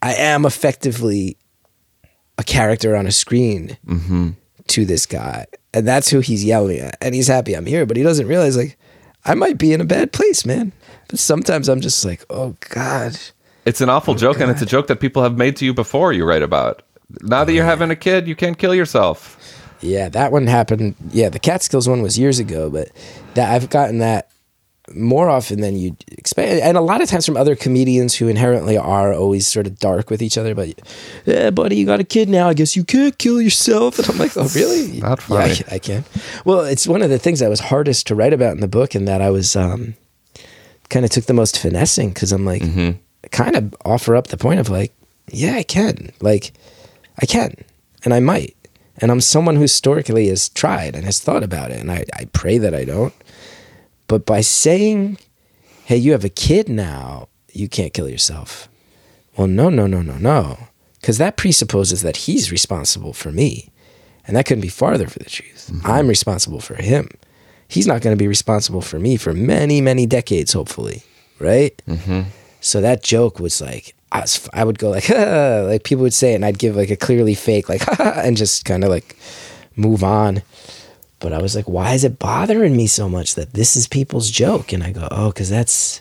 I 0.00 0.14
am 0.14 0.46
effectively 0.46 1.36
a 2.38 2.44
character 2.44 2.96
on 2.96 3.06
a 3.06 3.12
screen 3.12 3.76
mm-hmm. 3.86 4.30
To 4.68 4.84
this 4.84 5.06
guy. 5.06 5.46
And 5.72 5.86
that's 5.86 6.08
who 6.08 6.20
he's 6.20 6.44
yelling 6.44 6.78
at. 6.78 6.96
And 7.00 7.14
he's 7.14 7.28
happy 7.28 7.54
I'm 7.54 7.66
here, 7.66 7.86
but 7.86 7.96
he 7.96 8.02
doesn't 8.02 8.26
realize 8.26 8.56
like 8.56 8.78
I 9.24 9.34
might 9.34 9.58
be 9.58 9.72
in 9.72 9.80
a 9.80 9.84
bad 9.84 10.12
place, 10.12 10.46
man. 10.46 10.72
But 11.08 11.18
sometimes 11.18 11.68
I'm 11.68 11.80
just 11.80 12.04
like, 12.04 12.24
oh 12.30 12.56
God. 12.70 13.18
It's 13.64 13.80
an 13.80 13.88
awful 13.88 14.14
oh, 14.14 14.16
joke, 14.16 14.38
and 14.40 14.50
it's 14.50 14.62
a 14.62 14.66
joke 14.66 14.86
that 14.86 15.00
people 15.00 15.24
have 15.24 15.36
made 15.36 15.56
to 15.56 15.64
you 15.64 15.74
before. 15.74 16.12
You 16.12 16.24
write 16.24 16.42
about. 16.42 16.82
Now 17.22 17.44
that 17.44 17.52
you're 17.52 17.64
having 17.64 17.90
a 17.90 17.96
kid, 17.96 18.28
you 18.28 18.36
can't 18.36 18.56
kill 18.56 18.74
yourself. 18.74 19.32
Yeah, 19.80 20.08
that 20.10 20.32
one 20.32 20.46
happened. 20.46 20.94
Yeah, 21.10 21.28
the 21.28 21.38
Catskills 21.38 21.88
one 21.88 22.02
was 22.02 22.18
years 22.18 22.38
ago, 22.38 22.70
but 22.70 22.90
that 23.34 23.52
I've 23.52 23.68
gotten 23.68 23.98
that 23.98 24.30
more 24.94 25.28
often 25.28 25.60
than 25.60 25.76
you'd 25.76 25.96
expect, 26.12 26.62
and 26.62 26.76
a 26.76 26.80
lot 26.80 27.00
of 27.02 27.08
times 27.08 27.26
from 27.26 27.36
other 27.36 27.56
comedians 27.56 28.14
who 28.14 28.28
inherently 28.28 28.76
are 28.76 29.12
always 29.12 29.46
sort 29.46 29.66
of 29.66 29.78
dark 29.78 30.10
with 30.10 30.22
each 30.22 30.38
other. 30.38 30.54
But 30.54 30.78
yeah, 31.24 31.50
buddy, 31.50 31.76
you 31.76 31.86
got 31.86 32.00
a 32.00 32.04
kid 32.04 32.28
now. 32.28 32.48
I 32.48 32.54
guess 32.54 32.76
you 32.76 32.84
can't 32.84 33.16
kill 33.18 33.40
yourself. 33.42 33.98
And 33.98 34.08
I'm 34.08 34.18
like, 34.18 34.36
oh, 34.36 34.48
really? 34.54 35.00
Not 35.00 35.20
Yeah, 35.28 35.36
I 35.36 35.48
funny. 35.48 35.54
can- 35.56 35.74
I 35.74 35.78
can. 35.78 36.04
Well, 36.44 36.60
it's 36.60 36.86
one 36.86 37.02
of 37.02 37.10
the 37.10 37.18
things 37.18 37.40
that 37.40 37.48
was 37.50 37.60
hardest 37.60 38.06
to 38.08 38.14
write 38.14 38.32
about 38.32 38.52
in 38.54 38.60
the 38.60 38.68
book, 38.68 38.94
and 38.94 39.08
that 39.08 39.20
I 39.20 39.30
was 39.30 39.56
um, 39.56 39.94
kind 40.88 41.04
of 41.04 41.10
took 41.10 41.24
the 41.24 41.34
most 41.34 41.58
finessing 41.58 42.10
because 42.10 42.32
I'm 42.32 42.44
like, 42.44 42.62
kind 43.32 43.56
of 43.56 43.74
offer 43.84 44.14
up 44.14 44.28
the 44.28 44.36
point 44.36 44.60
of 44.60 44.68
like, 44.68 44.92
yeah, 45.32 45.56
I 45.56 45.64
can, 45.64 46.12
like, 46.20 46.52
I 47.20 47.26
can, 47.26 47.52
and 48.04 48.14
I 48.14 48.20
might, 48.20 48.54
and 48.98 49.10
I'm 49.10 49.20
someone 49.20 49.56
who 49.56 49.62
historically 49.62 50.28
has 50.28 50.48
tried 50.48 50.94
and 50.94 51.04
has 51.04 51.18
thought 51.18 51.42
about 51.42 51.72
it, 51.72 51.80
and 51.80 51.90
I, 51.90 52.04
I 52.14 52.26
pray 52.26 52.58
that 52.58 52.72
I 52.74 52.84
don't. 52.84 53.12
But 54.06 54.26
by 54.26 54.40
saying, 54.40 55.18
hey, 55.84 55.96
you 55.96 56.12
have 56.12 56.24
a 56.24 56.28
kid 56.28 56.68
now, 56.68 57.28
you 57.52 57.68
can't 57.68 57.94
kill 57.94 58.08
yourself. 58.08 58.68
Well, 59.36 59.46
no, 59.46 59.68
no, 59.68 59.86
no, 59.86 60.02
no, 60.02 60.16
no. 60.16 60.58
Because 61.00 61.18
that 61.18 61.36
presupposes 61.36 62.02
that 62.02 62.16
he's 62.16 62.50
responsible 62.50 63.12
for 63.12 63.30
me. 63.30 63.70
And 64.26 64.36
that 64.36 64.46
couldn't 64.46 64.62
be 64.62 64.68
farther 64.68 65.06
for 65.06 65.20
the 65.20 65.30
truth. 65.30 65.70
I'm 65.84 66.08
responsible 66.08 66.60
for 66.60 66.74
him. 66.74 67.08
He's 67.68 67.86
not 67.86 68.02
going 68.02 68.16
to 68.16 68.18
be 68.18 68.26
responsible 68.26 68.80
for 68.80 68.98
me 68.98 69.16
for 69.16 69.32
many, 69.32 69.80
many 69.80 70.06
decades, 70.06 70.52
hopefully. 70.52 71.02
Right? 71.38 71.80
Mm-hmm. 71.86 72.30
So 72.60 72.80
that 72.80 73.02
joke 73.02 73.38
was 73.38 73.60
like, 73.60 73.94
I, 74.10 74.22
was, 74.22 74.48
I 74.52 74.64
would 74.64 74.78
go 74.78 74.90
like, 74.90 75.08
like 75.10 75.84
people 75.84 76.02
would 76.02 76.14
say 76.14 76.32
it, 76.32 76.36
and 76.36 76.44
I'd 76.44 76.58
give 76.58 76.74
like 76.74 76.90
a 76.90 76.96
clearly 76.96 77.34
fake, 77.34 77.68
like, 77.68 77.82
and 78.00 78.36
just 78.36 78.64
kind 78.64 78.82
of 78.82 78.90
like 78.90 79.16
move 79.76 80.02
on. 80.02 80.42
But 81.18 81.32
I 81.32 81.40
was 81.40 81.56
like, 81.56 81.66
why 81.66 81.94
is 81.94 82.04
it 82.04 82.18
bothering 82.18 82.76
me 82.76 82.86
so 82.86 83.08
much 83.08 83.34
that 83.34 83.54
this 83.54 83.76
is 83.76 83.88
people's 83.88 84.30
joke? 84.30 84.72
And 84.72 84.82
I 84.82 84.92
go, 84.92 85.08
oh, 85.10 85.28
because 85.28 85.48
that's 85.48 86.00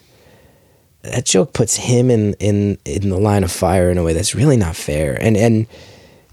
that 1.04 1.26
joke 1.26 1.54
puts 1.54 1.76
him 1.76 2.10
in 2.10 2.34
in 2.36 2.78
in 2.86 3.10
the 3.10 3.18
line 3.18 3.44
of 3.44 3.52
fire 3.52 3.90
in 3.90 3.98
a 3.98 4.04
way 4.04 4.14
that's 4.14 4.36
really 4.36 4.58
not 4.58 4.76
fair. 4.76 5.18
And 5.22 5.38
and 5.38 5.68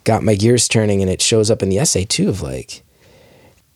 got 0.05 0.25
my 0.25 0.35
gears 0.35 0.67
turning, 0.67 1.01
and 1.01 1.11
it 1.11 1.23
shows 1.23 1.51
up 1.51 1.63
in 1.63 1.69
the 1.69 1.79
essay 1.79 2.05
too 2.05 2.29
of 2.29 2.43
like, 2.43 2.83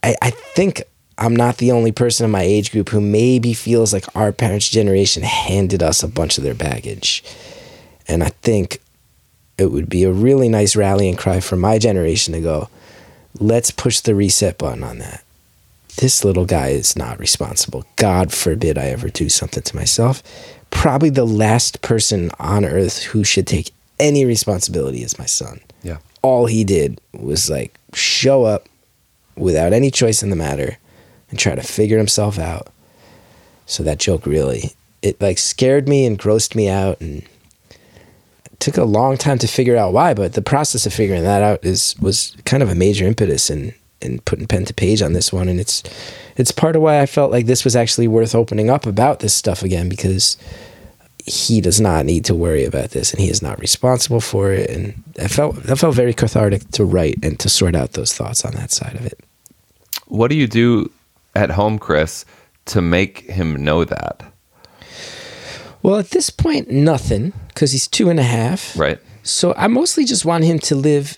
I 0.03 0.17
I 0.23 0.31
think 0.31 0.83
I'm 1.19 1.37
not 1.37 1.59
the 1.59 1.73
only 1.73 1.93
person 1.93 2.25
in 2.25 2.31
my 2.31 2.43
age 2.43 2.73
group 2.73 2.89
who 2.89 3.01
maybe 3.01 3.55
feels 3.55 3.93
like 3.93 4.05
our 4.17 4.33
parents' 4.33 4.69
generation 4.69 5.23
handed 5.23 5.83
us 5.83 6.03
a 6.03 6.09
bunch 6.09 6.37
of 6.37 6.45
their 6.45 6.55
baggage, 6.55 7.23
and 8.09 8.25
I 8.25 8.31
think 8.43 8.81
it 9.59 9.71
would 9.71 9.89
be 9.89 10.05
a 10.05 10.13
really 10.13 10.49
nice 10.49 10.77
rallying 10.77 11.17
cry 11.17 11.41
for 11.41 11.57
my 11.57 11.79
generation 11.79 12.35
to 12.35 12.41
go 12.41 12.69
let's 13.41 13.71
push 13.71 14.01
the 14.01 14.15
reset 14.15 14.59
button 14.59 14.83
on 14.83 14.99
that. 14.99 15.23
This 15.97 16.25
little 16.25 16.45
guy 16.45 16.69
is 16.69 16.97
not 16.97 17.19
responsible. 17.19 17.85
God 17.97 18.33
forbid 18.33 18.77
I 18.77 18.87
ever 18.87 19.09
do 19.09 19.29
something 19.29 19.63
to 19.63 19.77
myself. 19.77 20.23
Probably 20.71 21.09
the 21.09 21.25
last 21.25 21.81
person 21.81 22.31
on 22.39 22.65
earth 22.65 23.03
who 23.05 23.25
should 23.25 23.47
take 23.47 23.73
any 23.99 24.25
responsibility 24.25 25.03
is 25.03 25.19
my 25.19 25.25
son. 25.25 25.61
Yeah. 25.83 25.99
All 26.21 26.47
he 26.47 26.65
did 26.65 27.01
was 27.13 27.49
like 27.49 27.79
show 27.95 28.45
up 28.45 28.69
without 29.37 29.73
any 29.73 29.91
choice 29.91 30.23
in 30.23 30.31
the 30.31 30.37
matter 30.37 30.77
and 31.31 31.39
try 31.39 31.55
to 31.55 31.63
figure 31.63 31.99
himself 31.99 32.39
out. 32.39 32.69
So 33.65 33.83
that 33.83 33.99
joke 33.99 34.27
really 34.27 34.73
it 35.03 35.21
like 35.21 35.39
scared 35.39 35.89
me 35.89 36.05
and 36.05 36.19
grossed 36.19 36.55
me 36.55 36.69
out 36.69 37.01
and 37.01 37.23
took 38.67 38.77
a 38.77 38.85
long 38.85 39.17
time 39.17 39.39
to 39.39 39.47
figure 39.47 39.77
out 39.77 39.93
why, 39.93 40.13
but 40.13 40.33
the 40.33 40.43
process 40.43 40.87
of 40.87 40.93
figuring 40.93 41.23
that 41.23 41.41
out 41.41 41.65
is 41.65 41.95
was 42.01 42.37
kind 42.45 42.65
of 42.65 42.69
a 42.69 42.75
major 42.75 43.07
impetus 43.07 43.49
in 43.49 43.73
in 44.01 44.19
putting 44.21 44.47
pen 44.49 44.65
to 44.65 44.75
page 44.75 45.01
on 45.03 45.13
this 45.13 45.33
one 45.33 45.49
and 45.49 45.59
it's 45.59 45.83
it's 46.37 46.51
part 46.51 46.77
of 46.77 46.83
why 46.83 47.01
I 47.01 47.07
felt 47.07 47.31
like 47.31 47.47
this 47.47 47.65
was 47.65 47.75
actually 47.75 48.09
worth 48.09 48.35
opening 48.35 48.69
up 48.69 48.85
about 48.85 49.21
this 49.21 49.33
stuff 49.33 49.63
again 49.63 49.89
because 49.89 50.37
he 51.25 51.61
does 51.61 51.81
not 51.81 52.05
need 52.05 52.25
to 52.27 52.35
worry 52.35 52.65
about 52.65 52.91
this 52.91 53.13
and 53.13 53.21
he 53.21 53.31
is 53.31 53.41
not 53.41 53.59
responsible 53.59 54.21
for 54.21 54.53
it 54.53 54.69
and 54.69 55.03
I 55.19 55.29
felt 55.29 55.63
that 55.63 55.77
felt 55.77 55.95
very 55.95 56.13
cathartic 56.13 56.69
to 56.73 56.85
write 56.85 57.19
and 57.23 57.39
to 57.39 57.49
sort 57.49 57.77
out 57.77 57.93
those 57.93 58.13
thoughts 58.13 58.45
on 58.45 58.53
that 58.53 58.73
side 58.73 58.97
of 58.97 59.07
it. 59.07 59.19
What 60.09 60.29
do 60.29 60.37
you 60.37 60.49
do 60.49 60.91
at 61.35 61.51
home, 61.51 61.79
Chris, 61.79 62.25
to 62.67 62.83
make 62.83 63.31
him 63.31 63.65
know 63.65 63.85
that? 63.85 64.25
Well, 65.87 66.01
at 66.01 66.11
this 66.11 66.31
point, 66.31 66.69
nothing 66.69 67.33
because 67.47 67.71
he's 67.71 67.87
two 67.87 68.11
and 68.11 68.19
a 68.19 68.25
half. 68.25 68.77
Right. 68.77 68.99
So 69.23 69.55
I 69.57 69.69
mostly 69.69 70.05
just 70.05 70.25
want 70.25 70.43
him 70.43 70.59
to 70.59 70.75
live 70.75 71.17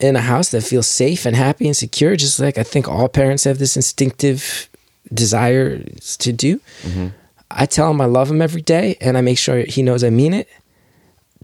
in 0.00 0.16
a 0.16 0.22
house 0.22 0.50
that 0.52 0.62
feels 0.62 0.86
safe 0.86 1.26
and 1.26 1.36
happy 1.36 1.66
and 1.66 1.76
secure, 1.76 2.16
just 2.16 2.40
like 2.40 2.56
I 2.56 2.62
think 2.62 2.88
all 2.88 3.10
parents 3.10 3.44
have 3.44 3.58
this 3.58 3.76
instinctive 3.76 4.70
desire 5.12 5.80
to 5.80 6.32
do. 6.32 6.58
Mm-hmm. 6.84 7.08
I 7.50 7.66
tell 7.66 7.90
him 7.90 8.00
I 8.00 8.06
love 8.06 8.30
him 8.30 8.40
every 8.40 8.62
day 8.62 8.96
and 9.02 9.18
I 9.18 9.20
make 9.20 9.36
sure 9.36 9.58
he 9.58 9.82
knows 9.82 10.02
I 10.02 10.08
mean 10.08 10.32
it. 10.32 10.48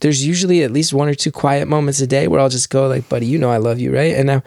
There's 0.00 0.26
usually 0.26 0.62
at 0.62 0.70
least 0.70 0.94
one 0.94 1.10
or 1.10 1.14
two 1.14 1.32
quiet 1.32 1.68
moments 1.68 2.00
a 2.00 2.06
day 2.06 2.28
where 2.28 2.40
I'll 2.40 2.48
just 2.48 2.70
go 2.70 2.88
like, 2.88 3.10
buddy, 3.10 3.26
you 3.26 3.36
know 3.36 3.50
I 3.50 3.58
love 3.58 3.78
you, 3.78 3.94
right? 3.94 4.14
And 4.14 4.26
now 4.26 4.42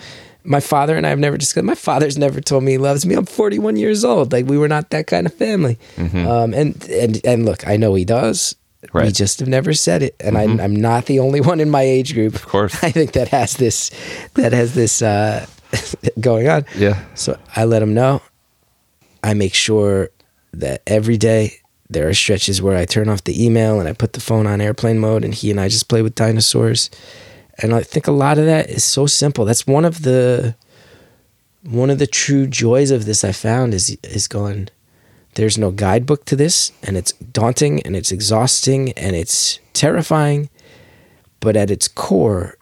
my 0.47 0.61
father 0.61 0.95
and 0.95 1.05
I 1.05 1.09
have 1.09 1.19
never 1.19 1.37
discussed. 1.37 1.65
My 1.65 1.75
father's 1.75 2.17
never 2.17 2.39
told 2.39 2.63
me 2.63 2.71
he 2.71 2.77
loves 2.77 3.05
me. 3.05 3.15
I'm 3.15 3.25
41 3.25 3.75
years 3.75 4.05
old. 4.05 4.31
Like 4.31 4.45
we 4.45 4.57
were 4.57 4.69
not 4.69 4.89
that 4.91 5.05
kind 5.05 5.27
of 5.27 5.33
family. 5.33 5.77
Um, 5.97 6.53
and 6.53 6.83
and 6.89 7.21
and 7.25 7.45
look, 7.45 7.67
I 7.67 7.77
know 7.77 7.93
he 7.95 8.05
does. 8.05 8.55
We 8.93 9.11
just 9.11 9.39
have 9.39 9.49
never 9.49 9.73
said 9.73 10.01
it, 10.01 10.15
and 10.19 10.37
I'm, 10.37 10.59
I'm 10.61 10.75
not 10.75 11.07
the 11.07 11.19
only 11.19 11.41
one 11.41 11.59
in 11.59 11.69
my 11.69 11.81
age 11.81 12.13
group. 12.13 12.35
Of 12.35 12.47
course. 12.47 12.81
I 12.83 12.91
think 12.91 13.11
that 13.13 13.27
has 13.29 13.57
this 13.57 13.91
that 14.35 14.53
has 14.53 14.73
this 14.75 15.01
uh, 15.01 15.45
going 16.19 16.47
on. 16.47 16.65
Yeah. 16.75 17.03
So 17.15 17.37
I 17.55 17.65
let 17.65 17.81
him 17.81 17.93
know. 17.93 18.21
I 19.23 19.33
make 19.33 19.53
sure 19.53 20.09
that 20.53 20.83
every 20.87 21.17
day 21.17 21.59
there 21.89 22.07
are 22.07 22.13
stretches 22.13 22.61
where 22.61 22.77
I 22.77 22.85
turn 22.85 23.09
off 23.09 23.23
the 23.23 23.43
email 23.43 23.79
and 23.79 23.89
I 23.89 23.93
put 23.93 24.13
the 24.13 24.21
phone 24.21 24.47
on 24.47 24.61
airplane 24.61 24.99
mode, 24.99 25.25
and 25.25 25.33
he 25.33 25.51
and 25.51 25.59
I 25.59 25.67
just 25.67 25.89
play 25.89 26.01
with 26.01 26.15
dinosaurs. 26.15 26.89
And 27.59 27.73
I 27.73 27.81
think 27.81 28.07
a 28.07 28.11
lot 28.11 28.37
of 28.37 28.45
that 28.45 28.69
is 28.69 28.83
so 28.83 29.07
simple. 29.07 29.45
That's 29.45 29.65
one 29.65 29.85
of 29.85 30.03
the 30.03 30.55
one 31.63 31.89
of 31.89 31.99
the 31.99 32.07
true 32.07 32.47
joys 32.47 32.91
of 32.91 33.05
this 33.05 33.23
I 33.23 33.31
found 33.31 33.73
is 33.73 33.97
is 34.03 34.27
going. 34.27 34.69
There's 35.35 35.57
no 35.57 35.69
guidebook 35.69 36.25
to 36.25 36.35
this, 36.35 36.71
and 36.81 36.97
it's 36.97 37.11
daunting 37.13 37.81
and 37.83 37.95
it's 37.95 38.11
exhausting 38.11 38.91
and 38.93 39.15
it's 39.15 39.59
terrifying. 39.73 40.49
But 41.39 41.55
at 41.55 41.69
its 41.69 41.87
core, 41.87 42.57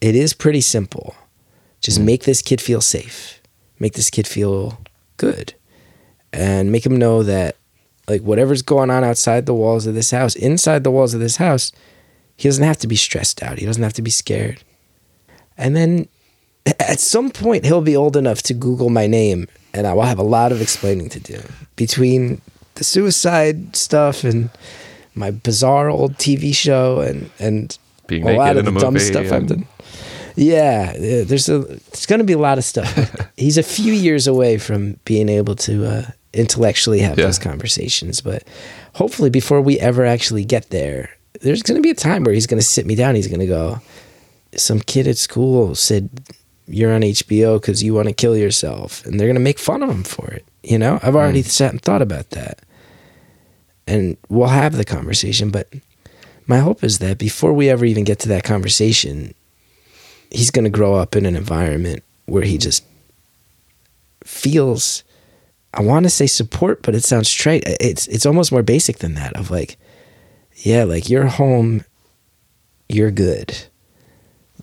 it 0.00 0.16
is 0.16 0.32
pretty 0.32 0.60
simple. 0.60 1.14
Just 1.80 1.98
mm-hmm. 1.98 2.06
make 2.06 2.24
this 2.24 2.42
kid 2.42 2.60
feel 2.60 2.80
safe, 2.80 3.40
make 3.78 3.94
this 3.94 4.10
kid 4.10 4.26
feel 4.26 4.78
good, 5.16 5.54
and 6.32 6.72
make 6.72 6.84
him 6.84 6.96
know 6.96 7.22
that, 7.22 7.56
like, 8.08 8.22
whatever's 8.22 8.62
going 8.62 8.90
on 8.90 9.04
outside 9.04 9.46
the 9.46 9.54
walls 9.54 9.86
of 9.86 9.94
this 9.94 10.10
house, 10.10 10.34
inside 10.34 10.82
the 10.82 10.90
walls 10.90 11.14
of 11.14 11.20
this 11.20 11.36
house, 11.36 11.70
he 12.36 12.48
doesn't 12.48 12.64
have 12.64 12.78
to 12.78 12.86
be 12.86 12.96
stressed 12.96 13.42
out. 13.42 13.58
He 13.58 13.66
doesn't 13.66 13.82
have 13.82 13.94
to 13.94 14.02
be 14.02 14.10
scared. 14.10 14.62
And 15.58 15.74
then 15.74 16.08
at 16.80 17.00
some 17.00 17.30
point, 17.30 17.64
he'll 17.64 17.80
be 17.80 17.96
old 17.96 18.16
enough 18.16 18.42
to 18.42 18.54
Google 18.54 18.90
my 18.90 19.06
name, 19.06 19.48
and 19.72 19.86
I 19.86 19.94
will 19.94 20.02
have 20.02 20.18
a 20.18 20.22
lot 20.24 20.52
of 20.52 20.60
explaining 20.60 21.08
to 21.10 21.20
do 21.20 21.40
between 21.76 22.40
the 22.74 22.84
suicide 22.84 23.74
stuff 23.76 24.22
and 24.24 24.50
my 25.14 25.30
bizarre 25.30 25.88
old 25.88 26.14
TV 26.18 26.54
show 26.54 27.00
and 27.00 27.30
and 27.38 27.78
Being 28.06 28.28
a 28.28 28.32
lot 28.36 28.56
of 28.56 28.64
the 28.66 28.72
dumb 28.72 28.98
stuff 28.98 29.32
I've 29.32 29.46
done. 29.46 29.66
Yeah, 30.34 30.92
yeah, 30.98 31.22
there's 31.24 31.48
a 31.48 31.60
there's 31.60 32.04
going 32.06 32.18
to 32.18 32.24
be 32.24 32.34
a 32.34 32.38
lot 32.38 32.58
of 32.58 32.64
stuff. 32.64 32.92
He's 33.38 33.56
a 33.56 33.62
few 33.62 33.94
years 33.94 34.26
away 34.26 34.58
from 34.58 34.98
being 35.06 35.30
able 35.30 35.54
to 35.56 35.86
uh, 35.86 36.02
intellectually 36.34 36.98
have 36.98 37.16
Yeah. 37.18 37.24
those 37.24 37.38
conversations, 37.38 38.20
but 38.20 38.44
hopefully 38.94 39.30
before 39.30 39.62
we 39.62 39.80
ever 39.80 40.04
actually 40.04 40.44
get 40.44 40.68
there, 40.68 41.15
there's 41.40 41.62
going 41.62 41.76
to 41.76 41.82
be 41.82 41.90
a 41.90 41.94
time 41.94 42.24
where 42.24 42.34
he's 42.34 42.46
going 42.46 42.60
to 42.60 42.66
sit 42.66 42.86
me 42.86 42.94
down. 42.94 43.14
He's 43.14 43.28
going 43.28 43.40
to 43.40 43.46
go, 43.46 43.80
"Some 44.56 44.80
kid 44.80 45.06
at 45.06 45.18
school 45.18 45.74
said 45.74 46.10
you're 46.66 46.92
on 46.92 47.02
HBO 47.02 47.60
because 47.60 47.82
you 47.82 47.94
want 47.94 48.08
to 48.08 48.14
kill 48.14 48.36
yourself," 48.36 49.04
and 49.04 49.18
they're 49.18 49.28
going 49.28 49.34
to 49.34 49.40
make 49.40 49.58
fun 49.58 49.82
of 49.82 49.90
him 49.90 50.04
for 50.04 50.28
it. 50.30 50.44
You 50.62 50.78
know, 50.78 50.98
I've 51.02 51.16
already 51.16 51.42
mm. 51.42 51.46
sat 51.46 51.72
and 51.72 51.82
thought 51.82 52.02
about 52.02 52.30
that, 52.30 52.60
and 53.86 54.16
we'll 54.28 54.48
have 54.48 54.76
the 54.76 54.84
conversation. 54.84 55.50
But 55.50 55.72
my 56.46 56.58
hope 56.58 56.84
is 56.84 56.98
that 56.98 57.18
before 57.18 57.52
we 57.52 57.68
ever 57.68 57.84
even 57.84 58.04
get 58.04 58.18
to 58.20 58.28
that 58.28 58.44
conversation, 58.44 59.34
he's 60.30 60.50
going 60.50 60.64
to 60.64 60.70
grow 60.70 60.94
up 60.94 61.16
in 61.16 61.26
an 61.26 61.36
environment 61.36 62.02
where 62.26 62.42
he 62.42 62.58
just 62.58 62.84
feels 64.24 65.04
I 65.76 65.82
want 65.82 66.04
to 66.04 66.10
say 66.10 66.26
support, 66.26 66.82
but 66.82 66.94
it 66.94 67.04
sounds 67.04 67.30
trite. 67.30 67.64
It's 67.66 68.06
it's 68.06 68.24
almost 68.24 68.50
more 68.50 68.62
basic 68.62 68.98
than 68.98 69.14
that 69.14 69.36
of 69.36 69.50
like 69.50 69.76
yeah, 70.56 70.84
like 70.84 71.08
you're 71.08 71.26
home, 71.26 71.84
you're 72.88 73.10
good. 73.10 73.56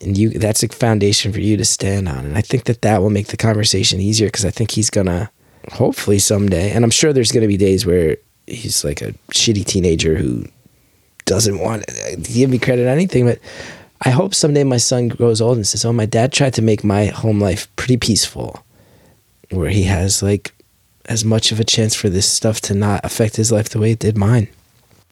And 0.02 0.18
you 0.18 0.32
that's 0.32 0.64
a 0.64 0.68
foundation 0.68 1.32
for 1.32 1.40
you 1.40 1.56
to 1.56 1.66
stand 1.66 2.10
on. 2.10 2.26
And 2.26 2.38
I 2.38 2.42
think 2.42 2.66
that 2.66 2.82
that 2.82 3.02
will 3.02 3.10
make 3.10 3.28
the 3.28 3.38
conversation 3.38 4.02
easier 4.02 4.30
cuz 4.30 4.44
I 4.44 4.52
think 4.52 4.72
he's 4.72 4.90
going 4.90 5.08
to 5.08 5.30
hopefully 5.72 6.20
someday 6.20 6.72
and 6.72 6.84
I'm 6.84 6.92
sure 6.92 7.14
there's 7.14 7.32
going 7.32 7.44
to 7.44 7.48
be 7.48 7.58
days 7.58 7.86
where 7.86 8.18
he's 8.48 8.84
like 8.84 9.02
a 9.02 9.14
shitty 9.32 9.66
teenager 9.66 10.18
who 10.18 10.46
doesn't 11.26 11.60
want 11.60 11.88
to 11.88 12.14
uh, 12.14 12.16
give 12.22 12.50
me 12.50 12.60
credit 12.60 12.88
anything, 12.88 13.26
but 13.26 13.40
I 14.02 14.10
hope 14.10 14.36
someday 14.36 14.64
my 14.64 14.78
son 14.78 15.08
grows 15.08 15.40
old 15.40 15.56
and 15.56 15.66
says, 15.66 15.86
"Oh, 15.86 15.94
my 15.94 16.06
dad 16.06 16.34
tried 16.34 16.54
to 16.56 16.62
make 16.62 16.84
my 16.84 17.06
home 17.06 17.40
life 17.40 17.74
pretty 17.78 17.98
peaceful, 17.98 18.66
where 19.50 19.70
he 19.70 19.84
has 19.84 20.22
like 20.22 20.54
as 21.06 21.24
much 21.24 21.52
of 21.52 21.60
a 21.60 21.64
chance 21.64 21.96
for 21.96 22.10
this 22.10 22.28
stuff 22.28 22.60
to 22.62 22.74
not 22.74 23.06
affect 23.06 23.38
his 23.38 23.52
life 23.52 23.70
the 23.70 23.80
way 23.80 23.92
it 23.92 24.00
did 24.00 24.18
mine." 24.18 24.50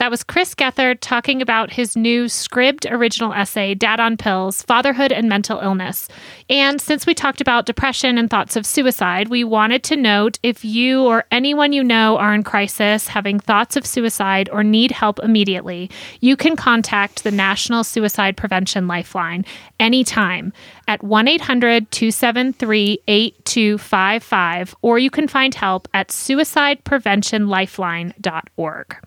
That 0.02 0.10
was 0.10 0.24
Chris 0.24 0.56
Gethard 0.56 0.98
talking 1.00 1.44
about 1.44 1.74
his 1.74 1.96
new 1.96 2.26
Scribd 2.26 2.92
original 2.92 3.34
essay, 3.34 3.76
Dad 3.76 4.00
on 4.00 4.18
Pills 4.18 4.64
Fatherhood 4.64 5.12
and 5.12 5.30
Mental 5.30 5.60
Illness. 5.60 6.08
And 6.50 6.82
since 6.82 7.06
we 7.06 7.14
talked 7.14 7.40
about 7.40 7.68
depression 7.68 8.18
and 8.18 8.28
thoughts 8.28 8.56
of 8.56 8.66
suicide, 8.66 9.28
we 9.28 9.44
wanted 9.44 9.84
to 9.84 9.96
note 9.96 10.40
if 10.42 10.66
you 10.66 11.04
or 11.04 11.26
anyone 11.30 11.72
you 11.72 11.84
know 11.84 12.18
are 12.18 12.34
in 12.34 12.42
crisis, 12.42 13.10
having 13.10 13.40
thoughts 13.40 13.76
of 13.76 13.86
suicide, 13.86 14.50
or 14.52 14.64
need 14.64 14.90
help 14.90 15.20
immediately, 15.20 15.88
you 16.20 16.36
can 16.36 16.56
contact 16.56 17.24
the 17.24 17.30
National 17.30 17.84
Suicide 17.84 18.36
Prevention 18.36 18.88
Lifeline 18.88 19.46
anytime 19.80 20.52
at 20.88 21.04
1 21.04 21.28
800 21.28 21.92
273 21.92 23.04
8255, 23.08 24.76
or 24.82 24.98
you 24.98 25.12
can 25.12 25.28
find 25.28 25.54
help 25.54 25.88
at 25.94 26.08
suicidepreventionlifeline.org. 26.08 28.98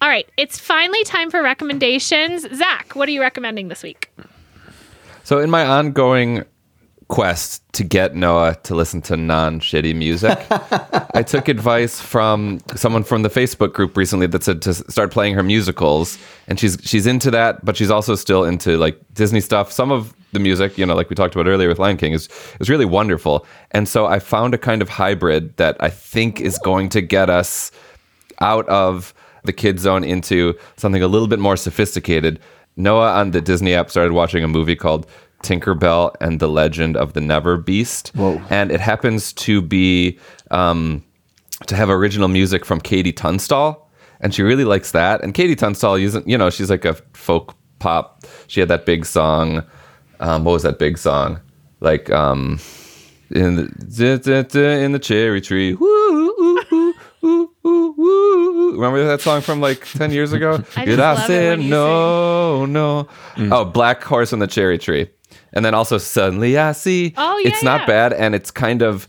All 0.00 0.08
right, 0.08 0.28
it's 0.36 0.60
finally 0.60 1.02
time 1.04 1.28
for 1.28 1.42
recommendations. 1.42 2.46
Zak, 2.54 2.94
what 2.94 3.08
are 3.08 3.12
you 3.12 3.20
recommending 3.20 3.66
this 3.66 3.82
week? 3.82 4.12
So, 5.24 5.40
in 5.40 5.50
my 5.50 5.66
ongoing 5.66 6.44
quest 7.08 7.62
to 7.72 7.82
get 7.82 8.14
Noah 8.14 8.54
to 8.62 8.76
listen 8.76 9.02
to 9.02 9.16
non 9.16 9.58
shitty 9.58 9.96
music, 9.96 10.38
I 11.14 11.24
took 11.24 11.48
advice 11.48 12.00
from 12.00 12.60
someone 12.76 13.02
from 13.02 13.22
the 13.22 13.28
Facebook 13.28 13.72
group 13.72 13.96
recently 13.96 14.28
that 14.28 14.44
said 14.44 14.62
to 14.62 14.74
start 14.74 15.10
playing 15.10 15.34
her 15.34 15.42
musicals, 15.42 16.16
and 16.46 16.60
she's 16.60 16.78
she's 16.84 17.08
into 17.08 17.32
that, 17.32 17.64
but 17.64 17.76
she's 17.76 17.90
also 17.90 18.14
still 18.14 18.44
into 18.44 18.78
like 18.78 19.00
Disney 19.14 19.40
stuff. 19.40 19.72
Some 19.72 19.90
of 19.90 20.14
the 20.30 20.38
music, 20.38 20.78
you 20.78 20.86
know, 20.86 20.94
like 20.94 21.10
we 21.10 21.16
talked 21.16 21.34
about 21.34 21.48
earlier 21.48 21.68
with 21.68 21.80
Lion 21.80 21.96
King, 21.96 22.12
is 22.12 22.28
is 22.60 22.70
really 22.70 22.84
wonderful. 22.84 23.44
And 23.72 23.88
so 23.88 24.06
I 24.06 24.20
found 24.20 24.54
a 24.54 24.58
kind 24.58 24.80
of 24.80 24.88
hybrid 24.88 25.56
that 25.56 25.76
I 25.80 25.90
think 25.90 26.40
is 26.40 26.56
going 26.58 26.88
to 26.90 27.00
get 27.00 27.28
us 27.28 27.72
out 28.40 28.68
of 28.68 29.12
the 29.48 29.52
kid 29.52 29.80
zone 29.80 30.04
into 30.04 30.56
something 30.76 31.02
a 31.02 31.08
little 31.08 31.26
bit 31.26 31.40
more 31.40 31.56
sophisticated. 31.56 32.38
Noah 32.76 33.14
on 33.14 33.32
the 33.32 33.40
Disney 33.40 33.74
app 33.74 33.90
started 33.90 34.12
watching 34.12 34.44
a 34.44 34.48
movie 34.48 34.76
called 34.76 35.06
Tinkerbell 35.42 36.14
and 36.20 36.38
the 36.38 36.48
Legend 36.48 36.96
of 36.96 37.14
the 37.14 37.20
Never 37.20 37.56
Beast. 37.56 38.12
Whoa. 38.14 38.40
And 38.50 38.70
it 38.70 38.80
happens 38.80 39.32
to 39.32 39.62
be 39.62 40.18
um, 40.50 41.02
to 41.66 41.74
have 41.74 41.88
original 41.88 42.28
music 42.28 42.64
from 42.64 42.80
KT 42.80 43.16
Tunstall. 43.16 43.90
And 44.20 44.34
she 44.34 44.42
really 44.42 44.64
likes 44.64 44.92
that. 44.92 45.22
And 45.22 45.32
KT 45.32 45.58
Tunstall, 45.58 45.94
isn't, 45.94 46.28
you 46.28 46.36
know, 46.36 46.50
she's 46.50 46.70
like 46.70 46.84
a 46.84 46.94
folk 47.14 47.54
pop. 47.78 48.24
She 48.48 48.60
had 48.60 48.68
that 48.68 48.84
big 48.84 49.06
song. 49.06 49.64
Um, 50.20 50.44
what 50.44 50.52
was 50.52 50.62
that 50.64 50.78
big 50.78 50.98
song? 50.98 51.40
Like 51.80 52.10
um, 52.10 52.60
in 53.30 53.56
the 53.56 53.64
in 54.82 54.92
the 54.92 54.98
cherry 54.98 55.40
tree. 55.40 55.74
Woo, 55.74 55.86
ooh, 55.86 56.64
ooh, 56.72 56.94
ooh, 57.24 57.50
ooh, 57.64 58.00
ooh. 58.00 58.67
Remember 58.78 59.04
that 59.06 59.20
song 59.20 59.40
from 59.40 59.60
like 59.60 59.84
ten 59.92 60.10
years 60.10 60.32
ago? 60.32 60.62
I 60.76 60.84
Did 60.84 60.96
just 60.96 61.00
I 61.00 61.12
love 61.14 61.26
say 61.26 61.50
when 61.50 61.62
you 61.62 61.70
no, 61.70 62.66
no? 62.66 63.08
Mm. 63.34 63.52
Oh, 63.52 63.64
Black 63.64 64.02
Horse 64.02 64.32
and 64.32 64.40
the 64.40 64.46
Cherry 64.46 64.78
Tree, 64.78 65.10
and 65.52 65.64
then 65.64 65.74
also 65.74 65.98
suddenly 65.98 66.56
I 66.56 66.72
see. 66.72 67.14
Oh, 67.16 67.38
yeah, 67.38 67.48
it's 67.48 67.62
not 67.62 67.80
yeah. 67.82 67.86
bad, 67.86 68.12
and 68.12 68.34
it's 68.34 68.50
kind 68.50 68.82
of 68.82 69.08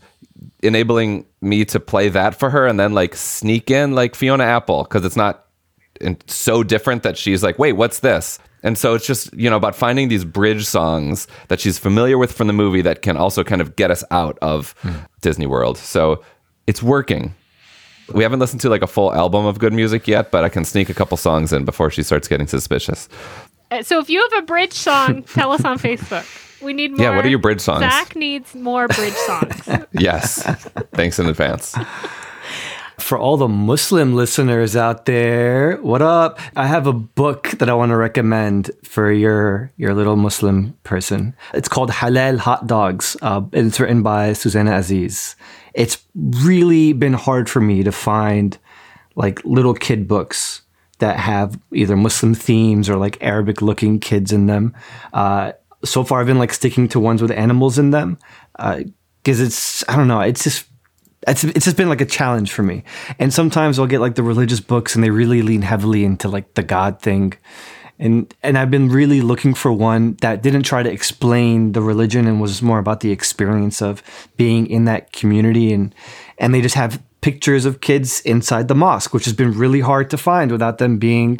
enabling 0.62 1.26
me 1.40 1.64
to 1.66 1.80
play 1.80 2.08
that 2.08 2.34
for 2.34 2.50
her, 2.50 2.66
and 2.66 2.80
then 2.80 2.92
like 2.92 3.14
sneak 3.14 3.70
in 3.70 3.94
like 3.94 4.14
Fiona 4.14 4.44
Apple 4.44 4.84
because 4.84 5.04
it's 5.04 5.16
not 5.16 5.46
and 6.00 6.22
so 6.26 6.62
different 6.62 7.02
that 7.02 7.16
she's 7.16 7.42
like, 7.42 7.58
wait, 7.58 7.74
what's 7.74 8.00
this? 8.00 8.38
And 8.62 8.76
so 8.76 8.94
it's 8.94 9.06
just, 9.06 9.32
you 9.32 9.48
know, 9.48 9.56
about 9.56 9.74
finding 9.74 10.08
these 10.08 10.24
bridge 10.24 10.66
songs 10.66 11.26
that 11.48 11.60
she's 11.60 11.78
familiar 11.78 12.18
with 12.18 12.32
from 12.32 12.46
the 12.46 12.52
movie 12.52 12.82
that 12.82 13.02
can 13.02 13.16
also 13.16 13.42
kind 13.44 13.60
of 13.60 13.76
get 13.76 13.90
us 13.90 14.04
out 14.10 14.38
of 14.42 14.74
hmm. 14.80 14.96
Disney 15.20 15.46
World. 15.46 15.78
So 15.78 16.22
it's 16.66 16.82
working. 16.82 17.34
We 18.12 18.22
haven't 18.22 18.40
listened 18.40 18.60
to 18.62 18.68
like 18.68 18.82
a 18.82 18.86
full 18.86 19.12
album 19.12 19.46
of 19.46 19.58
good 19.58 19.72
music 19.72 20.06
yet, 20.08 20.30
but 20.30 20.44
I 20.44 20.48
can 20.48 20.64
sneak 20.64 20.88
a 20.90 20.94
couple 20.94 21.16
songs 21.16 21.52
in 21.52 21.64
before 21.64 21.90
she 21.90 22.02
starts 22.02 22.28
getting 22.28 22.46
suspicious. 22.46 23.08
Uh, 23.70 23.82
So 23.82 23.98
if 24.00 24.10
you 24.10 24.20
have 24.30 24.42
a 24.42 24.46
bridge 24.46 24.72
song, 24.72 25.22
tell 25.34 25.52
us 25.52 25.64
on 25.64 25.78
Facebook. 25.78 26.24
We 26.62 26.72
need 26.74 26.90
more. 26.92 27.06
Yeah, 27.06 27.16
what 27.16 27.24
are 27.24 27.28
your 27.28 27.38
bridge 27.38 27.60
songs? 27.60 27.80
Zak 27.80 28.14
needs 28.16 28.54
more 28.54 28.86
bridge 28.88 29.14
songs. 29.14 29.68
Yes. 29.92 30.42
Thanks 30.92 31.18
in 31.18 31.26
advance. 31.26 31.74
For 33.10 33.18
all 33.18 33.36
the 33.36 33.48
Muslim 33.48 34.14
listeners 34.14 34.76
out 34.76 35.04
there, 35.04 35.78
what 35.78 36.00
up? 36.00 36.38
I 36.54 36.68
have 36.68 36.86
a 36.86 36.92
book 36.92 37.50
that 37.58 37.68
I 37.68 37.74
want 37.74 37.90
to 37.90 37.96
recommend 37.96 38.70
for 38.84 39.10
your 39.10 39.72
your 39.76 39.94
little 39.94 40.14
Muslim 40.14 40.78
person. 40.84 41.34
It's 41.52 41.66
called 41.66 41.90
Halal 41.90 42.38
Hot 42.38 42.68
Dogs, 42.68 43.16
uh, 43.20 43.42
and 43.52 43.66
it's 43.66 43.80
written 43.80 44.04
by 44.04 44.32
Susannah 44.32 44.76
Aziz. 44.76 45.34
It's 45.74 45.98
really 46.14 46.92
been 46.92 47.14
hard 47.14 47.50
for 47.50 47.60
me 47.60 47.82
to 47.82 47.90
find 47.90 48.56
like 49.16 49.44
little 49.44 49.74
kid 49.74 50.06
books 50.06 50.62
that 51.00 51.16
have 51.16 51.58
either 51.72 51.96
Muslim 51.96 52.32
themes 52.32 52.88
or 52.88 52.94
like 52.94 53.20
Arabic 53.20 53.60
looking 53.60 53.98
kids 53.98 54.30
in 54.30 54.46
them. 54.46 54.72
Uh, 55.12 55.50
so 55.84 56.04
far, 56.04 56.20
I've 56.20 56.28
been 56.28 56.38
like 56.38 56.52
sticking 56.52 56.86
to 56.90 57.00
ones 57.00 57.22
with 57.22 57.32
animals 57.32 57.76
in 57.76 57.90
them 57.90 58.18
because 58.52 59.40
uh, 59.40 59.46
it's 59.46 59.82
I 59.88 59.96
don't 59.96 60.06
know, 60.06 60.20
it's 60.20 60.44
just 60.44 60.69
it's 61.28 61.44
it's 61.44 61.64
just 61.64 61.76
been 61.76 61.88
like 61.88 62.00
a 62.00 62.06
challenge 62.06 62.52
for 62.52 62.62
me. 62.62 62.82
And 63.18 63.32
sometimes 63.32 63.78
I'll 63.78 63.86
get 63.86 64.00
like 64.00 64.14
the 64.14 64.22
religious 64.22 64.60
books 64.60 64.94
and 64.94 65.04
they 65.04 65.10
really 65.10 65.42
lean 65.42 65.62
heavily 65.62 66.04
into 66.04 66.28
like 66.28 66.54
the 66.54 66.62
God 66.62 67.00
thing. 67.00 67.34
And 67.98 68.32
and 68.42 68.56
I've 68.56 68.70
been 68.70 68.88
really 68.88 69.20
looking 69.20 69.52
for 69.52 69.72
one 69.72 70.14
that 70.22 70.42
didn't 70.42 70.62
try 70.62 70.82
to 70.82 70.90
explain 70.90 71.72
the 71.72 71.82
religion 71.82 72.26
and 72.26 72.40
was 72.40 72.62
more 72.62 72.78
about 72.78 73.00
the 73.00 73.10
experience 73.10 73.82
of 73.82 74.02
being 74.36 74.66
in 74.66 74.86
that 74.86 75.12
community 75.12 75.72
and 75.72 75.94
and 76.38 76.54
they 76.54 76.62
just 76.62 76.74
have 76.74 77.02
pictures 77.20 77.66
of 77.66 77.82
kids 77.82 78.20
inside 78.20 78.68
the 78.68 78.74
mosque, 78.74 79.12
which 79.12 79.26
has 79.26 79.34
been 79.34 79.52
really 79.52 79.80
hard 79.80 80.08
to 80.08 80.16
find 80.16 80.50
without 80.50 80.78
them 80.78 80.96
being 80.96 81.38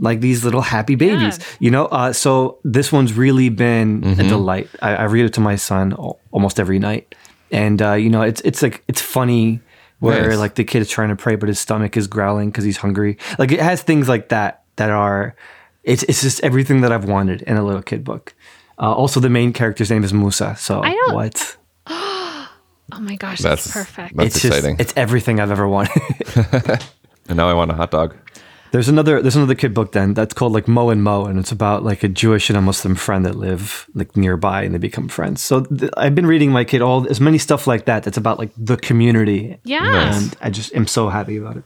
like 0.00 0.20
these 0.20 0.44
little 0.44 0.60
happy 0.60 0.96
babies, 0.96 1.38
yeah. 1.38 1.44
you 1.60 1.70
know? 1.70 1.86
Uh, 1.86 2.12
so 2.12 2.58
this 2.64 2.90
one's 2.90 3.12
really 3.12 3.48
been 3.48 4.00
mm-hmm. 4.00 4.20
a 4.20 4.24
delight. 4.24 4.68
I, 4.82 4.96
I, 4.96 5.04
read 5.04 5.24
it 5.24 5.32
to 5.34 5.40
my 5.40 5.54
son 5.54 5.92
almost 6.32 6.58
every 6.58 6.80
night 6.80 7.14
and 7.50 7.80
uh, 7.80 7.92
you 7.92 8.10
know 8.10 8.22
it's 8.22 8.40
it's 8.42 8.62
like 8.62 8.82
it's 8.88 9.00
funny 9.00 9.60
where 10.00 10.30
nice. 10.30 10.38
like 10.38 10.54
the 10.54 10.64
kid 10.64 10.82
is 10.82 10.90
trying 10.90 11.08
to 11.08 11.16
pray 11.16 11.36
but 11.36 11.48
his 11.48 11.58
stomach 11.58 11.96
is 11.96 12.06
growling 12.06 12.50
because 12.50 12.64
he's 12.64 12.78
hungry. 12.78 13.16
Like 13.38 13.52
it 13.52 13.60
has 13.60 13.82
things 13.82 14.08
like 14.08 14.28
that 14.30 14.62
that 14.76 14.90
are 14.90 15.34
it's 15.82 16.02
it's 16.04 16.22
just 16.22 16.42
everything 16.42 16.80
that 16.80 16.92
i've 16.92 17.04
wanted 17.04 17.42
in 17.42 17.56
a 17.56 17.64
little 17.64 17.82
kid 17.82 18.04
book. 18.04 18.34
Uh, 18.78 18.92
also 18.92 19.20
the 19.20 19.30
main 19.30 19.52
character's 19.52 19.88
name 19.90 20.02
is 20.02 20.12
musa 20.12 20.56
so 20.56 20.82
I 20.82 20.92
don't, 20.92 21.14
what? 21.14 21.56
Oh 22.92 23.00
my 23.00 23.16
gosh 23.16 23.40
that's, 23.40 23.64
that's 23.64 23.72
perfect. 23.72 24.16
that's 24.16 24.36
it's 24.36 24.44
exciting. 24.44 24.76
just, 24.76 24.90
it's 24.90 24.96
everything 24.96 25.40
i've 25.40 25.50
ever 25.50 25.66
wanted. 25.66 26.00
And 27.28 27.38
now 27.38 27.48
i 27.48 27.54
want 27.54 27.70
a 27.70 27.74
hot 27.74 27.90
dog 27.90 28.14
there's 28.74 28.88
another 28.88 29.22
there's 29.22 29.36
another 29.36 29.54
kid 29.54 29.72
book 29.72 29.92
then 29.92 30.14
that's 30.14 30.34
called 30.34 30.52
like 30.52 30.66
Mo 30.66 30.90
and 30.90 31.00
Mo, 31.00 31.26
and 31.26 31.38
it's 31.38 31.52
about 31.52 31.84
like 31.84 32.02
a 32.02 32.08
Jewish 32.08 32.50
and 32.50 32.56
a 32.56 32.60
Muslim 32.60 32.96
friend 32.96 33.24
that 33.24 33.36
live 33.36 33.88
like 33.94 34.16
nearby 34.16 34.64
and 34.64 34.74
they 34.74 34.78
become 34.78 35.06
friends. 35.06 35.40
So 35.42 35.60
th- 35.60 35.92
I've 35.96 36.16
been 36.16 36.26
reading 36.26 36.50
my 36.50 36.64
kid 36.64 36.82
all 36.82 37.08
as 37.08 37.20
many 37.20 37.38
stuff 37.38 37.68
like 37.68 37.84
that. 37.84 38.02
That's 38.02 38.16
about 38.16 38.40
like 38.40 38.50
the 38.58 38.76
community. 38.76 39.60
Yeah, 39.62 40.16
and 40.16 40.36
I 40.40 40.50
just 40.50 40.74
am 40.74 40.88
so 40.88 41.08
happy 41.08 41.36
about 41.36 41.58
it. 41.58 41.64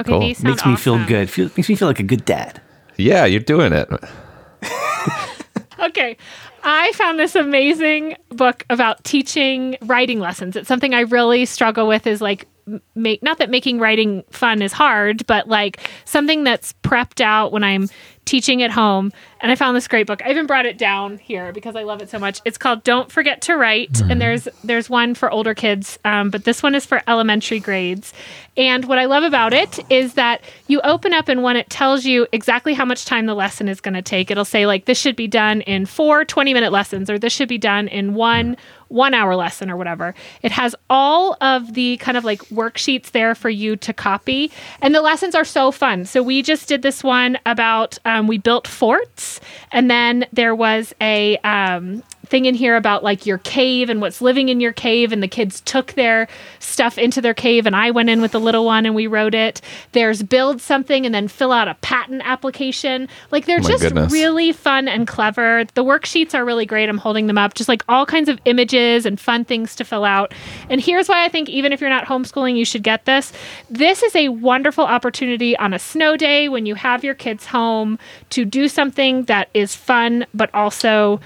Okay, 0.00 0.10
cool. 0.10 0.18
these 0.18 0.42
makes 0.42 0.66
me 0.66 0.74
feel 0.74 0.98
good. 1.06 1.30
Feel, 1.30 1.48
makes 1.56 1.68
me 1.68 1.76
feel 1.76 1.86
like 1.86 2.00
a 2.00 2.08
good 2.12 2.24
dad. 2.24 2.60
Yeah, 2.96 3.24
you're 3.24 3.38
doing 3.38 3.72
it. 3.72 3.88
okay. 5.78 6.16
I 6.64 6.90
found 6.92 7.20
this 7.20 7.36
amazing 7.36 8.16
book 8.30 8.66
about 8.68 9.04
teaching 9.04 9.78
writing 9.82 10.18
lessons. 10.18 10.56
It's 10.56 10.66
something 10.66 10.92
I 10.92 11.02
really 11.02 11.46
struggle 11.46 11.86
with 11.86 12.08
is 12.08 12.20
like 12.20 12.48
make 12.94 13.22
not 13.22 13.38
that 13.38 13.50
making 13.50 13.78
writing 13.78 14.22
fun 14.30 14.62
is 14.62 14.72
hard, 14.72 15.26
but 15.26 15.48
like 15.48 15.80
something 16.04 16.44
that's 16.44 16.72
prepped 16.82 17.20
out 17.20 17.52
when 17.52 17.64
I'm 17.64 17.88
teaching 18.24 18.62
at 18.62 18.70
home. 18.70 19.12
And 19.40 19.50
I 19.50 19.54
found 19.54 19.76
this 19.76 19.88
great 19.88 20.06
book. 20.06 20.22
I 20.24 20.30
even 20.30 20.46
brought 20.46 20.66
it 20.66 20.76
down 20.76 21.18
here 21.18 21.52
because 21.52 21.74
I 21.74 21.82
love 21.82 22.02
it 22.02 22.10
so 22.10 22.18
much. 22.18 22.40
It's 22.44 22.58
called 22.58 22.84
"Don't 22.84 23.10
Forget 23.10 23.40
to 23.42 23.56
Write," 23.56 23.92
mm-hmm. 23.92 24.10
and 24.10 24.20
there's 24.20 24.46
there's 24.62 24.90
one 24.90 25.14
for 25.14 25.30
older 25.30 25.54
kids, 25.54 25.98
um, 26.04 26.30
but 26.30 26.44
this 26.44 26.62
one 26.62 26.74
is 26.74 26.84
for 26.84 27.02
elementary 27.08 27.58
grades. 27.58 28.12
And 28.56 28.84
what 28.84 28.98
I 28.98 29.06
love 29.06 29.22
about 29.22 29.54
it 29.54 29.78
is 29.90 30.14
that 30.14 30.42
you 30.66 30.80
open 30.82 31.14
up 31.14 31.28
and 31.28 31.42
when 31.42 31.56
it 31.56 31.70
tells 31.70 32.04
you 32.04 32.26
exactly 32.32 32.74
how 32.74 32.84
much 32.84 33.06
time 33.06 33.26
the 33.26 33.34
lesson 33.34 33.68
is 33.68 33.80
going 33.80 33.94
to 33.94 34.02
take, 34.02 34.30
it'll 34.30 34.44
say 34.44 34.66
like 34.66 34.84
this 34.84 34.98
should 34.98 35.16
be 35.16 35.28
done 35.28 35.62
in 35.62 35.86
four 35.86 36.24
20 36.24 36.52
minute 36.52 36.70
lessons, 36.70 37.08
or 37.08 37.18
this 37.18 37.32
should 37.32 37.48
be 37.48 37.58
done 37.58 37.88
in 37.88 38.14
one 38.14 38.56
one 38.90 39.14
hour 39.14 39.36
lesson 39.36 39.70
or 39.70 39.76
whatever. 39.76 40.14
It 40.42 40.52
has 40.52 40.74
all 40.90 41.36
of 41.40 41.74
the 41.74 41.96
kind 41.98 42.16
of 42.16 42.24
like 42.24 42.40
worksheets 42.46 43.12
there 43.12 43.34
for 43.34 43.48
you 43.48 43.76
to 43.76 43.92
copy. 43.92 44.50
And 44.82 44.94
the 44.94 45.00
lessons 45.00 45.34
are 45.34 45.44
so 45.44 45.70
fun. 45.70 46.04
So 46.04 46.22
we 46.22 46.42
just 46.42 46.68
did 46.68 46.82
this 46.82 47.02
one 47.02 47.38
about 47.46 47.98
um, 48.10 48.26
we 48.26 48.38
built 48.38 48.66
forts, 48.66 49.40
and 49.70 49.90
then 49.90 50.26
there 50.32 50.54
was 50.54 50.94
a 51.00 51.36
um, 51.38 52.02
thing 52.30 52.46
in 52.46 52.54
here 52.54 52.76
about 52.76 53.02
like 53.02 53.26
your 53.26 53.38
cave 53.38 53.90
and 53.90 54.00
what's 54.00 54.20
living 54.20 54.48
in 54.48 54.60
your 54.60 54.72
cave 54.72 55.12
and 55.12 55.22
the 55.22 55.28
kids 55.28 55.60
took 55.62 55.92
their 55.92 56.28
stuff 56.60 56.96
into 56.96 57.20
their 57.20 57.34
cave 57.34 57.66
and 57.66 57.74
I 57.74 57.90
went 57.90 58.08
in 58.08 58.22
with 58.22 58.32
the 58.32 58.40
little 58.40 58.64
one 58.64 58.86
and 58.86 58.94
we 58.94 59.06
wrote 59.06 59.34
it. 59.34 59.60
There's 59.92 60.22
build 60.22 60.60
something 60.60 61.04
and 61.04 61.14
then 61.14 61.28
fill 61.28 61.52
out 61.52 61.68
a 61.68 61.74
patent 61.74 62.22
application. 62.24 63.08
Like 63.30 63.46
they're 63.46 63.58
oh 63.58 63.68
just 63.68 63.82
goodness. 63.82 64.12
really 64.12 64.52
fun 64.52 64.88
and 64.88 65.06
clever. 65.06 65.64
The 65.74 65.84
worksheets 65.84 66.34
are 66.34 66.44
really 66.44 66.66
great. 66.66 66.88
I'm 66.88 66.98
holding 66.98 67.26
them 67.26 67.36
up. 67.36 67.54
Just 67.54 67.68
like 67.68 67.82
all 67.88 68.06
kinds 68.06 68.28
of 68.28 68.40
images 68.44 69.04
and 69.04 69.18
fun 69.18 69.44
things 69.44 69.74
to 69.76 69.84
fill 69.84 70.04
out. 70.04 70.32
And 70.68 70.80
here's 70.80 71.08
why 71.08 71.24
I 71.24 71.28
think 71.28 71.48
even 71.48 71.72
if 71.72 71.80
you're 71.80 71.90
not 71.90 72.06
homeschooling, 72.06 72.56
you 72.56 72.64
should 72.64 72.84
get 72.84 73.04
this. 73.04 73.32
This 73.68 74.02
is 74.02 74.14
a 74.14 74.28
wonderful 74.28 74.84
opportunity 74.84 75.56
on 75.56 75.74
a 75.74 75.78
snow 75.78 76.16
day 76.16 76.48
when 76.48 76.64
you 76.64 76.76
have 76.76 77.02
your 77.02 77.14
kids 77.14 77.46
home 77.46 77.98
to 78.30 78.44
do 78.44 78.68
something 78.68 79.24
that 79.24 79.48
is 79.52 79.74
fun 79.74 80.26
but 80.32 80.54
also 80.54 81.20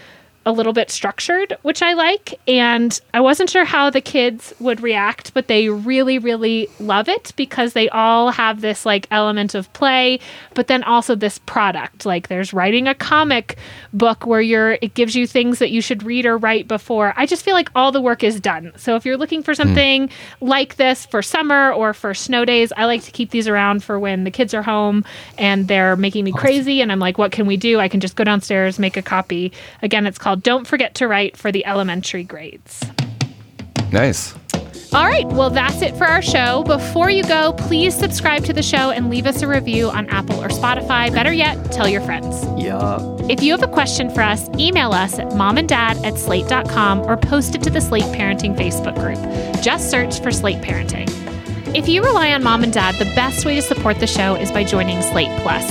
a 0.47 0.53
little 0.53 0.73
bit 0.73 0.91
structured, 0.91 1.57
which 1.63 1.83
I 1.83 1.95
like. 1.95 2.39
And 2.47 2.99
I 3.13 3.21
wasn't 3.21 3.51
sure 3.51 3.65
how 3.65 3.91
the 3.91 4.01
kids 4.01 4.53
would 4.61 4.81
react, 4.81 5.33
but 5.35 5.49
they 5.49 5.69
really, 5.69 6.19
really 6.19 6.69
love 6.79 7.09
it 7.09 7.33
because 7.37 7.73
they 7.73 7.89
all 7.89 8.31
have 8.31 8.61
this 8.61 8.85
like 8.85 9.07
element 9.11 9.55
of 9.55 9.73
play, 9.73 10.21
but 10.55 10.67
then 10.67 10.83
also 10.83 11.15
this 11.15 11.39
product. 11.39 12.05
Like 12.05 12.29
there's 12.29 12.53
writing 12.53 12.87
a 12.89 12.95
comic 12.95 13.57
book 13.93 14.27
where 14.27 14.41
you're, 14.41 14.73
it 14.83 14.95
gives 14.95 15.15
you 15.15 15.27
things 15.27 15.59
that 15.59 15.71
you 15.71 15.81
should 15.81 16.03
read 16.03 16.27
or 16.27 16.37
write 16.37 16.69
before. 16.69 17.15
I 17.17 17.27
just 17.27 17.45
feel 17.45 17.55
like 17.55 17.71
all 17.75 17.93
the 17.93 18.03
work 18.03 18.23
is 18.23 18.41
done. 18.41 18.73
So 18.77 18.97
if 18.97 19.05
you're 19.05 19.17
looking 19.17 19.43
for 19.43 19.53
hmm. 19.53 19.63
something 19.63 20.09
mm. 20.09 20.13
like 20.41 20.77
this 20.77 21.07
for 21.07 21.23
summer 21.23 21.73
or 21.73 21.95
for 21.95 22.15
snow 22.15 22.45
days, 22.45 22.73
I 22.77 22.85
like 22.85 23.03
to 23.05 23.11
keep 23.11 23.31
these 23.31 23.49
around 23.49 23.83
for 23.83 23.99
when 23.99 24.25
the 24.25 24.31
kids 24.31 24.53
are 24.53 24.63
home 24.63 25.05
and 25.39 25.69
they're 25.69 25.97
making 25.97 26.25
me 26.25 26.33
crazy. 26.33 26.83
And 26.83 26.93
I'm 26.93 26.99
like, 26.99 27.19
what 27.19 27.33
can 27.33 27.47
we 27.47 27.57
do? 27.57 27.81
I 27.81 27.89
can 27.89 28.01
just 28.01 28.17
go 28.17 28.25
downstairs, 28.25 28.79
make 28.79 28.97
a 28.97 29.03
copy. 29.03 29.53
Again, 29.83 30.07
it's 30.07 30.19
called 30.19 30.34
called 30.35 30.43
Don't 30.43 30.67
Forget 30.67 30.97
to 30.97 31.07
Write 31.07 31.37
for 31.37 31.53
the 31.53 31.65
elementary 31.65 32.25
grades. 32.25 32.85
Nice. 33.93 34.35
All 34.93 35.07
right, 35.07 35.27
well, 35.27 35.51
that's 35.51 35.83
it 35.83 35.97
for 35.97 36.05
our 36.05 36.23
show. 36.23 36.63
Before 36.65 37.11
you 37.11 37.25
go, 37.25 37.53
please 37.53 37.97
subscribe 37.97 38.45
to 38.45 38.53
the 38.53 38.63
show 38.63 38.91
and 38.91 39.11
leave 39.11 39.27
us 39.27 39.43
a 39.43 39.49
review 39.49 39.91
on 39.91 40.09
Apple 40.09 40.43
or 40.43 40.49
Spotify. 40.49 41.13
Better 41.13 41.33
yet, 41.33 41.73
tell 41.73 41.89
your 41.89 42.01
friends. 42.01 42.45
Yeah. 42.61 42.99
If 43.29 43.43
you 43.43 43.53
have 43.53 43.63
a 43.63 43.73
question 43.73 44.09
for 44.11 44.23
us, 44.23 44.49
email 44.59 44.93
us 44.93 45.19
at 45.19 45.29
momanddad 45.29 46.05
at 46.05 46.19
slate.com 46.19 47.03
or 47.03 47.17
post 47.17 47.55
it 47.55 47.63
to 47.65 47.71
the 47.71 47.81
Slate 47.81 48.05
Parenting 48.05 48.57
Facebook 48.57 48.95
group. 48.95 49.63
Just 49.63 49.91
search 49.91 50.21
for 50.21 50.31
Slate 50.31 50.63
Parenting. 50.63 51.09
If 51.77 51.89
you 51.89 52.03
rely 52.03 52.33
on 52.33 52.43
mom 52.45 52.63
and 52.63 52.73
dad, 52.73 52.95
the 52.97 53.13
best 53.17 53.45
way 53.45 53.57
to 53.57 53.63
support 53.63 53.99
the 53.99 54.07
show 54.07 54.37
is 54.37 54.51
by 54.53 54.65
joining 54.65 55.03
Slate 55.03 55.41
Plus, 55.43 55.67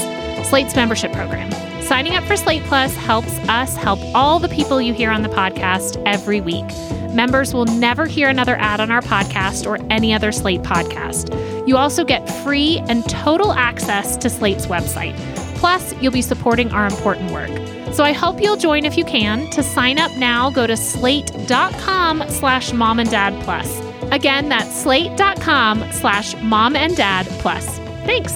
Slate's 0.50 0.76
membership 0.76 1.14
program. 1.14 1.50
Signing 1.94 2.16
up 2.16 2.24
for 2.24 2.36
Slate 2.36 2.64
Plus 2.64 2.96
helps 2.96 3.38
us 3.48 3.76
help 3.76 4.00
all 4.16 4.40
the 4.40 4.50
people 4.50 4.82
you 4.82 4.96
hear 4.96 5.12
on 5.12 5.22
the 5.22 5.30
podcast 5.30 6.02
every 6.08 6.42
week. 6.42 6.66
Members 7.14 7.54
will 7.54 7.66
never 7.66 8.08
hear 8.08 8.30
another 8.30 8.56
ad 8.56 8.80
on 8.80 8.90
our 8.90 9.02
podcast 9.02 9.68
or 9.68 9.78
any 9.92 10.12
other 10.12 10.32
Slate 10.32 10.64
podcast. 10.64 11.30
You 11.68 11.78
also 11.78 12.04
get 12.04 12.28
free 12.44 12.80
and 12.88 13.08
total 13.08 13.54
access 13.54 14.18
to 14.18 14.28
Slate's 14.32 14.66
website. 14.66 15.16
Plus, 15.58 15.94
you'll 16.02 16.12
be 16.12 16.24
supporting 16.24 16.72
our 16.72 16.88
important 16.88 17.32
work. 17.32 17.52
So 17.94 18.04
I 18.04 18.12
hope 18.12 18.42
you'll 18.42 18.58
join 18.58 18.86
if 18.86 18.98
you 18.98 19.06
can. 19.06 19.48
To 19.52 19.62
sign 19.62 20.00
up 20.00 20.18
now, 20.18 20.50
go 20.50 20.66
to 20.66 20.76
slate.com 20.76 22.24
slash 22.28 22.74
mom 22.74 23.02
and 23.02 23.12
dad 23.12 23.40
plus. 23.44 23.84
Again, 24.12 24.50
that's 24.50 24.76
slate.com 24.76 25.92
slash 25.92 26.34
mom 26.42 26.76
and 26.76 26.98
dad 26.98 27.28
plus. 27.40 27.78
Thanks. 28.08 28.34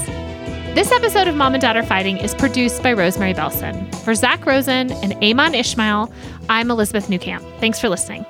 This 0.78 0.91
episode 0.91 1.28
of 1.28 1.34
Mom 1.34 1.55
and 1.55 1.61
Dad 1.61 1.75
Are 1.75 1.82
Fighting 1.82 2.19
is 2.19 2.36
produced 2.36 2.84
by 2.84 2.93
Rosemary 2.93 3.34
Belson. 3.34 3.95
For 4.03 4.13
Zak 4.13 4.45
Rosen 4.45 4.91
and 4.91 5.13
Aymann 5.13 5.59
Ismail, 5.59 6.13
I'm 6.49 6.69
Elizabeth 6.69 7.07
Newcamp. 7.07 7.41
Thanks 7.59 7.80
for 7.80 7.89
listening. 7.89 8.28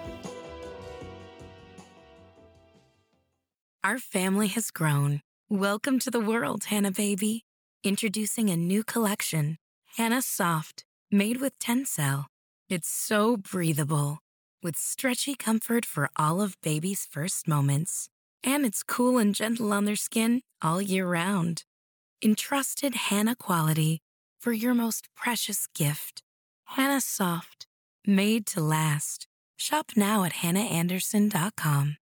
Our 3.83 3.99
family 3.99 4.47
has 4.47 4.71
grown. 4.71 5.19
Welcome 5.49 5.99
to 5.99 6.09
the 6.09 6.21
world, 6.21 6.63
Hanna 6.63 6.89
Baby. 6.89 7.43
Introducing 7.83 8.49
a 8.49 8.55
new 8.55 8.81
collection, 8.81 9.57
Hanna 9.97 10.21
Soft, 10.21 10.85
made 11.11 11.41
with 11.41 11.59
Tencel. 11.59 12.27
It's 12.69 12.87
so 12.87 13.35
breathable, 13.35 14.19
with 14.63 14.77
stretchy 14.77 15.35
comfort 15.35 15.85
for 15.85 16.09
all 16.15 16.39
of 16.39 16.55
baby's 16.61 17.05
first 17.05 17.45
moments. 17.45 18.07
And 18.41 18.65
it's 18.65 18.83
cool 18.83 19.17
and 19.17 19.35
gentle 19.35 19.73
on 19.73 19.83
their 19.83 19.97
skin 19.97 20.43
all 20.61 20.81
year 20.81 21.05
round 21.05 21.65
entrusted 22.24 22.95
Hanna 22.95 23.36
quality 23.36 23.99
for 24.39 24.51
your 24.51 24.74
most 24.74 25.07
precious 25.15 25.68
gift. 25.76 26.24
Hanna 26.65 27.01
Soft, 27.01 27.68
made 28.05 28.45
to 28.47 28.61
last. 28.61 29.28
Shop 29.57 29.91
now 29.95 30.24
at 30.24 30.34
hannaandersson.com. 30.34 31.97